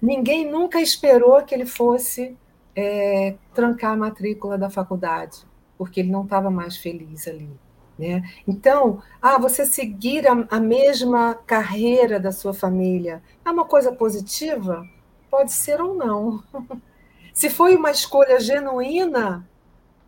Ninguém 0.00 0.50
nunca 0.50 0.80
esperou 0.80 1.42
que 1.42 1.54
ele 1.54 1.66
fosse 1.66 2.36
é, 2.76 3.34
trancar 3.54 3.92
a 3.92 3.96
matrícula 3.96 4.58
da 4.58 4.70
faculdade, 4.70 5.38
porque 5.76 6.00
ele 6.00 6.10
não 6.10 6.24
estava 6.24 6.50
mais 6.50 6.76
feliz 6.76 7.26
ali. 7.26 7.50
Né? 7.98 8.22
Então, 8.48 9.02
ah, 9.20 9.38
você 9.38 9.66
seguir 9.66 10.26
a, 10.26 10.46
a 10.50 10.58
mesma 10.58 11.34
carreira 11.34 12.18
da 12.18 12.32
sua 12.32 12.54
família 12.54 13.22
é 13.44 13.50
uma 13.50 13.66
coisa 13.66 13.92
positiva? 13.92 14.86
Pode 15.30 15.52
ser 15.52 15.80
ou 15.80 15.94
não. 15.94 16.42
Se 17.34 17.50
foi 17.50 17.76
uma 17.76 17.90
escolha 17.90 18.40
genuína 18.40 19.46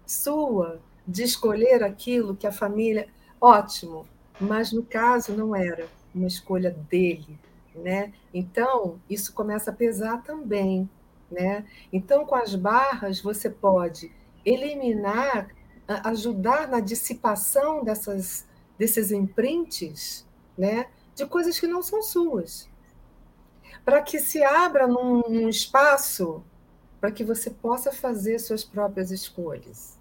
sua 0.07 0.81
de 1.07 1.23
escolher 1.23 1.83
aquilo 1.83 2.37
que 2.37 2.47
a 2.47 2.53
família. 2.53 3.09
Ótimo, 3.43 4.07
mas 4.41 4.71
no 4.71 4.85
caso 4.85 5.37
não 5.37 5.53
era 5.57 5.89
uma 6.15 6.29
escolha 6.29 6.71
dele. 6.71 7.37
Né? 7.75 8.13
Então, 8.33 9.01
isso 9.11 9.33
começa 9.33 9.73
a 9.73 9.75
pesar 9.75 10.23
também. 10.23 10.89
Né? 11.29 11.65
Então, 11.93 12.25
com 12.25 12.37
as 12.37 12.55
barras, 12.55 13.21
você 13.21 13.51
pode 13.51 14.13
eliminar 14.45 15.49
ajudar 16.05 16.69
na 16.69 16.79
dissipação 16.79 17.83
dessas, 17.83 18.47
desses 18.79 19.11
imprints 19.11 20.25
né, 20.57 20.87
de 21.15 21.27
coisas 21.27 21.59
que 21.59 21.67
não 21.67 21.83
são 21.83 22.01
suas. 22.01 22.69
Para 23.85 24.01
que 24.01 24.21
se 24.21 24.43
abra 24.43 24.87
num, 24.87 25.23
num 25.29 25.49
espaço 25.49 26.45
para 27.01 27.11
que 27.11 27.25
você 27.25 27.51
possa 27.51 27.91
fazer 27.91 28.39
suas 28.39 28.63
próprias 28.63 29.11
escolhas. 29.11 29.99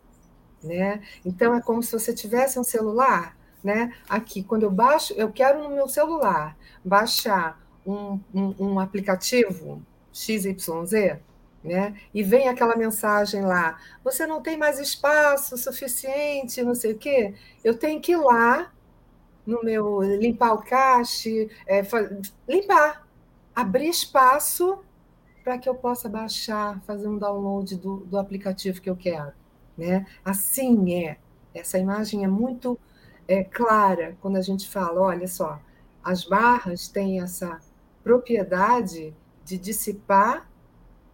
Né? 0.63 1.01
Então, 1.25 1.55
é 1.55 1.61
como 1.61 1.81
se 1.81 1.91
você 1.91 2.13
tivesse 2.13 2.59
um 2.59 2.63
celular. 2.63 3.37
Né? 3.63 3.93
Aqui, 4.09 4.43
quando 4.43 4.63
eu 4.63 4.71
baixo, 4.71 5.13
eu 5.13 5.31
quero 5.31 5.61
no 5.61 5.69
meu 5.69 5.87
celular 5.87 6.57
baixar 6.83 7.61
um, 7.85 8.19
um, 8.33 8.55
um 8.59 8.79
aplicativo 8.79 9.81
XYZ, 10.11 11.19
né? 11.63 11.95
E 12.13 12.23
vem 12.23 12.47
aquela 12.47 12.75
mensagem 12.75 13.43
lá: 13.43 13.79
você 14.03 14.25
não 14.25 14.41
tem 14.41 14.57
mais 14.57 14.79
espaço 14.79 15.57
suficiente, 15.57 16.63
não 16.63 16.75
sei 16.75 16.93
o 16.93 16.97
quê. 16.97 17.33
Eu 17.63 17.77
tenho 17.77 18.01
que 18.01 18.13
ir 18.13 18.17
lá 18.17 18.71
no 19.45 19.63
meu 19.63 20.01
limpar 20.01 20.53
o 20.53 20.63
cache, 20.63 21.49
é, 21.67 21.81
limpar, 22.47 23.07
abrir 23.55 23.89
espaço 23.89 24.79
para 25.43 25.57
que 25.57 25.67
eu 25.67 25.75
possa 25.75 26.07
baixar, 26.07 26.79
fazer 26.81 27.07
um 27.07 27.17
download 27.17 27.75
do, 27.75 27.97
do 27.97 28.17
aplicativo 28.17 28.81
que 28.81 28.89
eu 28.89 28.95
quero. 28.95 29.33
Né? 29.77 30.05
Assim 30.23 30.93
é. 30.93 31.17
Essa 31.53 31.77
imagem 31.77 32.23
é 32.23 32.27
muito 32.27 32.79
é, 33.27 33.43
clara 33.43 34.17
quando 34.21 34.37
a 34.37 34.41
gente 34.41 34.69
fala: 34.69 35.01
olha 35.01 35.27
só, 35.27 35.59
as 36.03 36.23
barras 36.23 36.87
têm 36.87 37.21
essa 37.21 37.59
propriedade 38.03 39.13
de 39.43 39.57
dissipar 39.57 40.49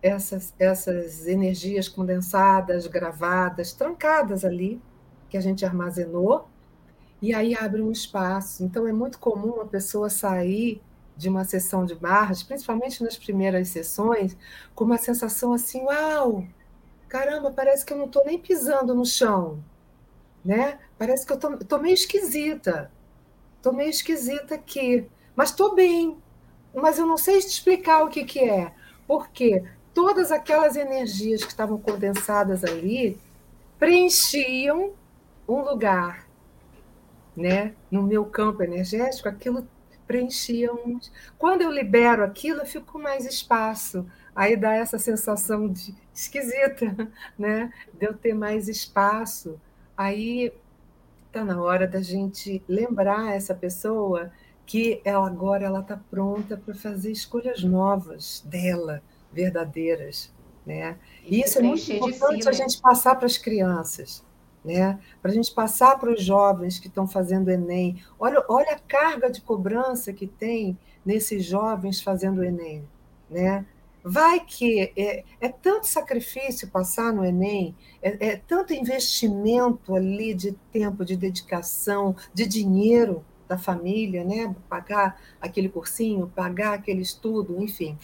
essas, 0.01 0.53
essas 0.59 1.27
energias 1.27 1.89
condensadas, 1.89 2.87
gravadas, 2.87 3.73
trancadas 3.73 4.45
ali, 4.45 4.81
que 5.29 5.37
a 5.37 5.41
gente 5.41 5.65
armazenou, 5.65 6.47
e 7.21 7.33
aí 7.33 7.55
abre 7.55 7.81
um 7.81 7.91
espaço. 7.91 8.63
Então, 8.63 8.87
é 8.87 8.93
muito 8.93 9.19
comum 9.19 9.59
a 9.61 9.65
pessoa 9.65 10.09
sair 10.09 10.81
de 11.15 11.27
uma 11.27 11.43
sessão 11.43 11.83
de 11.83 11.95
barras, 11.95 12.43
principalmente 12.43 13.03
nas 13.03 13.17
primeiras 13.17 13.69
sessões, 13.69 14.37
com 14.75 14.85
uma 14.85 14.97
sensação 14.97 15.51
assim: 15.51 15.81
uau, 15.83 16.45
caramba, 17.07 17.51
parece 17.51 17.85
que 17.85 17.93
eu 17.93 17.97
não 17.97 18.05
estou 18.05 18.25
nem 18.25 18.37
pisando 18.37 18.93
no 18.93 19.05
chão. 19.05 19.63
Né? 20.43 20.79
Parece 20.97 21.25
que 21.25 21.33
eu 21.33 21.39
estou 21.59 21.79
meio 21.79 21.93
esquisita. 21.93 22.91
Estou 23.57 23.73
meio 23.73 23.89
esquisita 23.89 24.55
aqui. 24.55 25.07
Mas 25.35 25.49
estou 25.49 25.75
bem. 25.75 26.17
Mas 26.73 26.97
eu 26.99 27.05
não 27.05 27.17
sei 27.17 27.39
te 27.39 27.47
explicar 27.47 28.03
o 28.03 28.09
que, 28.09 28.23
que 28.23 28.39
é. 28.39 28.71
Por 29.07 29.29
quê? 29.29 29.63
todas 29.97 30.31
aquelas 30.31 30.75
energias 30.75 31.43
que 31.43 31.49
estavam 31.49 31.79
condensadas 31.79 32.63
ali 32.63 33.17
preenchiam 33.79 34.91
um 35.49 35.61
lugar, 35.61 36.27
né? 37.35 37.73
No 37.89 38.03
meu 38.03 38.23
campo 38.23 38.61
energético, 38.61 39.27
aquilo 39.27 39.67
preenchia 40.05 40.71
um... 40.71 40.99
Quando 41.35 41.63
eu 41.63 41.71
libero 41.71 42.23
aquilo, 42.23 42.59
eu 42.59 42.65
fico 42.67 42.91
com 42.91 42.99
mais 42.99 43.25
espaço. 43.25 44.05
Aí 44.35 44.55
dá 44.55 44.75
essa 44.75 44.99
sensação 44.99 45.67
de 45.67 45.95
esquisita, 46.19 47.09
né? 47.37 47.71
De 47.93 48.07
eu 48.07 48.13
ter 48.13 48.33
mais 48.33 48.67
espaço. 48.67 49.59
Aí 49.95 50.51
está 51.27 51.43
na 51.43 51.61
hora 51.61 51.87
da 51.87 52.01
gente 52.01 52.63
lembrar 52.67 53.35
essa 53.35 53.53
pessoa 53.53 54.31
que 54.65 55.01
ela 55.05 55.27
agora 55.27 55.65
ela 55.65 55.79
está 55.79 55.95
pronta 55.95 56.57
para 56.57 56.73
fazer 56.73 57.11
escolhas 57.11 57.63
novas 57.63 58.43
dela, 58.45 59.01
verdadeiras. 59.31 60.31
Né? 60.65 60.97
E 61.23 61.39
isso 61.39 61.59
é 61.59 61.61
muito 61.61 61.93
importante 61.93 62.43
si, 62.43 62.49
a 62.49 62.51
né? 62.51 62.57
gente 62.57 62.81
passar 62.81 63.15
para 63.15 63.25
as 63.25 63.37
crianças, 63.37 64.21
né? 64.65 64.99
para 65.21 65.31
a 65.31 65.33
gente 65.33 65.53
passar 65.53 65.97
para 65.97 66.11
os 66.11 66.21
jovens 66.21 66.77
que 66.77 66.87
estão 66.87 67.07
fazendo 67.07 67.49
Enem. 67.49 68.03
Olha, 68.19 68.43
olha 68.49 68.73
a 68.73 68.79
carga 68.79 69.31
de 69.31 69.39
cobrança 69.39 70.11
que 70.11 70.27
tem 70.27 70.77
nesses 71.05 71.45
jovens 71.45 72.01
fazendo 72.01 72.43
Enem. 72.43 72.83
Né? 73.29 73.65
Vai 74.09 74.39
que 74.39 74.93
é, 74.95 75.23
é, 75.41 75.49
tanto 75.49 75.87
sacrifício 75.87 76.69
passar 76.69 77.11
no 77.13 77.25
Enem, 77.25 77.75
é, 78.01 78.29
é, 78.29 78.35
tanto 78.35 78.73
investimento 78.73 79.95
ali 79.95 80.33
de 80.33 80.53
tempo, 80.71 81.03
de 81.03 81.15
dedicação, 81.15 82.15
de 82.33 82.45
dinheiro 82.45 83.23
da 83.47 83.57
família, 83.57 84.23
né? 84.23 84.53
pagar 84.69 85.21
aquele 85.39 85.69
cursinho, 85.69 86.31
pagar 86.35 86.73
aquele 86.73 87.01
estudo, 87.01 87.61
enfim 87.61 87.97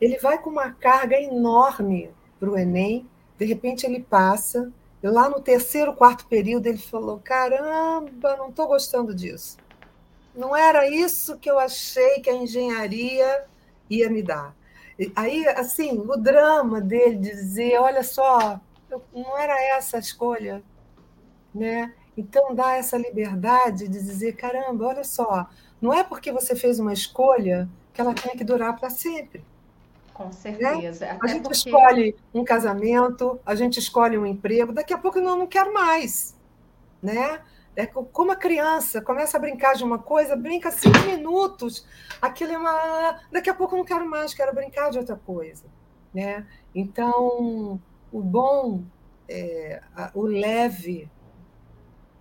ele 0.00 0.18
vai 0.18 0.38
com 0.38 0.50
uma 0.50 0.70
carga 0.72 1.20
enorme 1.20 2.10
para 2.38 2.50
o 2.50 2.58
Enem, 2.58 3.08
de 3.38 3.44
repente 3.44 3.86
ele 3.86 4.00
passa, 4.00 4.70
lá 5.02 5.28
no 5.28 5.40
terceiro, 5.40 5.94
quarto 5.94 6.26
período 6.26 6.66
ele 6.66 6.78
falou: 6.78 7.18
caramba, 7.22 8.36
não 8.36 8.48
estou 8.48 8.66
gostando 8.66 9.14
disso. 9.14 9.56
Não 10.34 10.54
era 10.54 10.88
isso 10.88 11.38
que 11.38 11.50
eu 11.50 11.58
achei 11.58 12.20
que 12.20 12.28
a 12.28 12.34
engenharia 12.34 13.44
ia 13.88 14.10
me 14.10 14.22
dar. 14.22 14.54
Aí, 15.14 15.46
assim, 15.48 15.98
o 15.98 16.16
drama 16.16 16.80
dele 16.80 17.16
dizer: 17.16 17.78
olha 17.78 18.02
só, 18.02 18.60
não 19.12 19.36
era 19.36 19.60
essa 19.76 19.98
a 19.98 20.00
escolha, 20.00 20.62
né? 21.54 21.92
Então 22.16 22.54
dá 22.54 22.72
essa 22.72 22.96
liberdade 22.96 23.88
de 23.88 23.98
dizer: 23.98 24.36
caramba, 24.36 24.86
olha 24.86 25.04
só, 25.04 25.48
não 25.80 25.92
é 25.92 26.02
porque 26.02 26.32
você 26.32 26.56
fez 26.56 26.78
uma 26.78 26.92
escolha 26.92 27.68
que 27.92 28.00
ela 28.00 28.14
tenha 28.14 28.34
que 28.34 28.44
durar 28.44 28.78
para 28.78 28.88
sempre. 28.88 29.44
Com 30.14 30.24
né? 30.24 30.32
certeza. 30.32 31.06
Né? 31.06 31.18
A 31.22 31.26
gente 31.26 31.42
porque... 31.42 31.56
escolhe 31.56 32.16
um 32.32 32.42
casamento, 32.42 33.38
a 33.44 33.54
gente 33.54 33.78
escolhe 33.78 34.16
um 34.16 34.24
emprego, 34.24 34.72
daqui 34.72 34.94
a 34.94 34.98
pouco 34.98 35.18
eu 35.18 35.22
não, 35.22 35.36
não 35.38 35.46
quero 35.46 35.74
mais. 35.74 36.34
Né? 37.02 37.38
É 37.76 37.86
como 37.86 38.32
a 38.32 38.36
criança 38.36 39.02
começa 39.02 39.36
a 39.36 39.40
brincar 39.40 39.74
de 39.74 39.84
uma 39.84 39.98
coisa, 39.98 40.34
brinca 40.34 40.70
cinco 40.70 40.98
minutos, 41.06 41.86
aquilo 42.22 42.52
é 42.52 42.58
uma. 42.58 43.20
Daqui 43.30 43.50
a 43.50 43.54
pouco 43.54 43.74
eu 43.74 43.78
não 43.78 43.84
quero 43.84 44.08
mais, 44.08 44.32
quero 44.32 44.54
brincar 44.54 44.90
de 44.90 44.98
outra 44.98 45.16
coisa. 45.16 45.64
Né? 46.14 46.46
Então, 46.74 47.78
o 48.10 48.22
bom, 48.22 48.82
é, 49.28 49.82
o 50.14 50.22
leve, 50.22 51.10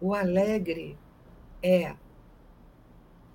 o 0.02 0.14
alegre 0.14 0.98
é 1.64 1.96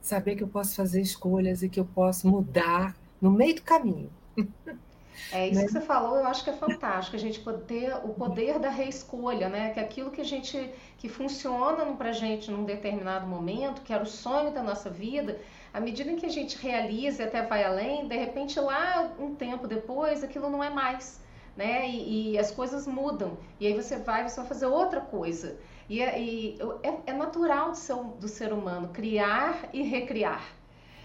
saber 0.03 0.37
que 0.37 0.43
eu 0.43 0.49
posso 0.49 0.77
fazer 0.77 1.01
escolhas 1.01 1.63
e 1.63 1.71
que 1.71 1.81
eu 1.81 1.87
posso 1.87 2.29
mudar 2.29 2.95
no 3.19 3.31
meio 3.31 3.55
do 3.55 3.63
caminho. 3.63 4.11
É 5.33 5.49
isso 5.49 5.61
né? 5.61 5.67
que 5.67 5.73
você 5.73 5.81
falou, 5.81 6.17
eu 6.17 6.27
acho 6.27 6.43
que 6.43 6.51
é 6.51 6.53
fantástico, 6.53 7.17
a 7.17 7.19
gente 7.19 7.41
poder 7.41 7.95
o 8.05 8.09
poder 8.15 8.59
da 8.59 8.69
reescolha, 8.69 9.49
né? 9.49 9.71
Que 9.71 9.81
aquilo 9.81 10.11
que 10.11 10.21
a 10.21 10.25
gente 10.25 10.71
que 10.99 11.09
funciona 11.09 11.85
pra 11.97 12.13
gente 12.13 12.51
num 12.51 12.65
determinado 12.65 13.27
momento, 13.27 13.83
que 13.83 13.93
era 13.93 14.03
o 14.03 14.07
sonho 14.07 14.51
da 14.51 14.63
nossa 14.63 14.91
vida, 14.91 15.41
à 15.73 15.81
medida 15.81 16.11
em 16.11 16.17
que 16.17 16.27
a 16.27 16.31
gente 16.31 16.59
realiza 16.59 17.23
e 17.23 17.27
até 17.27 17.43
vai 17.43 17.65
além, 17.65 18.09
de 18.09 18.17
repente 18.17 18.59
lá 18.59 19.13
um 19.19 19.35
tempo 19.35 19.67
depois 19.67 20.25
aquilo 20.25 20.51
não 20.51 20.63
é 20.63 20.71
mais, 20.71 21.21
né? 21.57 21.89
E, 21.89 22.33
e 22.33 22.39
as 22.39 22.51
coisas 22.51 22.87
mudam. 22.87 23.39
E 23.59 23.67
aí 23.67 23.75
você 23.75 23.97
vai, 23.99 24.29
você 24.29 24.37
vai 24.37 24.47
fazer 24.47 24.67
outra 24.67 25.01
coisa. 25.01 25.59
E, 25.89 26.01
é, 26.01 26.21
e 26.21 26.59
é, 26.83 27.11
é 27.11 27.13
natural 27.13 27.71
do, 27.71 27.77
seu, 27.77 28.05
do 28.05 28.29
ser 28.29 28.53
humano 28.53 28.89
criar 28.89 29.69
e 29.73 29.83
recriar. 29.83 30.60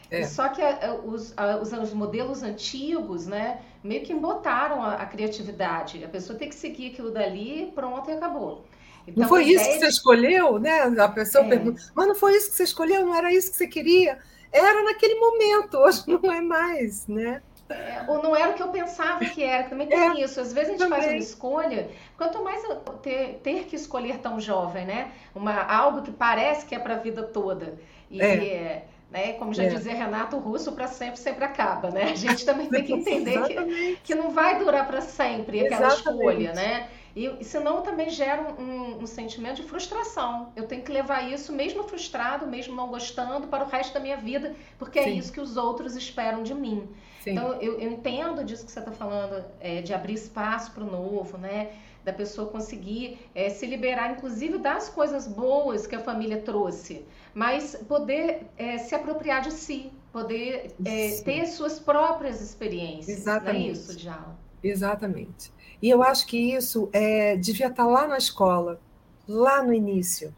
É. 0.10 0.24
Só 0.24 0.50
que 0.50 0.62
a, 0.62 0.90
a, 0.90 0.94
os, 0.96 1.34
a, 1.38 1.58
os, 1.58 1.72
os, 1.72 1.94
modelos 1.94 2.44
antigos, 2.44 3.26
né, 3.26 3.62
meio 3.84 4.04
que 4.04 4.14
embotaram 4.14 4.84
a, 4.84 5.06
criatividade. 5.06 6.04
A 6.04 6.08
pessoa 6.08 6.38
tem 6.38 6.50
que 6.50 6.56
seguir 6.56 6.92
aquilo 6.92 7.12
dali, 7.12 7.72
pronto 7.74 8.10
e 8.10 8.14
acabou. 8.14 8.66
Então, 9.08 9.22
não 9.22 9.30
foi 9.30 9.44
isso 9.46 9.66
que 9.66 9.80
você 9.80 9.88
escolheu, 9.88 10.60
né? 10.60 10.82
A 11.00 11.10
pessoa 11.10 11.46
é. 11.46 11.50
pergunta, 11.50 11.82
mas 11.94 12.08
não 12.08 12.16
foi 12.16 12.36
isso 12.36 12.50
que 12.50 12.56
você 12.56 12.64
escolheu, 12.64 13.06
não 13.06 13.16
era 13.16 13.32
isso 13.32 13.52
que 13.52 13.58
você 13.58 13.68
queria? 13.68 14.18
Era 14.52 14.84
naquele 14.84 15.16
momento, 15.16 15.78
hoje 15.84 16.04
não 16.08 16.32
é 16.32 16.42
mais, 16.42 17.08
né? 17.08 17.42
É, 17.68 18.06
ou 18.08 18.22
não 18.22 18.36
era 18.36 18.52
o 18.52 18.54
que 18.54 18.62
eu 18.62 18.68
pensava 18.68 19.26
que 19.26 19.44
era, 19.44 19.64
também 19.64 19.88
tem 19.88 19.98
é, 20.00 20.24
isso. 20.24 20.40
Às 20.40 20.54
vezes 20.54 20.70
a 20.70 20.72
gente 20.74 20.80
também. 20.80 21.00
faz 21.00 21.12
uma 21.12 21.18
escolha, 21.18 21.90
quanto 22.16 22.44
mais 22.44 22.64
ter, 23.02 23.40
ter 23.42 23.66
que 23.66 23.76
escolher 23.76 24.20
tão 24.20 24.40
jovem, 24.40 24.86
né? 24.86 25.12
Uma, 25.34 25.64
algo 25.64 26.04
que 26.04 26.12
parece 26.12 26.66
que 26.66 26.76
é 26.76 26.80
para 26.80 26.96
a 26.96 27.00
vida 27.00 27.24
toda. 27.24 27.80
E 28.10 28.22
é 28.22 28.86
né? 29.16 29.32
Como 29.34 29.54
já 29.54 29.64
é. 29.64 29.68
dizia 29.70 29.94
Renato 29.94 30.38
Russo, 30.38 30.74
para 30.74 30.88
sempre 30.88 31.18
sempre 31.18 31.46
acaba, 31.46 31.90
né? 31.90 32.12
A 32.12 32.16
gente 32.16 32.46
também 32.46 32.70
tem 32.70 32.84
que 32.84 32.92
entender 32.94 33.42
que, 33.48 33.98
que 34.04 34.16
não 34.16 34.32
vai 34.32 34.60
durar 34.60 34.86
para 34.86 35.00
sempre 35.00 35.66
aquela 35.66 35.88
Exatamente. 35.88 36.20
escolha, 36.20 36.54
né? 36.54 36.90
E 37.16 37.46
senão 37.46 37.82
também 37.82 38.10
gera 38.10 38.42
um, 38.42 39.02
um, 39.02 39.08
sentimento 39.08 39.62
de 39.62 39.64
frustração. 39.64 40.52
Eu 40.54 40.68
tenho 40.68 40.82
que 40.84 40.92
levar 40.92 41.32
isso, 41.32 41.54
mesmo 41.54 41.84
frustrado, 41.84 42.46
mesmo 42.46 42.76
não 42.76 42.90
gostando, 42.90 43.48
para 43.48 43.64
o 43.64 43.68
resto 43.70 43.94
da 43.94 44.02
minha 44.02 44.18
vida, 44.18 44.54
porque 44.78 45.00
é 45.00 45.04
Sim. 45.04 45.10
é 45.12 45.14
isso 45.14 45.32
que 45.32 45.40
os 45.40 45.56
outros 45.56 45.96
esperam 45.96 46.44
de 46.44 46.54
mim. 46.54 46.90
Sim. 47.22 47.32
Então, 47.32 47.54
eu, 47.62 47.80
eu, 47.80 47.90
entendo 47.90 48.44
disso 48.44 48.66
que 48.66 48.72
você 48.72 48.80
está 48.80 48.92
falando, 48.92 49.46
é, 49.62 49.82
de 49.82 49.94
abrir 49.94 50.16
espaço 50.16 50.74
para 50.74 50.84
o 50.84 50.92
novo, 50.92 51.38
né? 51.38 51.70
Da 52.06 52.14
pessoa 52.14 52.50
conseguir 52.50 53.20
é, 53.36 53.50
se 53.50 53.66
liberar, 53.66 54.12
inclusive, 54.12 54.60
das 54.60 54.88
coisas 54.88 55.28
boas 55.28 55.86
que 55.86 55.96
a 55.96 56.00
família 56.00 56.40
trouxe, 56.40 57.04
mas 57.34 57.76
poder 57.88 58.46
é, 58.58 58.78
se 58.78 58.96
apropriar 58.96 59.42
de 59.42 59.52
si, 59.52 59.92
poder 60.14 60.74
é, 60.86 61.22
ter 61.24 61.48
suas 61.48 61.80
próprias 61.80 62.40
experiências. 62.42 63.18
Exatamente. 63.18 63.60
Não 63.60 63.68
é 63.68 63.72
isso, 63.72 63.98
Djala? 63.98 64.40
Exatamente. 64.64 65.52
E 65.82 65.90
eu 65.90 66.02
acho 66.02 66.26
que 66.26 66.38
isso 66.54 66.90
é, 66.94 67.36
devia 67.36 67.68
estar 67.68 67.86
lá 67.86 68.08
na 68.08 68.18
escola, 68.18 68.80
lá 69.28 69.62
no 69.62 69.74
início. 69.74 70.34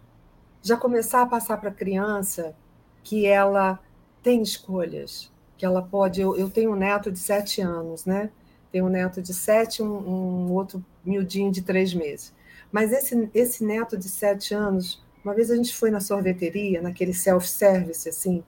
Já 0.61 0.75
começar 0.75 1.21
a 1.21 1.25
passar 1.25 1.57
para 1.57 1.69
a 1.69 1.73
criança 1.73 2.55
que 3.03 3.25
ela 3.25 3.79
tem 4.23 4.41
escolhas, 4.41 5.31
que 5.57 5.65
ela 5.65 5.81
pode. 5.81 6.19
Eu, 6.19 6.35
eu, 6.35 6.49
tenho 6.49 6.71
um 6.71 6.75
neto 6.75 7.11
de 7.11 7.19
sete 7.19 7.61
anos, 7.61 8.05
né? 8.05 8.29
Tenho 8.71 8.85
um 8.85 8.89
neto 8.89 9.21
de 9.21 9.33
sete, 9.33 9.81
um, 9.81 9.87
um 9.87 10.51
outro 10.51 10.83
miudinho 11.05 11.51
de 11.51 11.61
três 11.61 11.93
meses. 11.93 12.33
Mas 12.71 12.91
esse, 12.91 13.29
esse 13.33 13.63
neto 13.63 13.97
de 13.97 14.09
sete 14.09 14.53
anos, 14.53 15.03
uma 15.23 15.33
vez 15.33 15.49
a 15.49 15.55
gente 15.55 15.75
foi 15.75 15.89
na 15.89 15.99
sorveteria, 15.99 16.81
naquele 16.81 17.13
self-service, 17.13 18.09
assim, 18.09 18.43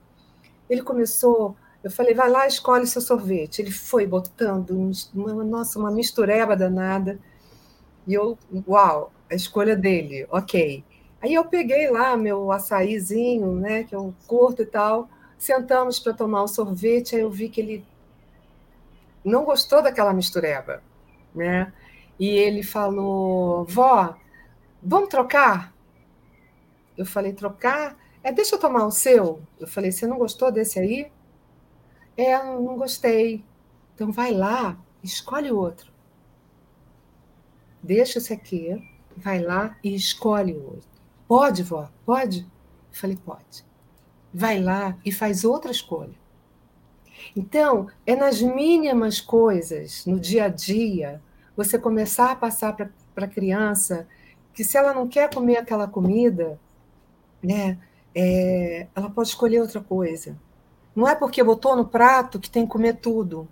ele 0.68 0.82
começou 0.82 1.56
eu 1.82 1.90
falei, 1.90 2.14
vai 2.14 2.28
lá, 2.28 2.46
escolhe 2.46 2.86
seu 2.86 3.00
sorvete. 3.00 3.60
Ele 3.60 3.70
foi 3.70 4.06
botando, 4.06 4.92
uma, 5.14 5.44
nossa, 5.44 5.78
uma 5.78 5.90
mistureba 5.90 6.54
danada. 6.54 7.18
E 8.06 8.14
eu, 8.14 8.38
uau, 8.68 9.12
a 9.30 9.34
escolha 9.34 9.74
dele, 9.76 10.26
ok. 10.30 10.84
Aí 11.22 11.34
eu 11.34 11.44
peguei 11.44 11.90
lá 11.90 12.16
meu 12.16 12.50
açaizinho, 12.52 13.54
né, 13.54 13.84
que 13.84 13.94
eu 13.94 14.14
curto 14.26 14.62
e 14.62 14.66
tal, 14.66 15.08
sentamos 15.38 15.98
para 15.98 16.14
tomar 16.14 16.42
o 16.42 16.48
sorvete, 16.48 17.14
aí 17.14 17.22
eu 17.22 17.30
vi 17.30 17.48
que 17.48 17.60
ele 17.60 17.84
não 19.24 19.44
gostou 19.44 19.82
daquela 19.82 20.12
mistureba, 20.12 20.82
né? 21.34 21.72
E 22.18 22.28
ele 22.28 22.62
falou, 22.62 23.64
vó, 23.64 24.16
vamos 24.82 25.08
trocar? 25.08 25.72
Eu 26.96 27.06
falei, 27.06 27.32
trocar? 27.32 27.96
É, 28.22 28.30
deixa 28.30 28.56
eu 28.56 28.60
tomar 28.60 28.84
o 28.84 28.90
seu. 28.90 29.42
Eu 29.58 29.66
falei, 29.66 29.90
você 29.90 30.06
não 30.06 30.18
gostou 30.18 30.52
desse 30.52 30.78
aí? 30.78 31.10
É, 32.16 32.36
não 32.36 32.76
gostei. 32.76 33.42
Então 33.94 34.12
vai 34.12 34.32
lá, 34.32 34.76
escolhe 35.02 35.50
outro. 35.50 35.90
Deixa 37.82 38.18
esse 38.18 38.32
aqui, 38.32 38.86
vai 39.16 39.40
lá 39.40 39.78
e 39.82 39.94
escolhe 39.94 40.54
outro. 40.54 40.88
Pode, 41.26 41.62
vó? 41.62 41.88
Pode? 42.04 42.40
Eu 42.40 42.98
falei, 42.98 43.16
pode. 43.16 43.64
Vai 44.32 44.60
lá 44.60 44.98
e 45.04 45.10
faz 45.10 45.44
outra 45.44 45.70
escolha. 45.70 46.19
Então, 47.36 47.88
é 48.06 48.14
nas 48.14 48.40
mínimas 48.40 49.20
coisas, 49.20 50.04
no 50.06 50.18
dia 50.18 50.44
a 50.44 50.48
dia, 50.48 51.22
você 51.56 51.78
começar 51.78 52.32
a 52.32 52.36
passar 52.36 52.74
para 52.74 53.24
a 53.24 53.28
criança 53.28 54.06
que 54.52 54.64
se 54.64 54.76
ela 54.76 54.92
não 54.92 55.06
quer 55.06 55.32
comer 55.32 55.56
aquela 55.56 55.86
comida, 55.86 56.58
né, 57.42 57.78
é, 58.14 58.86
ela 58.94 59.08
pode 59.08 59.28
escolher 59.28 59.60
outra 59.60 59.80
coisa. 59.80 60.36
Não 60.94 61.08
é 61.08 61.14
porque 61.14 61.42
botou 61.42 61.76
no 61.76 61.84
prato 61.84 62.40
que 62.40 62.50
tem 62.50 62.64
que 62.64 62.72
comer 62.72 62.96
tudo. 62.96 63.48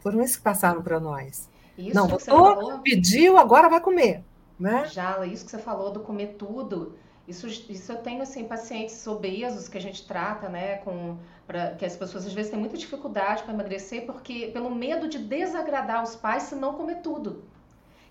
Foram 0.00 0.22
esses 0.22 0.36
que 0.36 0.42
passaram 0.42 0.82
para 0.82 0.98
nós. 0.98 1.48
Isso 1.76 1.94
não, 1.94 2.06
botou, 2.06 2.78
pediu, 2.80 3.36
agora 3.36 3.68
vai 3.68 3.80
comer. 3.80 4.24
Né? 4.58 4.86
Jala, 4.86 5.26
isso 5.26 5.44
que 5.44 5.50
você 5.50 5.58
falou 5.58 5.90
do 5.90 6.00
comer 6.00 6.34
tudo, 6.38 6.94
isso, 7.30 7.46
isso 7.46 7.92
eu 7.92 7.98
tenho 7.98 8.22
assim, 8.22 8.44
pacientes 8.44 9.06
obesos 9.06 9.68
que 9.68 9.78
a 9.78 9.80
gente 9.80 10.06
trata, 10.06 10.48
né, 10.48 10.76
com 10.78 11.16
pra, 11.46 11.70
que 11.74 11.84
as 11.84 11.96
pessoas 11.96 12.26
às 12.26 12.32
vezes 12.32 12.50
têm 12.50 12.60
muita 12.60 12.76
dificuldade 12.76 13.42
para 13.42 13.54
emagrecer 13.54 14.04
porque 14.04 14.50
pelo 14.52 14.74
medo 14.74 15.08
de 15.08 15.18
desagradar 15.18 16.02
os 16.02 16.14
pais 16.16 16.44
se 16.44 16.54
não 16.54 16.74
comer 16.74 16.96
tudo. 16.96 17.42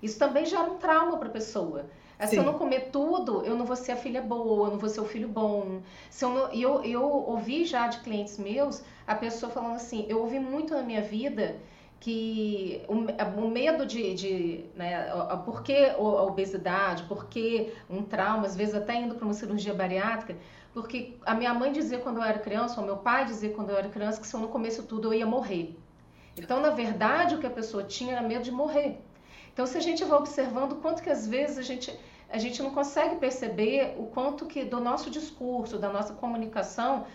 Isso 0.02 0.18
também 0.18 0.46
gera 0.46 0.64
um 0.64 0.78
trauma 0.78 1.18
para 1.18 1.28
a 1.28 1.32
pessoa. 1.32 1.86
É, 2.18 2.28
se 2.28 2.36
eu 2.36 2.44
não 2.44 2.56
comer 2.56 2.90
tudo, 2.92 3.46
eu 3.46 3.56
não 3.56 3.66
vou 3.66 3.78
ser 3.78 3.94
a 3.94 3.96
filha 3.96 4.22
boa, 4.22 4.68
eu 4.68 4.72
não 4.72 4.78
vou 4.78 4.90
ser 4.90 5.00
o 5.00 5.06
filho 5.06 5.28
bom. 5.30 5.82
Se 6.10 6.26
eu, 6.26 6.30
não, 6.30 6.52
eu, 6.52 6.84
eu 6.84 7.02
ouvi 7.02 7.64
já 7.64 7.88
de 7.88 8.00
clientes 8.00 8.38
meus 8.38 8.84
a 9.08 9.16
pessoa 9.16 9.50
falando 9.50 9.76
assim: 9.76 10.06
eu 10.10 10.20
ouvi 10.20 10.38
muito 10.38 10.74
na 10.74 10.84
minha 10.84 11.02
vida 11.02 11.56
que 12.00 12.82
o, 12.88 12.94
o 13.42 13.50
medo 13.50 13.86
de, 13.86 14.14
de 14.14 14.66
né, 14.76 15.06
por 15.44 15.62
que 15.62 15.76
a 15.76 15.98
obesidade, 15.98 17.04
por 17.04 17.26
que 17.26 17.74
um 17.90 18.04
trauma, 18.04 18.46
às 18.46 18.56
vezes 18.56 18.74
até 18.74 18.96
indo 18.96 19.16
para 19.16 19.26
uma 19.26 19.34
cirurgia 19.34 19.74
bariátrica, 19.74 20.38
porque 20.74 21.18
a 21.26 21.34
minha 21.34 21.54
mãe 21.54 21.72
dizia 21.72 22.00
quando 22.00 22.18
eu 22.18 22.24
era 22.24 22.40
criança, 22.40 22.80
ou 22.80 22.86
meu 22.86 22.98
pai 22.98 23.26
dizia 23.26 23.50
quando 23.50 23.72
eu 23.72 23.78
era 23.78 23.90
criança, 23.90 24.22
que 24.22 24.28
se 24.28 24.34
eu 24.34 24.40
não 24.40 24.48
comesse 24.48 24.82
tudo 24.84 25.10
eu 25.10 25.14
ia 25.14 25.26
morrer. 25.26 25.78
Então, 26.38 26.62
na 26.62 26.70
verdade, 26.70 27.36
o 27.36 27.40
que 27.40 27.48
a 27.48 27.50
pessoa 27.50 27.84
tinha 27.84 28.14
era 28.14 28.22
medo 28.26 28.44
de 28.44 28.52
morrer. 28.52 28.98
Então, 29.52 29.66
se 29.66 29.78
a 29.78 29.82
gente 29.82 30.04
vai 30.06 30.18
observando 30.18 30.76
quanto 30.76 31.04
que 31.04 31.10
às 31.10 31.28
vezes 31.28 31.58
a 31.58 31.64
gente 31.64 31.92
a 32.32 32.38
gente 32.38 32.62
não 32.62 32.70
consegue 32.70 33.16
perceber 33.16 33.96
o 33.98 34.06
quanto 34.06 34.46
que 34.46 34.64
do 34.64 34.80
nosso 34.80 35.10
discurso, 35.10 35.80
da 35.80 35.90
nossa 35.92 36.14
comunicação, 36.14 37.08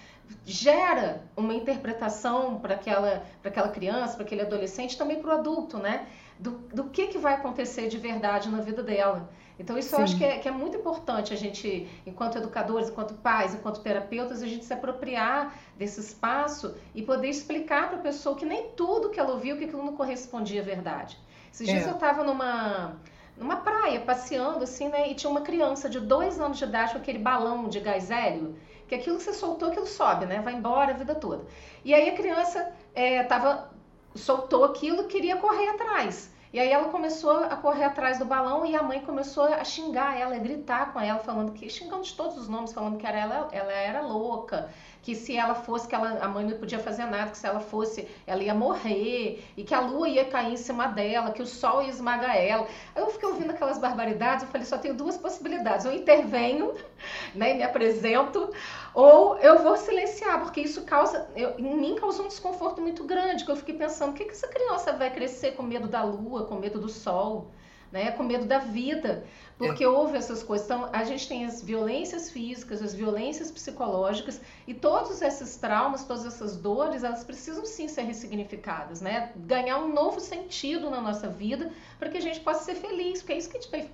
gera 0.44 1.22
uma 1.36 1.54
interpretação 1.54 2.58
para 2.58 2.74
aquela, 2.74 3.24
aquela 3.42 3.68
criança, 3.68 4.14
para 4.14 4.24
aquele 4.24 4.42
adolescente, 4.42 4.96
também 4.96 5.20
para 5.20 5.30
o 5.30 5.38
adulto, 5.38 5.78
né? 5.78 6.06
Do, 6.38 6.50
do 6.72 6.84
que, 6.84 7.06
que 7.06 7.18
vai 7.18 7.34
acontecer 7.34 7.88
de 7.88 7.96
verdade 7.96 8.48
na 8.48 8.60
vida 8.60 8.82
dela. 8.82 9.30
Então, 9.58 9.78
isso 9.78 9.90
Sim. 9.90 9.96
eu 9.96 10.02
acho 10.02 10.18
que 10.18 10.24
é, 10.24 10.38
que 10.38 10.48
é 10.48 10.50
muito 10.50 10.76
importante 10.76 11.32
a 11.32 11.36
gente, 11.36 11.88
enquanto 12.04 12.38
educadores, 12.38 12.88
enquanto 12.88 13.14
pais, 13.14 13.54
enquanto 13.54 13.80
terapeutas, 13.80 14.42
a 14.42 14.46
gente 14.46 14.64
se 14.64 14.72
apropriar 14.72 15.54
desse 15.78 16.00
espaço 16.00 16.74
e 16.94 17.02
poder 17.02 17.28
explicar 17.28 17.88
para 17.88 17.98
a 17.98 18.02
pessoa 18.02 18.36
que 18.36 18.44
nem 18.44 18.70
tudo 18.70 19.10
que 19.10 19.20
ela 19.20 19.32
ouviu, 19.32 19.56
que 19.56 19.64
aquilo 19.64 19.84
não 19.84 19.94
correspondia 19.94 20.60
à 20.60 20.64
verdade. 20.64 21.16
Esses 21.52 21.68
é. 21.68 21.72
dias 21.72 21.86
eu 21.86 21.94
estava 21.94 22.24
numa 22.24 22.96
numa 23.36 23.56
praia, 23.56 24.00
passeando 24.00 24.62
assim, 24.62 24.88
né? 24.88 25.10
E 25.10 25.14
tinha 25.14 25.28
uma 25.28 25.40
criança 25.40 25.88
de 25.88 25.98
dois 25.98 26.40
anos 26.40 26.56
de 26.56 26.64
idade 26.64 26.92
com 26.92 26.98
aquele 26.98 27.18
balão 27.18 27.68
de 27.68 27.80
gás 27.80 28.10
hélio, 28.10 28.56
que 28.94 29.00
aquilo 29.00 29.18
que 29.18 29.24
você 29.24 29.32
soltou, 29.32 29.68
aquilo 29.68 29.86
sobe, 29.86 30.26
né? 30.26 30.40
Vai 30.40 30.54
embora 30.54 30.92
a 30.92 30.96
vida 30.96 31.14
toda. 31.14 31.44
E 31.84 31.92
aí 31.92 32.08
a 32.08 32.14
criança 32.14 32.72
é, 32.94 33.22
tava, 33.24 33.70
soltou 34.14 34.64
aquilo 34.64 35.04
queria 35.04 35.36
correr 35.36 35.68
atrás. 35.68 36.32
E 36.52 36.60
aí 36.60 36.70
ela 36.70 36.88
começou 36.88 37.32
a 37.32 37.56
correr 37.56 37.82
atrás 37.82 38.18
do 38.20 38.24
balão 38.24 38.64
e 38.64 38.76
a 38.76 38.82
mãe 38.82 39.00
começou 39.00 39.42
a 39.42 39.64
xingar 39.64 40.16
ela, 40.16 40.36
a 40.36 40.38
gritar 40.38 40.92
com 40.92 41.00
ela, 41.00 41.18
falando 41.18 41.50
que, 41.52 41.68
xingando 41.68 42.04
de 42.04 42.14
todos 42.14 42.38
os 42.38 42.48
nomes, 42.48 42.72
falando 42.72 42.96
que 42.96 43.04
era 43.04 43.18
ela, 43.18 43.48
ela 43.50 43.72
era 43.72 44.00
louca, 44.02 44.70
que 45.04 45.14
se 45.14 45.36
ela 45.36 45.54
fosse, 45.54 45.86
que 45.86 45.94
ela, 45.94 46.18
a 46.18 46.26
mãe 46.26 46.46
não 46.46 46.56
podia 46.56 46.78
fazer 46.78 47.04
nada, 47.04 47.30
que 47.30 47.36
se 47.36 47.46
ela 47.46 47.60
fosse, 47.60 48.08
ela 48.26 48.42
ia 48.42 48.54
morrer, 48.54 49.44
e 49.54 49.62
que 49.62 49.74
a 49.74 49.80
lua 49.80 50.08
ia 50.08 50.24
cair 50.24 50.54
em 50.54 50.56
cima 50.56 50.86
dela, 50.86 51.30
que 51.30 51.42
o 51.42 51.46
sol 51.46 51.82
ia 51.82 51.90
esmagar 51.90 52.34
ela. 52.34 52.66
Aí 52.94 53.02
eu 53.02 53.10
fiquei 53.10 53.28
ouvindo 53.28 53.50
aquelas 53.50 53.76
barbaridades, 53.76 54.44
eu 54.44 54.50
falei, 54.50 54.66
só 54.66 54.78
tenho 54.78 54.94
duas 54.94 55.18
possibilidades, 55.18 55.84
eu 55.84 55.92
intervenho, 55.92 56.74
né, 57.36 57.52
me 57.52 57.62
apresento, 57.62 58.50
ou 58.94 59.36
eu 59.40 59.58
vou 59.62 59.76
silenciar, 59.76 60.40
porque 60.40 60.62
isso 60.62 60.82
causa, 60.84 61.28
eu, 61.36 61.58
em 61.58 61.76
mim 61.76 61.96
causa 61.96 62.22
um 62.22 62.28
desconforto 62.28 62.80
muito 62.80 63.04
grande, 63.04 63.44
que 63.44 63.50
eu 63.50 63.56
fiquei 63.56 63.76
pensando, 63.76 64.12
o 64.12 64.14
que, 64.14 64.24
que 64.24 64.32
essa 64.32 64.48
criança 64.48 64.90
vai 64.94 65.10
crescer 65.10 65.52
com 65.52 65.62
medo 65.62 65.86
da 65.86 66.02
lua, 66.02 66.46
com 66.46 66.54
medo 66.54 66.80
do 66.80 66.88
sol? 66.88 67.50
Né, 67.94 68.10
com 68.10 68.24
medo 68.24 68.44
da 68.44 68.58
vida, 68.58 69.22
porque 69.56 69.84
é. 69.84 69.88
houve 69.88 70.16
essas 70.16 70.42
coisas. 70.42 70.66
Então, 70.66 70.88
a 70.92 71.04
gente 71.04 71.28
tem 71.28 71.44
as 71.44 71.62
violências 71.62 72.28
físicas, 72.28 72.82
as 72.82 72.92
violências 72.92 73.52
psicológicas, 73.52 74.40
e 74.66 74.74
todos 74.74 75.22
esses 75.22 75.56
traumas, 75.58 76.02
todas 76.02 76.26
essas 76.26 76.56
dores, 76.56 77.04
elas 77.04 77.22
precisam 77.22 77.64
sim 77.64 77.86
ser 77.86 78.02
ressignificadas, 78.02 79.00
né? 79.00 79.30
Ganhar 79.36 79.78
um 79.78 79.94
novo 79.94 80.18
sentido 80.18 80.90
na 80.90 81.00
nossa 81.00 81.28
vida, 81.28 81.70
para 81.96 82.08
que 82.10 82.18
a 82.18 82.20
gente 82.20 82.40
possa 82.40 82.64
ser 82.64 82.74
feliz, 82.74 83.20
porque 83.20 83.34
é 83.34 83.38
isso 83.38 83.48
que 83.48 83.58
a 83.58 83.60
gente 83.60 83.70
vai 83.70 83.88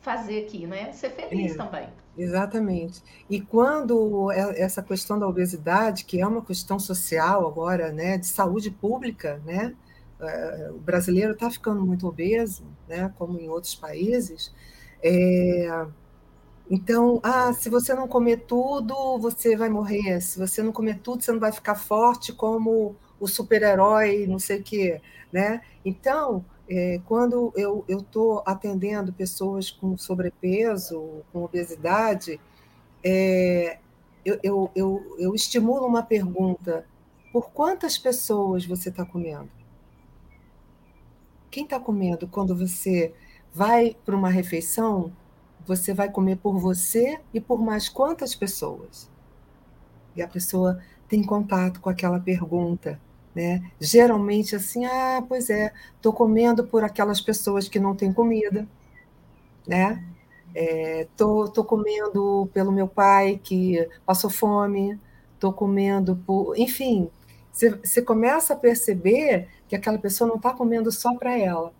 fazer 0.00 0.46
aqui, 0.46 0.66
né? 0.66 0.90
Ser 0.92 1.10
feliz 1.10 1.52
é, 1.52 1.56
também. 1.58 1.88
Exatamente. 2.16 3.02
E 3.28 3.42
quando 3.42 4.32
é, 4.32 4.58
essa 4.58 4.82
questão 4.82 5.18
da 5.18 5.28
obesidade, 5.28 6.06
que 6.06 6.18
é 6.18 6.26
uma 6.26 6.42
questão 6.42 6.78
social 6.78 7.46
agora, 7.46 7.92
né, 7.92 8.16
de 8.16 8.26
saúde 8.26 8.70
pública, 8.70 9.38
né? 9.44 9.74
É, 10.20 10.70
o 10.70 10.78
brasileiro 10.78 11.32
está 11.32 11.50
ficando 11.50 11.84
muito 11.84 12.06
obeso, 12.06 12.64
né, 12.88 13.12
como 13.18 13.38
em 13.38 13.48
outros 13.48 13.74
países. 13.74 14.52
É, 15.02 15.86
então, 16.70 17.20
ah, 17.22 17.52
se 17.52 17.68
você 17.68 17.94
não 17.94 18.08
comer 18.08 18.44
tudo, 18.46 19.18
você 19.18 19.56
vai 19.56 19.68
morrer. 19.68 20.20
Se 20.20 20.38
você 20.38 20.62
não 20.62 20.72
comer 20.72 20.98
tudo, 21.00 21.22
você 21.22 21.32
não 21.32 21.40
vai 21.40 21.52
ficar 21.52 21.74
forte 21.74 22.32
como 22.32 22.96
o 23.20 23.28
super-herói, 23.28 24.26
não 24.26 24.38
sei 24.38 24.60
o 24.60 24.62
quê, 24.62 25.00
né? 25.32 25.60
Então, 25.84 26.44
é, 26.68 27.00
quando 27.04 27.52
eu 27.56 27.84
estou 27.88 28.42
atendendo 28.46 29.12
pessoas 29.12 29.70
com 29.70 29.96
sobrepeso, 29.98 31.22
com 31.32 31.44
obesidade, 31.44 32.40
é, 33.02 33.78
eu, 34.24 34.38
eu, 34.42 34.70
eu, 34.74 35.16
eu 35.18 35.34
estimulo 35.34 35.86
uma 35.86 36.02
pergunta: 36.02 36.86
por 37.32 37.50
quantas 37.50 37.98
pessoas 37.98 38.64
você 38.64 38.88
está 38.88 39.04
comendo? 39.04 39.50
Quem 41.54 41.62
está 41.62 41.78
comendo 41.78 42.26
quando 42.26 42.52
você 42.52 43.14
vai 43.54 43.96
para 44.04 44.16
uma 44.16 44.28
refeição, 44.28 45.12
você 45.64 45.94
vai 45.94 46.10
comer 46.10 46.36
por 46.38 46.58
você 46.58 47.20
e 47.32 47.40
por 47.40 47.62
mais 47.62 47.88
quantas 47.88 48.34
pessoas? 48.34 49.08
E 50.16 50.20
a 50.20 50.26
pessoa 50.26 50.82
tem 51.08 51.22
contato 51.22 51.80
com 51.80 51.88
aquela 51.88 52.18
pergunta, 52.18 53.00
né? 53.32 53.70
Geralmente 53.78 54.56
assim, 54.56 54.84
ah, 54.84 55.24
pois 55.28 55.48
é, 55.48 55.72
estou 55.94 56.12
comendo 56.12 56.66
por 56.66 56.82
aquelas 56.82 57.20
pessoas 57.20 57.68
que 57.68 57.78
não 57.78 57.94
têm 57.94 58.12
comida, 58.12 58.66
né? 59.64 60.04
É, 60.52 61.06
tô, 61.16 61.48
comendo 61.62 62.50
pelo 62.52 62.72
meu 62.72 62.88
pai 62.88 63.40
que 63.40 63.88
passou 64.04 64.28
fome, 64.28 64.98
estou 65.34 65.52
comendo 65.52 66.16
por. 66.26 66.58
Enfim, 66.58 67.08
você 67.54 68.02
começa 68.02 68.52
a 68.52 68.56
perceber 68.56 69.48
que 69.68 69.76
aquela 69.76 69.98
pessoa 69.98 70.26
não 70.28 70.36
está 70.36 70.52
comendo 70.52 70.90
só 70.90 71.14
para 71.14 71.38
ela, 71.38 71.72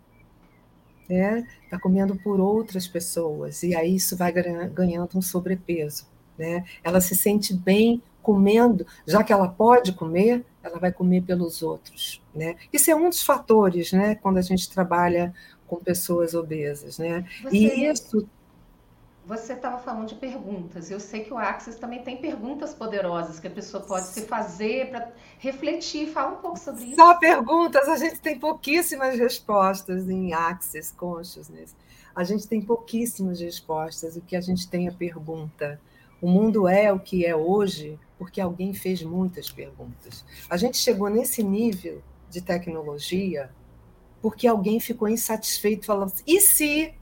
né? 1.08 1.46
Está 1.64 1.78
comendo 1.78 2.16
por 2.16 2.40
outras 2.40 2.86
pessoas, 2.86 3.62
e 3.62 3.74
aí 3.74 3.96
isso 3.96 4.16
vai 4.16 4.32
ganhando 4.32 5.18
um 5.18 5.22
sobrepeso. 5.22 6.06
Né? 6.38 6.64
Ela 6.82 7.00
se 7.00 7.14
sente 7.14 7.54
bem 7.54 8.02
comendo, 8.22 8.86
já 9.06 9.22
que 9.22 9.32
ela 9.32 9.48
pode 9.48 9.92
comer, 9.92 10.44
ela 10.62 10.78
vai 10.78 10.90
comer 10.90 11.22
pelos 11.22 11.62
outros. 11.62 12.22
Né? 12.34 12.56
Isso 12.72 12.90
é 12.90 12.94
um 12.94 13.08
dos 13.08 13.22
fatores 13.22 13.92
né, 13.92 14.14
quando 14.16 14.38
a 14.38 14.42
gente 14.42 14.70
trabalha 14.70 15.34
com 15.66 15.76
pessoas 15.76 16.34
obesas. 16.34 16.98
Né? 16.98 17.24
Você... 17.42 17.56
E 17.56 17.86
isso 17.86 18.26
você 19.26 19.54
estava 19.54 19.78
falando 19.78 20.08
de 20.08 20.14
perguntas. 20.16 20.90
Eu 20.90 21.00
sei 21.00 21.24
que 21.24 21.32
o 21.32 21.38
Axis 21.38 21.76
também 21.76 22.02
tem 22.02 22.16
perguntas 22.16 22.74
poderosas 22.74 23.40
que 23.40 23.46
a 23.46 23.50
pessoa 23.50 23.82
pode 23.82 24.06
se 24.06 24.22
fazer 24.22 24.90
para 24.90 25.12
refletir. 25.38 26.08
Fala 26.08 26.36
um 26.36 26.40
pouco 26.40 26.58
sobre 26.58 26.84
isso. 26.84 26.96
Só 26.96 27.18
perguntas. 27.18 27.88
A 27.88 27.96
gente 27.96 28.20
tem 28.20 28.38
pouquíssimas 28.38 29.18
respostas 29.18 30.08
em 30.08 30.34
Axis 30.34 30.92
Consciousness. 30.92 31.74
A 32.14 32.22
gente 32.22 32.46
tem 32.46 32.60
pouquíssimas 32.60 33.40
respostas. 33.40 34.16
O 34.16 34.20
que 34.20 34.36
a 34.36 34.40
gente 34.40 34.68
tem 34.68 34.88
é 34.88 34.90
pergunta. 34.90 35.80
O 36.20 36.28
mundo 36.28 36.68
é 36.68 36.92
o 36.92 37.00
que 37.00 37.24
é 37.24 37.34
hoje 37.34 37.98
porque 38.18 38.40
alguém 38.40 38.74
fez 38.74 39.02
muitas 39.02 39.50
perguntas. 39.50 40.24
A 40.48 40.56
gente 40.56 40.76
chegou 40.76 41.08
nesse 41.08 41.42
nível 41.42 42.02
de 42.28 42.40
tecnologia 42.40 43.50
porque 44.20 44.46
alguém 44.46 44.80
ficou 44.80 45.08
insatisfeito 45.08 45.84
falando 45.84 46.12
assim, 46.12 46.22
e 46.26 46.40
se 46.40 46.94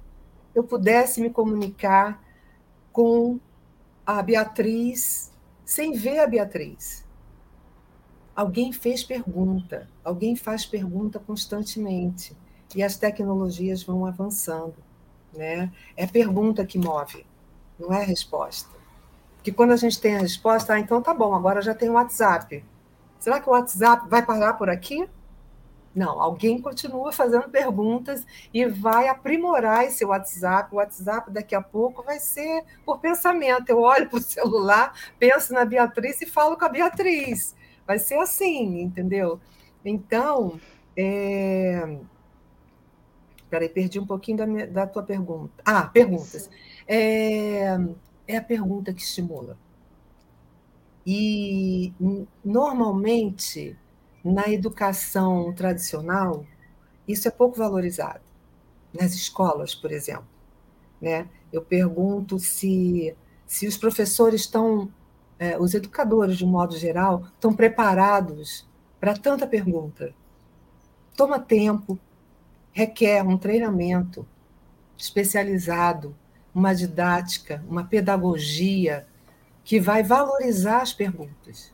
eu 0.55 0.65
pudesse 0.65 1.21
me 1.21 1.31
comunicar 1.31 2.23
com 2.93 3.39
a 4.07 4.23
Beatriz 4.23 5.33
sem 5.65 5.93
ver 5.93 6.19
a 6.21 6.27
Beatriz. 6.27 7.05
Alguém 8.35 8.73
fez 8.73 9.05
pergunta, 9.05 9.89
alguém 10.03 10.37
faz 10.37 10.65
pergunta 10.65 11.19
constantemente 11.19 12.37
e 12.75 12.83
as 12.83 12.97
tecnologias 12.97 13.83
vão 13.83 14.07
avançando, 14.07 14.77
né? 15.33 15.71
É 15.97 16.07
pergunta 16.07 16.65
que 16.65 16.79
move, 16.79 17.27
não 17.79 17.93
é 17.93 18.03
resposta. 18.03 18.71
Porque 19.37 19.53
quando 19.53 19.73
a 19.73 19.77
gente 19.77 20.01
tem 20.01 20.17
a 20.17 20.21
resposta, 20.21 20.73
ah, 20.73 20.81
então 20.81 21.03
tá 21.03 21.13
bom, 21.13 21.35
agora 21.35 21.61
já 21.61 21.75
tem 21.75 21.91
o 21.91 21.95
WhatsApp. 21.95 22.65
Será 23.19 23.41
que 23.41 23.49
o 23.49 23.53
WhatsApp 23.53 24.09
vai 24.09 24.25
parar 24.25 24.55
por 24.55 24.71
aqui? 24.71 25.09
Não, 25.95 26.21
alguém 26.21 26.61
continua 26.61 27.13
fazendo 27.13 27.51
perguntas 27.51 28.27
e 28.53 28.65
vai 28.65 29.09
aprimorar 29.09 29.85
esse 29.85 30.05
WhatsApp. 30.05 30.73
O 30.73 30.79
WhatsApp 30.79 31.31
daqui 31.31 31.55
a 31.55 31.61
pouco 31.61 32.03
vai 32.03 32.19
ser 32.19 32.65
por 32.85 32.99
pensamento. 32.99 33.69
Eu 33.69 33.81
olho 33.81 34.09
para 34.09 34.19
o 34.19 34.23
celular, 34.23 34.95
penso 35.19 35.53
na 35.53 35.65
Beatriz 35.65 36.21
e 36.23 36.27
falo 36.27 36.57
com 36.57 36.65
a 36.65 36.69
Beatriz. 36.69 37.55
Vai 37.87 37.99
ser 37.99 38.15
assim, 38.15 38.81
entendeu? 38.81 39.39
Então, 39.85 40.59
é... 40.97 41.99
peraí, 43.51 43.69
perdi 43.69 44.01
um 44.01 44.07
pouquinho 44.07 44.39
da, 44.39 44.47
minha, 44.47 44.67
da 44.67 44.87
tua 44.87 45.03
pergunta. 45.03 45.53
Ah, 45.63 45.83
perguntas. 45.85 46.49
É... 46.89 47.77
é 48.27 48.37
a 48.39 48.43
pergunta 48.43 48.95
que 48.95 49.03
estimula. 49.03 49.59
E 51.07 51.93
normalmente 52.43 53.77
na 54.25 54.49
educação 54.49 55.53
tradicional, 55.53 56.45
isso 57.07 57.27
é 57.29 57.31
pouco 57.31 57.57
valorizado. 57.57 58.21
Nas 58.93 59.15
escolas, 59.15 59.75
por 59.75 59.91
exemplo. 59.91 60.27
Né? 61.01 61.29
Eu 61.53 61.63
pergunto 61.63 62.39
se, 62.39 63.15
se 63.47 63.67
os 63.67 63.77
professores 63.77 64.43
estão, 64.43 64.91
é, 65.39 65.59
os 65.59 65.75
educadores, 65.75 66.37
de 66.39 66.45
um 66.45 66.49
modo 66.49 66.77
geral, 66.77 67.25
estão 67.35 67.53
preparados 67.53 68.69
para 69.01 69.15
tanta 69.15 69.47
pergunta. 69.47 70.15
Toma 71.17 71.41
tempo, 71.41 71.99
requer 72.73 73.23
um 73.23 73.37
treinamento 73.37 74.27
especializado, 74.97 76.15
uma 76.55 76.75
didática, 76.75 77.65
uma 77.69 77.85
pedagogia 77.85 79.07
que 79.65 79.81
vai 79.81 80.03
valorizar 80.03 80.83
as 80.83 80.93
perguntas. 80.93 81.72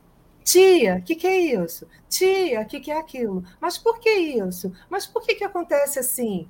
Tia, 0.48 0.96
o 0.96 1.02
que, 1.02 1.14
que, 1.14 1.26
é 1.26 1.38
isso? 1.62 1.86
Tia, 2.08 2.62
o 2.62 2.64
que, 2.64 2.80
que, 2.80 2.90
é 2.90 2.98
aquilo? 2.98 3.44
Mas 3.60 3.76
por 3.76 4.00
que 4.00 4.08
isso? 4.08 4.72
Mas 4.88 5.06
por 5.06 5.22
que, 5.22 5.34
que 5.34 5.44
acontece 5.44 5.98
assim? 5.98 6.48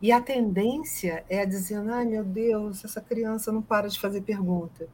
E 0.00 0.12
a 0.12 0.20
tendência 0.20 1.24
é 1.28 1.40
a 1.40 1.44
dizer, 1.44 1.78
ai 1.90 2.04
meu 2.04 2.22
Deus, 2.22 2.84
essa 2.84 3.00
criança 3.00 3.50
não 3.50 3.60
para 3.60 3.88
de 3.88 3.98
fazer 3.98 4.20
pergunta. 4.20 4.88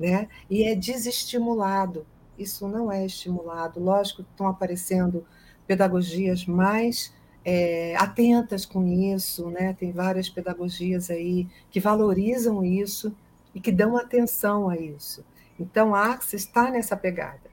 Né? 0.00 0.30
E 0.48 0.64
é 0.64 0.74
desestimulado. 0.74 2.06
Isso 2.38 2.66
não 2.66 2.90
é 2.90 3.04
estimulado. 3.04 3.80
Lógico 3.80 4.24
que 4.24 4.30
estão 4.30 4.48
aparecendo 4.48 5.26
pedagogias 5.66 6.46
mais 6.46 7.12
é, 7.44 7.94
atentas 7.96 8.64
com 8.64 8.86
isso, 8.86 9.50
né? 9.50 9.74
tem 9.74 9.92
várias 9.92 10.30
pedagogias 10.30 11.10
aí 11.10 11.46
que 11.70 11.80
valorizam 11.80 12.64
isso 12.64 13.14
e 13.54 13.60
que 13.60 13.70
dão 13.70 13.94
atenção 13.94 14.70
a 14.70 14.78
isso. 14.78 15.22
Então, 15.58 15.94
a 15.94 16.12
Axis 16.12 16.42
está 16.42 16.70
nessa 16.70 16.96
pegada. 16.96 17.50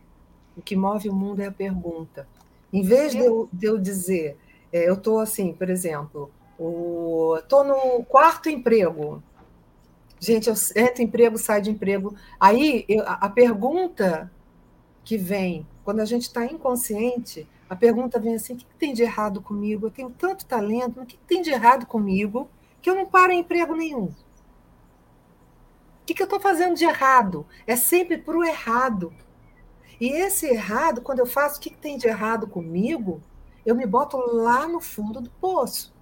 O 0.56 0.62
que 0.62 0.76
move 0.76 1.10
o 1.10 1.14
mundo 1.14 1.42
é 1.42 1.48
a 1.48 1.52
pergunta. 1.52 2.28
Em 2.72 2.82
vez 2.82 3.12
de 3.12 3.20
eu, 3.20 3.50
de 3.52 3.66
eu 3.66 3.78
dizer, 3.78 4.38
é, 4.72 4.88
eu 4.88 4.96
estou 4.96 5.20
assim, 5.20 5.54
por 5.54 5.70
exemplo, 5.70 6.32
estou 7.40 7.64
no 7.64 8.04
quarto 8.06 8.50
emprego. 8.50 9.22
Gente, 10.20 10.50
eu 10.50 10.56
entro 10.76 11.02
em 11.02 11.06
emprego, 11.06 11.38
saio 11.38 11.62
de 11.62 11.72
emprego. 11.72 12.16
Aí, 12.40 12.86
eu, 12.88 13.04
a, 13.06 13.30
pergunta 13.30 14.32
que 15.04 15.18
vem, 15.18 15.68
quando 15.84 16.00
a 16.00 16.06
gente 16.06 16.24
está 16.24 16.46
inconsciente, 16.46 17.48
a 17.70 17.76
pergunta 17.76 18.20
vem 18.20 18.36
assim: 18.36 18.54
o 18.54 18.58
que, 18.58 18.66
tem 18.78 18.94
de 18.94 19.04
errado 19.04 19.42
comigo? 19.42 19.88
Eu 19.88 19.92
tenho 19.92 20.10
tanto 20.10 20.46
talento, 20.46 21.02
o 21.02 21.06
que 21.06 21.18
tem 21.18 21.42
de 21.42 21.52
errado 21.52 21.86
comigo 21.86 22.50
que 22.82 22.90
eu 22.90 22.96
não 22.96 23.06
paro 23.06 23.32
em 23.32 23.40
emprego 23.40 23.76
nenhum? 23.76 24.12
O 26.04 26.06
que, 26.06 26.14
que 26.14 26.22
eu 26.22 26.26
estou 26.26 26.40
fazendo 26.40 26.76
de 26.76 26.84
errado? 26.84 27.48
É 27.66 27.78
sempre 27.78 28.18
para 28.18 28.38
o 28.38 28.44
errado. 28.44 29.14
E 30.02 30.10
esse 30.10 30.48
errado, 30.48 31.02
quando 31.02 31.20
eu 31.20 31.26
faço 31.26 31.58
o 31.58 31.62
que, 31.62 31.70
que 31.70 31.78
tem 31.78 31.98
de 31.98 32.10
errado 32.10 32.46
comigo, 32.46 33.22
eu 33.66 33.74
me 33.74 33.86
boto 33.86 34.18
lá 34.18 34.68
no 34.68 34.82
fundo 34.82 35.22
do 35.22 35.30
poço. 35.30 35.94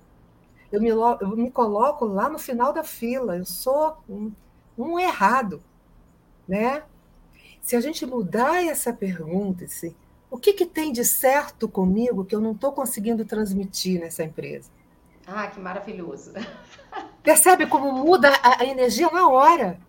Eu 0.71 0.81
me, 0.81 0.89
eu 0.89 1.37
me 1.37 1.51
coloco 1.51 2.03
lá 2.03 2.27
no 2.27 2.39
final 2.39 2.73
da 2.73 2.83
fila. 2.83 3.37
Eu 3.37 3.45
sou 3.45 3.95
um, 4.09 4.31
um 4.75 4.99
errado. 4.99 5.61
Né? 6.47 6.81
Se 7.61 7.75
a 7.75 7.79
gente 7.79 8.03
mudar 8.03 8.65
essa 8.65 8.91
pergunta, 8.91 9.65
assim, 9.65 9.95
o 10.31 10.37
que, 10.39 10.53
que 10.53 10.65
tem 10.65 10.91
de 10.91 11.05
certo 11.05 11.69
comigo 11.69 12.25
que 12.25 12.33
eu 12.33 12.41
não 12.41 12.53
estou 12.53 12.71
conseguindo 12.71 13.23
transmitir 13.23 13.99
nessa 13.99 14.23
empresa? 14.23 14.71
Ah, 15.27 15.45
que 15.45 15.59
maravilhoso. 15.59 16.33
Percebe 17.21 17.67
como 17.67 17.91
muda 17.91 18.31
a 18.41 18.65
energia 18.65 19.11
na 19.11 19.27
hora? 19.27 19.79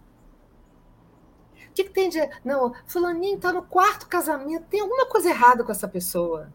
O 1.72 1.74
que, 1.74 1.84
que 1.84 1.90
tem 1.90 2.10
de. 2.10 2.18
Não, 2.44 2.74
Fulaninho 2.86 3.36
está 3.36 3.50
no 3.50 3.62
quarto 3.62 4.06
casamento, 4.06 4.66
tem 4.66 4.82
alguma 4.82 5.06
coisa 5.06 5.30
errada 5.30 5.64
com 5.64 5.72
essa 5.72 5.88
pessoa. 5.88 6.52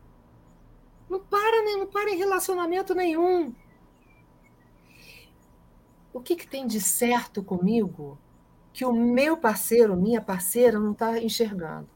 Não 1.09 1.19
para, 1.19 1.63
não 1.63 1.87
para 1.87 2.11
em 2.11 2.17
relacionamento 2.17 2.93
nenhum. 2.93 3.51
O 6.13 6.19
que, 6.19 6.35
que 6.35 6.47
tem 6.47 6.67
de 6.67 6.79
certo 6.79 7.43
comigo 7.43 8.15
que 8.71 8.85
o 8.85 8.93
meu 8.93 9.37
parceiro, 9.37 9.97
minha 9.97 10.21
parceira, 10.21 10.79
não 10.79 10.91
está 10.91 11.17
enxergando? 11.17 11.89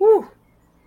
Uh, 0.00 0.24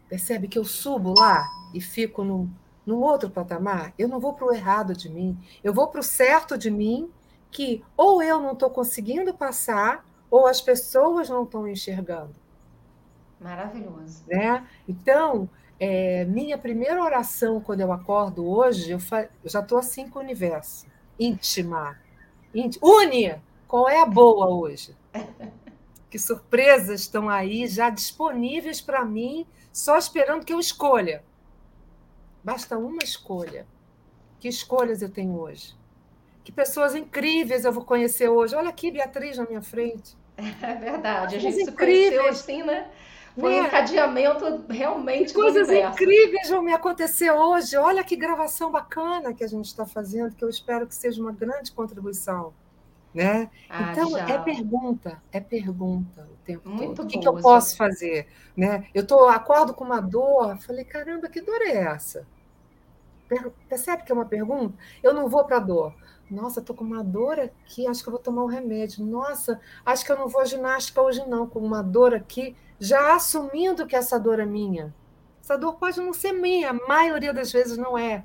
percebe 0.09 0.47
que 0.47 0.57
eu 0.57 0.65
subo 0.65 1.13
lá 1.19 1.47
e 1.71 1.79
fico 1.79 2.23
no, 2.23 2.49
no 2.83 2.99
outro 2.99 3.29
patamar? 3.29 3.93
Eu 3.95 4.07
não 4.07 4.19
vou 4.19 4.33
para 4.33 4.47
o 4.47 4.53
errado 4.53 4.95
de 4.95 5.07
mim, 5.07 5.37
eu 5.63 5.71
vou 5.71 5.87
para 5.87 5.99
o 5.99 6.03
certo 6.03 6.57
de 6.57 6.71
mim, 6.71 7.11
que 7.51 7.83
ou 7.95 8.23
eu 8.23 8.41
não 8.41 8.53
estou 8.53 8.71
conseguindo 8.71 9.35
passar, 9.35 10.03
ou 10.29 10.47
as 10.47 10.61
pessoas 10.61 11.29
não 11.29 11.43
estão 11.43 11.67
enxergando. 11.67 12.35
Maravilhoso. 13.39 14.23
Né? 14.27 14.67
Então, 14.87 15.49
é, 15.79 16.25
minha 16.25 16.57
primeira 16.57 17.03
oração 17.03 17.61
quando 17.61 17.81
eu 17.81 17.91
acordo 17.91 18.47
hoje, 18.47 18.91
eu, 18.91 18.99
fa... 18.99 19.29
eu 19.43 19.49
já 19.49 19.59
estou 19.59 19.77
assim 19.77 20.09
com 20.09 20.19
o 20.19 20.21
universo. 20.21 20.87
Íntima. 21.19 21.97
Íntima. 22.53 22.87
Une! 22.87 23.35
Qual 23.67 23.87
é 23.87 24.01
a 24.01 24.05
boa 24.05 24.47
hoje? 24.47 24.95
que 26.09 26.17
surpresas 26.17 27.01
estão 27.01 27.29
aí 27.29 27.67
já 27.67 27.89
disponíveis 27.89 28.81
para 28.81 29.03
mim, 29.03 29.45
só 29.73 29.97
esperando 29.97 30.45
que 30.45 30.53
eu 30.53 30.59
escolha. 30.59 31.23
Basta 32.43 32.77
uma 32.77 33.03
escolha. 33.03 33.67
Que 34.39 34.47
escolhas 34.47 35.01
eu 35.01 35.09
tenho 35.09 35.37
hoje? 35.37 35.75
Que 36.47 36.51
pessoas 36.53 36.95
incríveis 36.95 37.65
eu 37.65 37.73
vou 37.73 37.83
conhecer 37.83 38.29
hoje? 38.29 38.55
Olha 38.55 38.69
aqui, 38.69 38.89
Beatriz 38.89 39.37
na 39.37 39.45
minha 39.45 39.61
frente. 39.61 40.15
É 40.61 40.75
verdade, 40.75 41.35
a 41.35 41.39
gente 41.39 41.65
se 41.65 41.71
conheceu 41.73 42.25
assim, 42.29 42.63
né? 42.63 42.89
Foi 43.37 43.59
um 43.59 43.65
encadeamento 43.65 44.63
realmente. 44.69 45.33
Que 45.33 45.33
coisas 45.33 45.69
incríveis 45.69 46.49
vão 46.49 46.61
me 46.61 46.71
acontecer 46.71 47.31
hoje. 47.31 47.75
Olha 47.75 48.01
que 48.01 48.15
gravação 48.15 48.71
bacana 48.71 49.33
que 49.33 49.43
a 49.43 49.47
gente 49.47 49.65
está 49.65 49.85
fazendo, 49.85 50.35
que 50.35 50.41
eu 50.41 50.47
espero 50.47 50.87
que 50.87 50.95
seja 50.95 51.21
uma 51.21 51.33
grande 51.33 51.73
contribuição. 51.73 52.53
Né? 53.13 53.49
Ah, 53.69 53.91
então, 53.91 54.11
já. 54.11 54.29
é 54.29 54.37
pergunta, 54.37 55.21
é 55.33 55.41
pergunta 55.41 56.29
o 56.31 56.37
tempo 56.45 56.69
Muito 56.69 56.95
todo. 56.95 57.07
O 57.07 57.09
que, 57.09 57.19
que, 57.19 57.27
eu 57.27 57.41
posso 57.41 57.75
fazer? 57.75 58.25
Né? 58.55 58.87
Eu 58.93 59.05
tô, 59.05 59.27
acordo 59.27 59.73
com 59.73 59.83
uma 59.83 59.99
dor, 59.99 60.57
falei, 60.59 60.85
caramba, 60.85 61.27
que 61.27 61.41
dor 61.41 61.61
é 61.61 61.75
essa? 61.75 62.25
Percebe 63.67 64.03
que 64.03 64.13
é 64.13 64.15
uma 64.15 64.25
pergunta? 64.25 64.77
Eu 65.03 65.13
não 65.13 65.27
vou 65.27 65.43
para 65.43 65.57
a 65.57 65.59
dor. 65.59 65.93
Nossa, 66.29 66.59
estou 66.59 66.75
com 66.75 66.83
uma 66.83 67.03
dor 67.03 67.39
aqui, 67.39 67.87
acho 67.87 68.03
que 68.03 68.09
eu 68.09 68.13
vou 68.13 68.21
tomar 68.21 68.43
um 68.43 68.47
remédio. 68.47 69.05
Nossa, 69.05 69.59
acho 69.85 70.05
que 70.05 70.11
eu 70.11 70.17
não 70.17 70.27
vou 70.27 70.41
à 70.41 70.45
ginástica 70.45 71.01
hoje, 71.01 71.25
não, 71.27 71.47
com 71.47 71.59
uma 71.59 71.81
dor 71.81 72.13
aqui 72.13 72.55
já 72.79 73.15
assumindo 73.15 73.87
que 73.87 73.95
essa 73.95 74.19
dor 74.19 74.39
é 74.39 74.45
minha. 74.45 74.93
Essa 75.41 75.57
dor 75.57 75.75
pode 75.75 75.99
não 75.99 76.13
ser 76.13 76.33
minha, 76.33 76.69
a 76.69 76.73
maioria 76.73 77.33
das 77.33 77.51
vezes 77.51 77.77
não 77.77 77.97
é. 77.97 78.23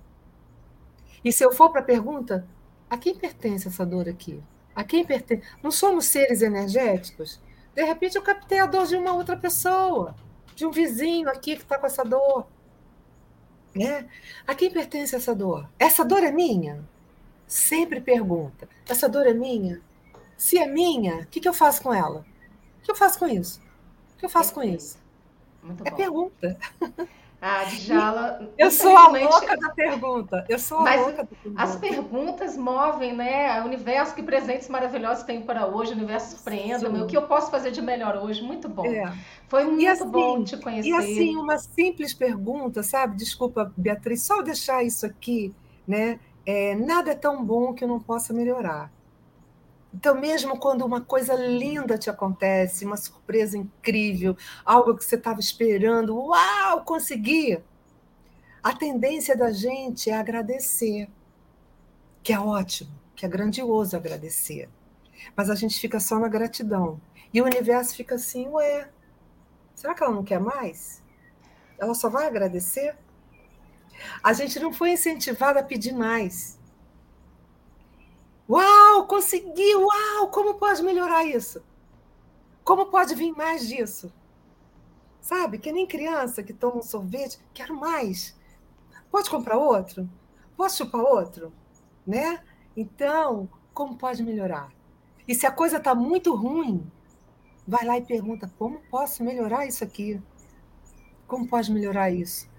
E 1.24 1.32
se 1.32 1.44
eu 1.44 1.52
for 1.52 1.70
para 1.70 1.80
a 1.80 1.84
pergunta, 1.84 2.46
a 2.90 2.96
quem 2.96 3.14
pertence 3.14 3.68
essa 3.68 3.86
dor 3.86 4.08
aqui? 4.08 4.42
A 4.74 4.82
quem 4.82 5.04
pertence? 5.04 5.46
Não 5.62 5.70
somos 5.70 6.06
seres 6.06 6.42
energéticos? 6.42 7.40
De 7.74 7.84
repente 7.84 8.16
eu 8.16 8.22
captei 8.22 8.58
a 8.58 8.66
dor 8.66 8.86
de 8.86 8.96
uma 8.96 9.12
outra 9.14 9.36
pessoa, 9.36 10.14
de 10.54 10.66
um 10.66 10.70
vizinho 10.70 11.28
aqui 11.28 11.56
que 11.56 11.62
está 11.62 11.78
com 11.78 11.86
essa 11.86 12.04
dor. 12.04 12.46
Né? 13.74 14.08
A 14.46 14.54
quem 14.54 14.70
pertence 14.70 15.14
essa 15.14 15.34
dor? 15.34 15.68
Essa 15.78 16.04
dor 16.04 16.22
é 16.22 16.30
minha? 16.30 16.84
Sempre 17.52 18.00
pergunta: 18.00 18.66
essa 18.88 19.08
dor 19.08 19.26
é 19.26 19.34
minha? 19.34 19.82
Se 20.38 20.56
é 20.56 20.66
minha, 20.66 21.16
o 21.16 21.26
que, 21.26 21.38
que 21.38 21.48
eu 21.48 21.52
faço 21.52 21.82
com 21.82 21.92
ela? 21.92 22.24
O 22.80 22.82
que 22.82 22.90
eu 22.90 22.96
faço 22.96 23.18
com 23.18 23.28
isso? 23.28 23.60
que 24.22 24.24
eu 24.24 24.30
faço 24.30 24.54
com 24.54 24.62
isso? 24.62 24.98
Muito 25.62 25.86
é 25.86 25.90
bom. 25.90 25.96
pergunta. 25.96 26.56
Ah, 27.44 27.64
Djala. 27.64 28.52
Eu 28.56 28.70
sou 28.70 28.96
a 28.96 29.08
louca 29.08 29.56
da 29.56 29.70
pergunta. 29.70 30.46
Eu 30.48 30.60
sou 30.60 30.78
a 30.78 30.82
Mas 30.82 31.00
louca 31.00 31.24
da 31.24 31.24
pergunta. 31.24 31.60
As 31.60 31.74
perguntas 31.74 32.56
movem, 32.56 33.16
né? 33.16 33.60
O 33.62 33.64
universo, 33.64 34.14
que 34.14 34.22
presentes 34.22 34.68
maravilhosos 34.68 35.24
tem 35.24 35.42
para 35.42 35.66
hoje, 35.66 35.90
o 35.90 35.96
universo 35.96 36.36
surpreenda-me. 36.36 37.02
O 37.02 37.06
que 37.08 37.16
eu 37.16 37.22
posso 37.22 37.50
fazer 37.50 37.72
de 37.72 37.82
melhor 37.82 38.16
hoje? 38.16 38.40
Muito 38.44 38.68
bom. 38.68 38.86
É. 38.86 39.12
Foi 39.48 39.64
muito 39.64 39.88
assim, 39.88 40.08
bom 40.08 40.44
te 40.44 40.56
conhecer. 40.56 40.88
E 40.88 40.92
assim, 40.94 41.36
uma 41.36 41.58
simples 41.58 42.14
pergunta, 42.14 42.80
sabe? 42.84 43.16
Desculpa, 43.16 43.72
Beatriz, 43.76 44.22
só 44.22 44.40
deixar 44.40 44.84
isso 44.84 45.04
aqui, 45.04 45.52
né? 45.84 46.20
É, 46.44 46.74
nada 46.74 47.12
é 47.12 47.14
tão 47.14 47.44
bom 47.44 47.72
que 47.72 47.84
eu 47.84 47.88
não 47.88 48.00
possa 48.00 48.32
melhorar. 48.32 48.92
Então, 49.94 50.18
mesmo 50.18 50.58
quando 50.58 50.84
uma 50.86 51.02
coisa 51.02 51.34
linda 51.34 51.98
te 51.98 52.08
acontece, 52.08 52.84
uma 52.84 52.96
surpresa 52.96 53.58
incrível, 53.58 54.36
algo 54.64 54.96
que 54.96 55.04
você 55.04 55.16
estava 55.16 55.38
esperando, 55.38 56.16
uau, 56.16 56.82
consegui! 56.84 57.62
A 58.62 58.74
tendência 58.74 59.36
da 59.36 59.52
gente 59.52 60.08
é 60.08 60.14
agradecer, 60.14 61.10
que 62.22 62.32
é 62.32 62.40
ótimo, 62.40 62.90
que 63.14 63.26
é 63.26 63.28
grandioso 63.28 63.96
agradecer. 63.96 64.68
Mas 65.36 65.50
a 65.50 65.54
gente 65.54 65.78
fica 65.78 66.00
só 66.00 66.18
na 66.18 66.28
gratidão. 66.28 67.00
E 67.34 67.42
o 67.42 67.44
universo 67.44 67.94
fica 67.94 68.14
assim, 68.14 68.48
ué, 68.48 68.88
será 69.74 69.94
que 69.94 70.02
ela 70.02 70.14
não 70.14 70.24
quer 70.24 70.40
mais? 70.40 71.02
Ela 71.78 71.94
só 71.94 72.08
vai 72.08 72.26
agradecer? 72.26 72.96
A 74.22 74.32
gente 74.32 74.58
não 74.60 74.72
foi 74.72 74.92
incentivada 74.92 75.60
a 75.60 75.64
pedir 75.64 75.92
mais. 75.92 76.58
Uau, 78.48 79.06
consegui! 79.06 79.74
Uau, 79.74 80.28
como 80.30 80.54
pode 80.54 80.82
melhorar 80.82 81.24
isso? 81.24 81.62
Como 82.64 82.86
pode 82.86 83.14
vir 83.14 83.32
mais 83.32 83.66
disso? 83.66 84.12
Sabe? 85.20 85.58
Que 85.58 85.72
nem 85.72 85.86
criança 85.86 86.42
que 86.42 86.52
toma 86.52 86.78
um 86.78 86.82
sorvete, 86.82 87.40
quero 87.54 87.74
mais. 87.74 88.36
Pode 89.10 89.30
comprar 89.30 89.56
outro? 89.56 90.08
Posso 90.56 90.78
chupar 90.78 91.00
outro? 91.00 91.52
Né? 92.06 92.42
Então, 92.76 93.48
como 93.72 93.96
pode 93.96 94.22
melhorar? 94.22 94.72
E 95.26 95.34
se 95.34 95.46
a 95.46 95.52
coisa 95.52 95.76
está 95.76 95.94
muito 95.94 96.34
ruim, 96.34 96.84
vai 97.66 97.84
lá 97.84 97.96
e 97.96 98.02
pergunta: 98.02 98.52
como 98.58 98.80
posso 98.90 99.22
melhorar 99.22 99.66
isso 99.66 99.84
aqui? 99.84 100.20
Como 101.26 101.48
pode 101.48 101.72
melhorar 101.72 102.10
isso? 102.10 102.50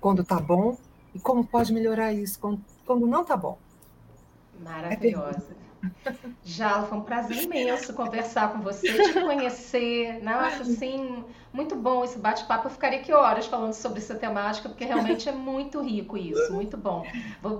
Quando 0.00 0.22
está 0.22 0.38
bom, 0.38 0.76
e 1.14 1.18
como 1.18 1.44
pode 1.44 1.72
melhorar 1.72 2.12
isso 2.12 2.38
quando, 2.38 2.60
quando 2.86 3.06
não 3.06 3.22
está 3.22 3.36
bom? 3.36 3.58
Maravilhosa. 4.60 5.60
Jala, 6.44 6.86
foi 6.86 6.98
um 6.98 7.02
prazer 7.02 7.42
imenso 7.42 7.94
conversar 7.94 8.52
com 8.52 8.60
você, 8.60 8.92
te 8.92 9.12
conhecer. 9.20 10.22
Nossa, 10.22 10.62
assim, 10.62 11.24
muito 11.52 11.74
bom 11.74 12.04
esse 12.04 12.18
bate-papo. 12.18 12.66
Eu 12.66 12.70
ficaria 12.70 13.00
aqui 13.00 13.12
horas 13.12 13.46
falando 13.46 13.72
sobre 13.72 13.98
essa 13.98 14.14
temática, 14.14 14.68
porque 14.68 14.84
realmente 14.84 15.28
é 15.28 15.32
muito 15.32 15.80
rico 15.80 16.16
isso, 16.16 16.52
muito 16.52 16.76
bom. 16.76 17.04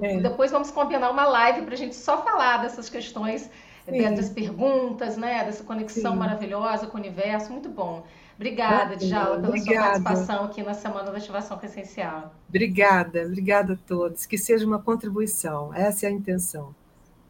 É. 0.03 0.19
Depois 0.19 0.51
vamos 0.51 0.71
combinar 0.71 1.11
uma 1.11 1.27
live 1.27 1.63
para 1.63 1.75
a 1.75 1.79
gente 1.79 1.95
só 1.95 2.23
falar 2.23 2.59
dessas 2.59 2.91
questões, 2.91 3.51
Sim. 3.89 4.15
das 4.15 4.29
perguntas, 4.29 5.17
né? 5.17 5.45
Dessa 5.45 5.65
conexão 5.65 6.13
Sim. 6.13 6.19
maravilhosa 6.19 6.87
com 6.87 6.99
o 6.99 7.01
universo. 7.01 7.51
Muito 7.51 7.69
bom. 7.71 8.05
Obrigada, 8.41 8.97
Djala, 8.97 9.37
pela 9.37 9.49
obrigada. 9.49 9.97
sua 9.97 10.03
participação 10.03 10.45
aqui 10.47 10.63
na 10.63 10.73
Semana 10.73 11.11
da 11.11 11.19
Ativação 11.19 11.59
com 11.59 11.67
Essencial. 11.67 12.35
Obrigada, 12.49 13.27
obrigada 13.27 13.75
a 13.75 13.77
todos. 13.77 14.25
Que 14.25 14.39
seja 14.39 14.67
uma 14.67 14.79
contribuição. 14.79 15.75
Essa 15.75 16.07
é 16.07 16.09
a 16.09 16.13
intenção. 16.13 16.75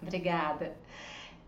Obrigada. 0.01 0.73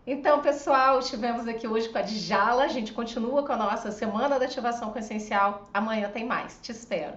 Então, 0.05 0.41
pessoal, 0.41 0.99
estivemos 0.99 1.47
aqui 1.47 1.65
hoje 1.65 1.87
com 1.87 1.97
a 1.97 2.01
Djala. 2.01 2.65
A 2.65 2.67
gente 2.67 2.91
continua 2.91 3.45
com 3.45 3.53
a 3.53 3.57
nossa 3.57 3.89
Semana 3.89 4.37
da 4.37 4.43
Ativação 4.43 4.91
com 4.91 4.99
Essencial. 4.99 5.69
Amanhã 5.73 6.09
tem 6.09 6.25
mais. 6.25 6.59
Te 6.61 6.73
espero. 6.73 7.13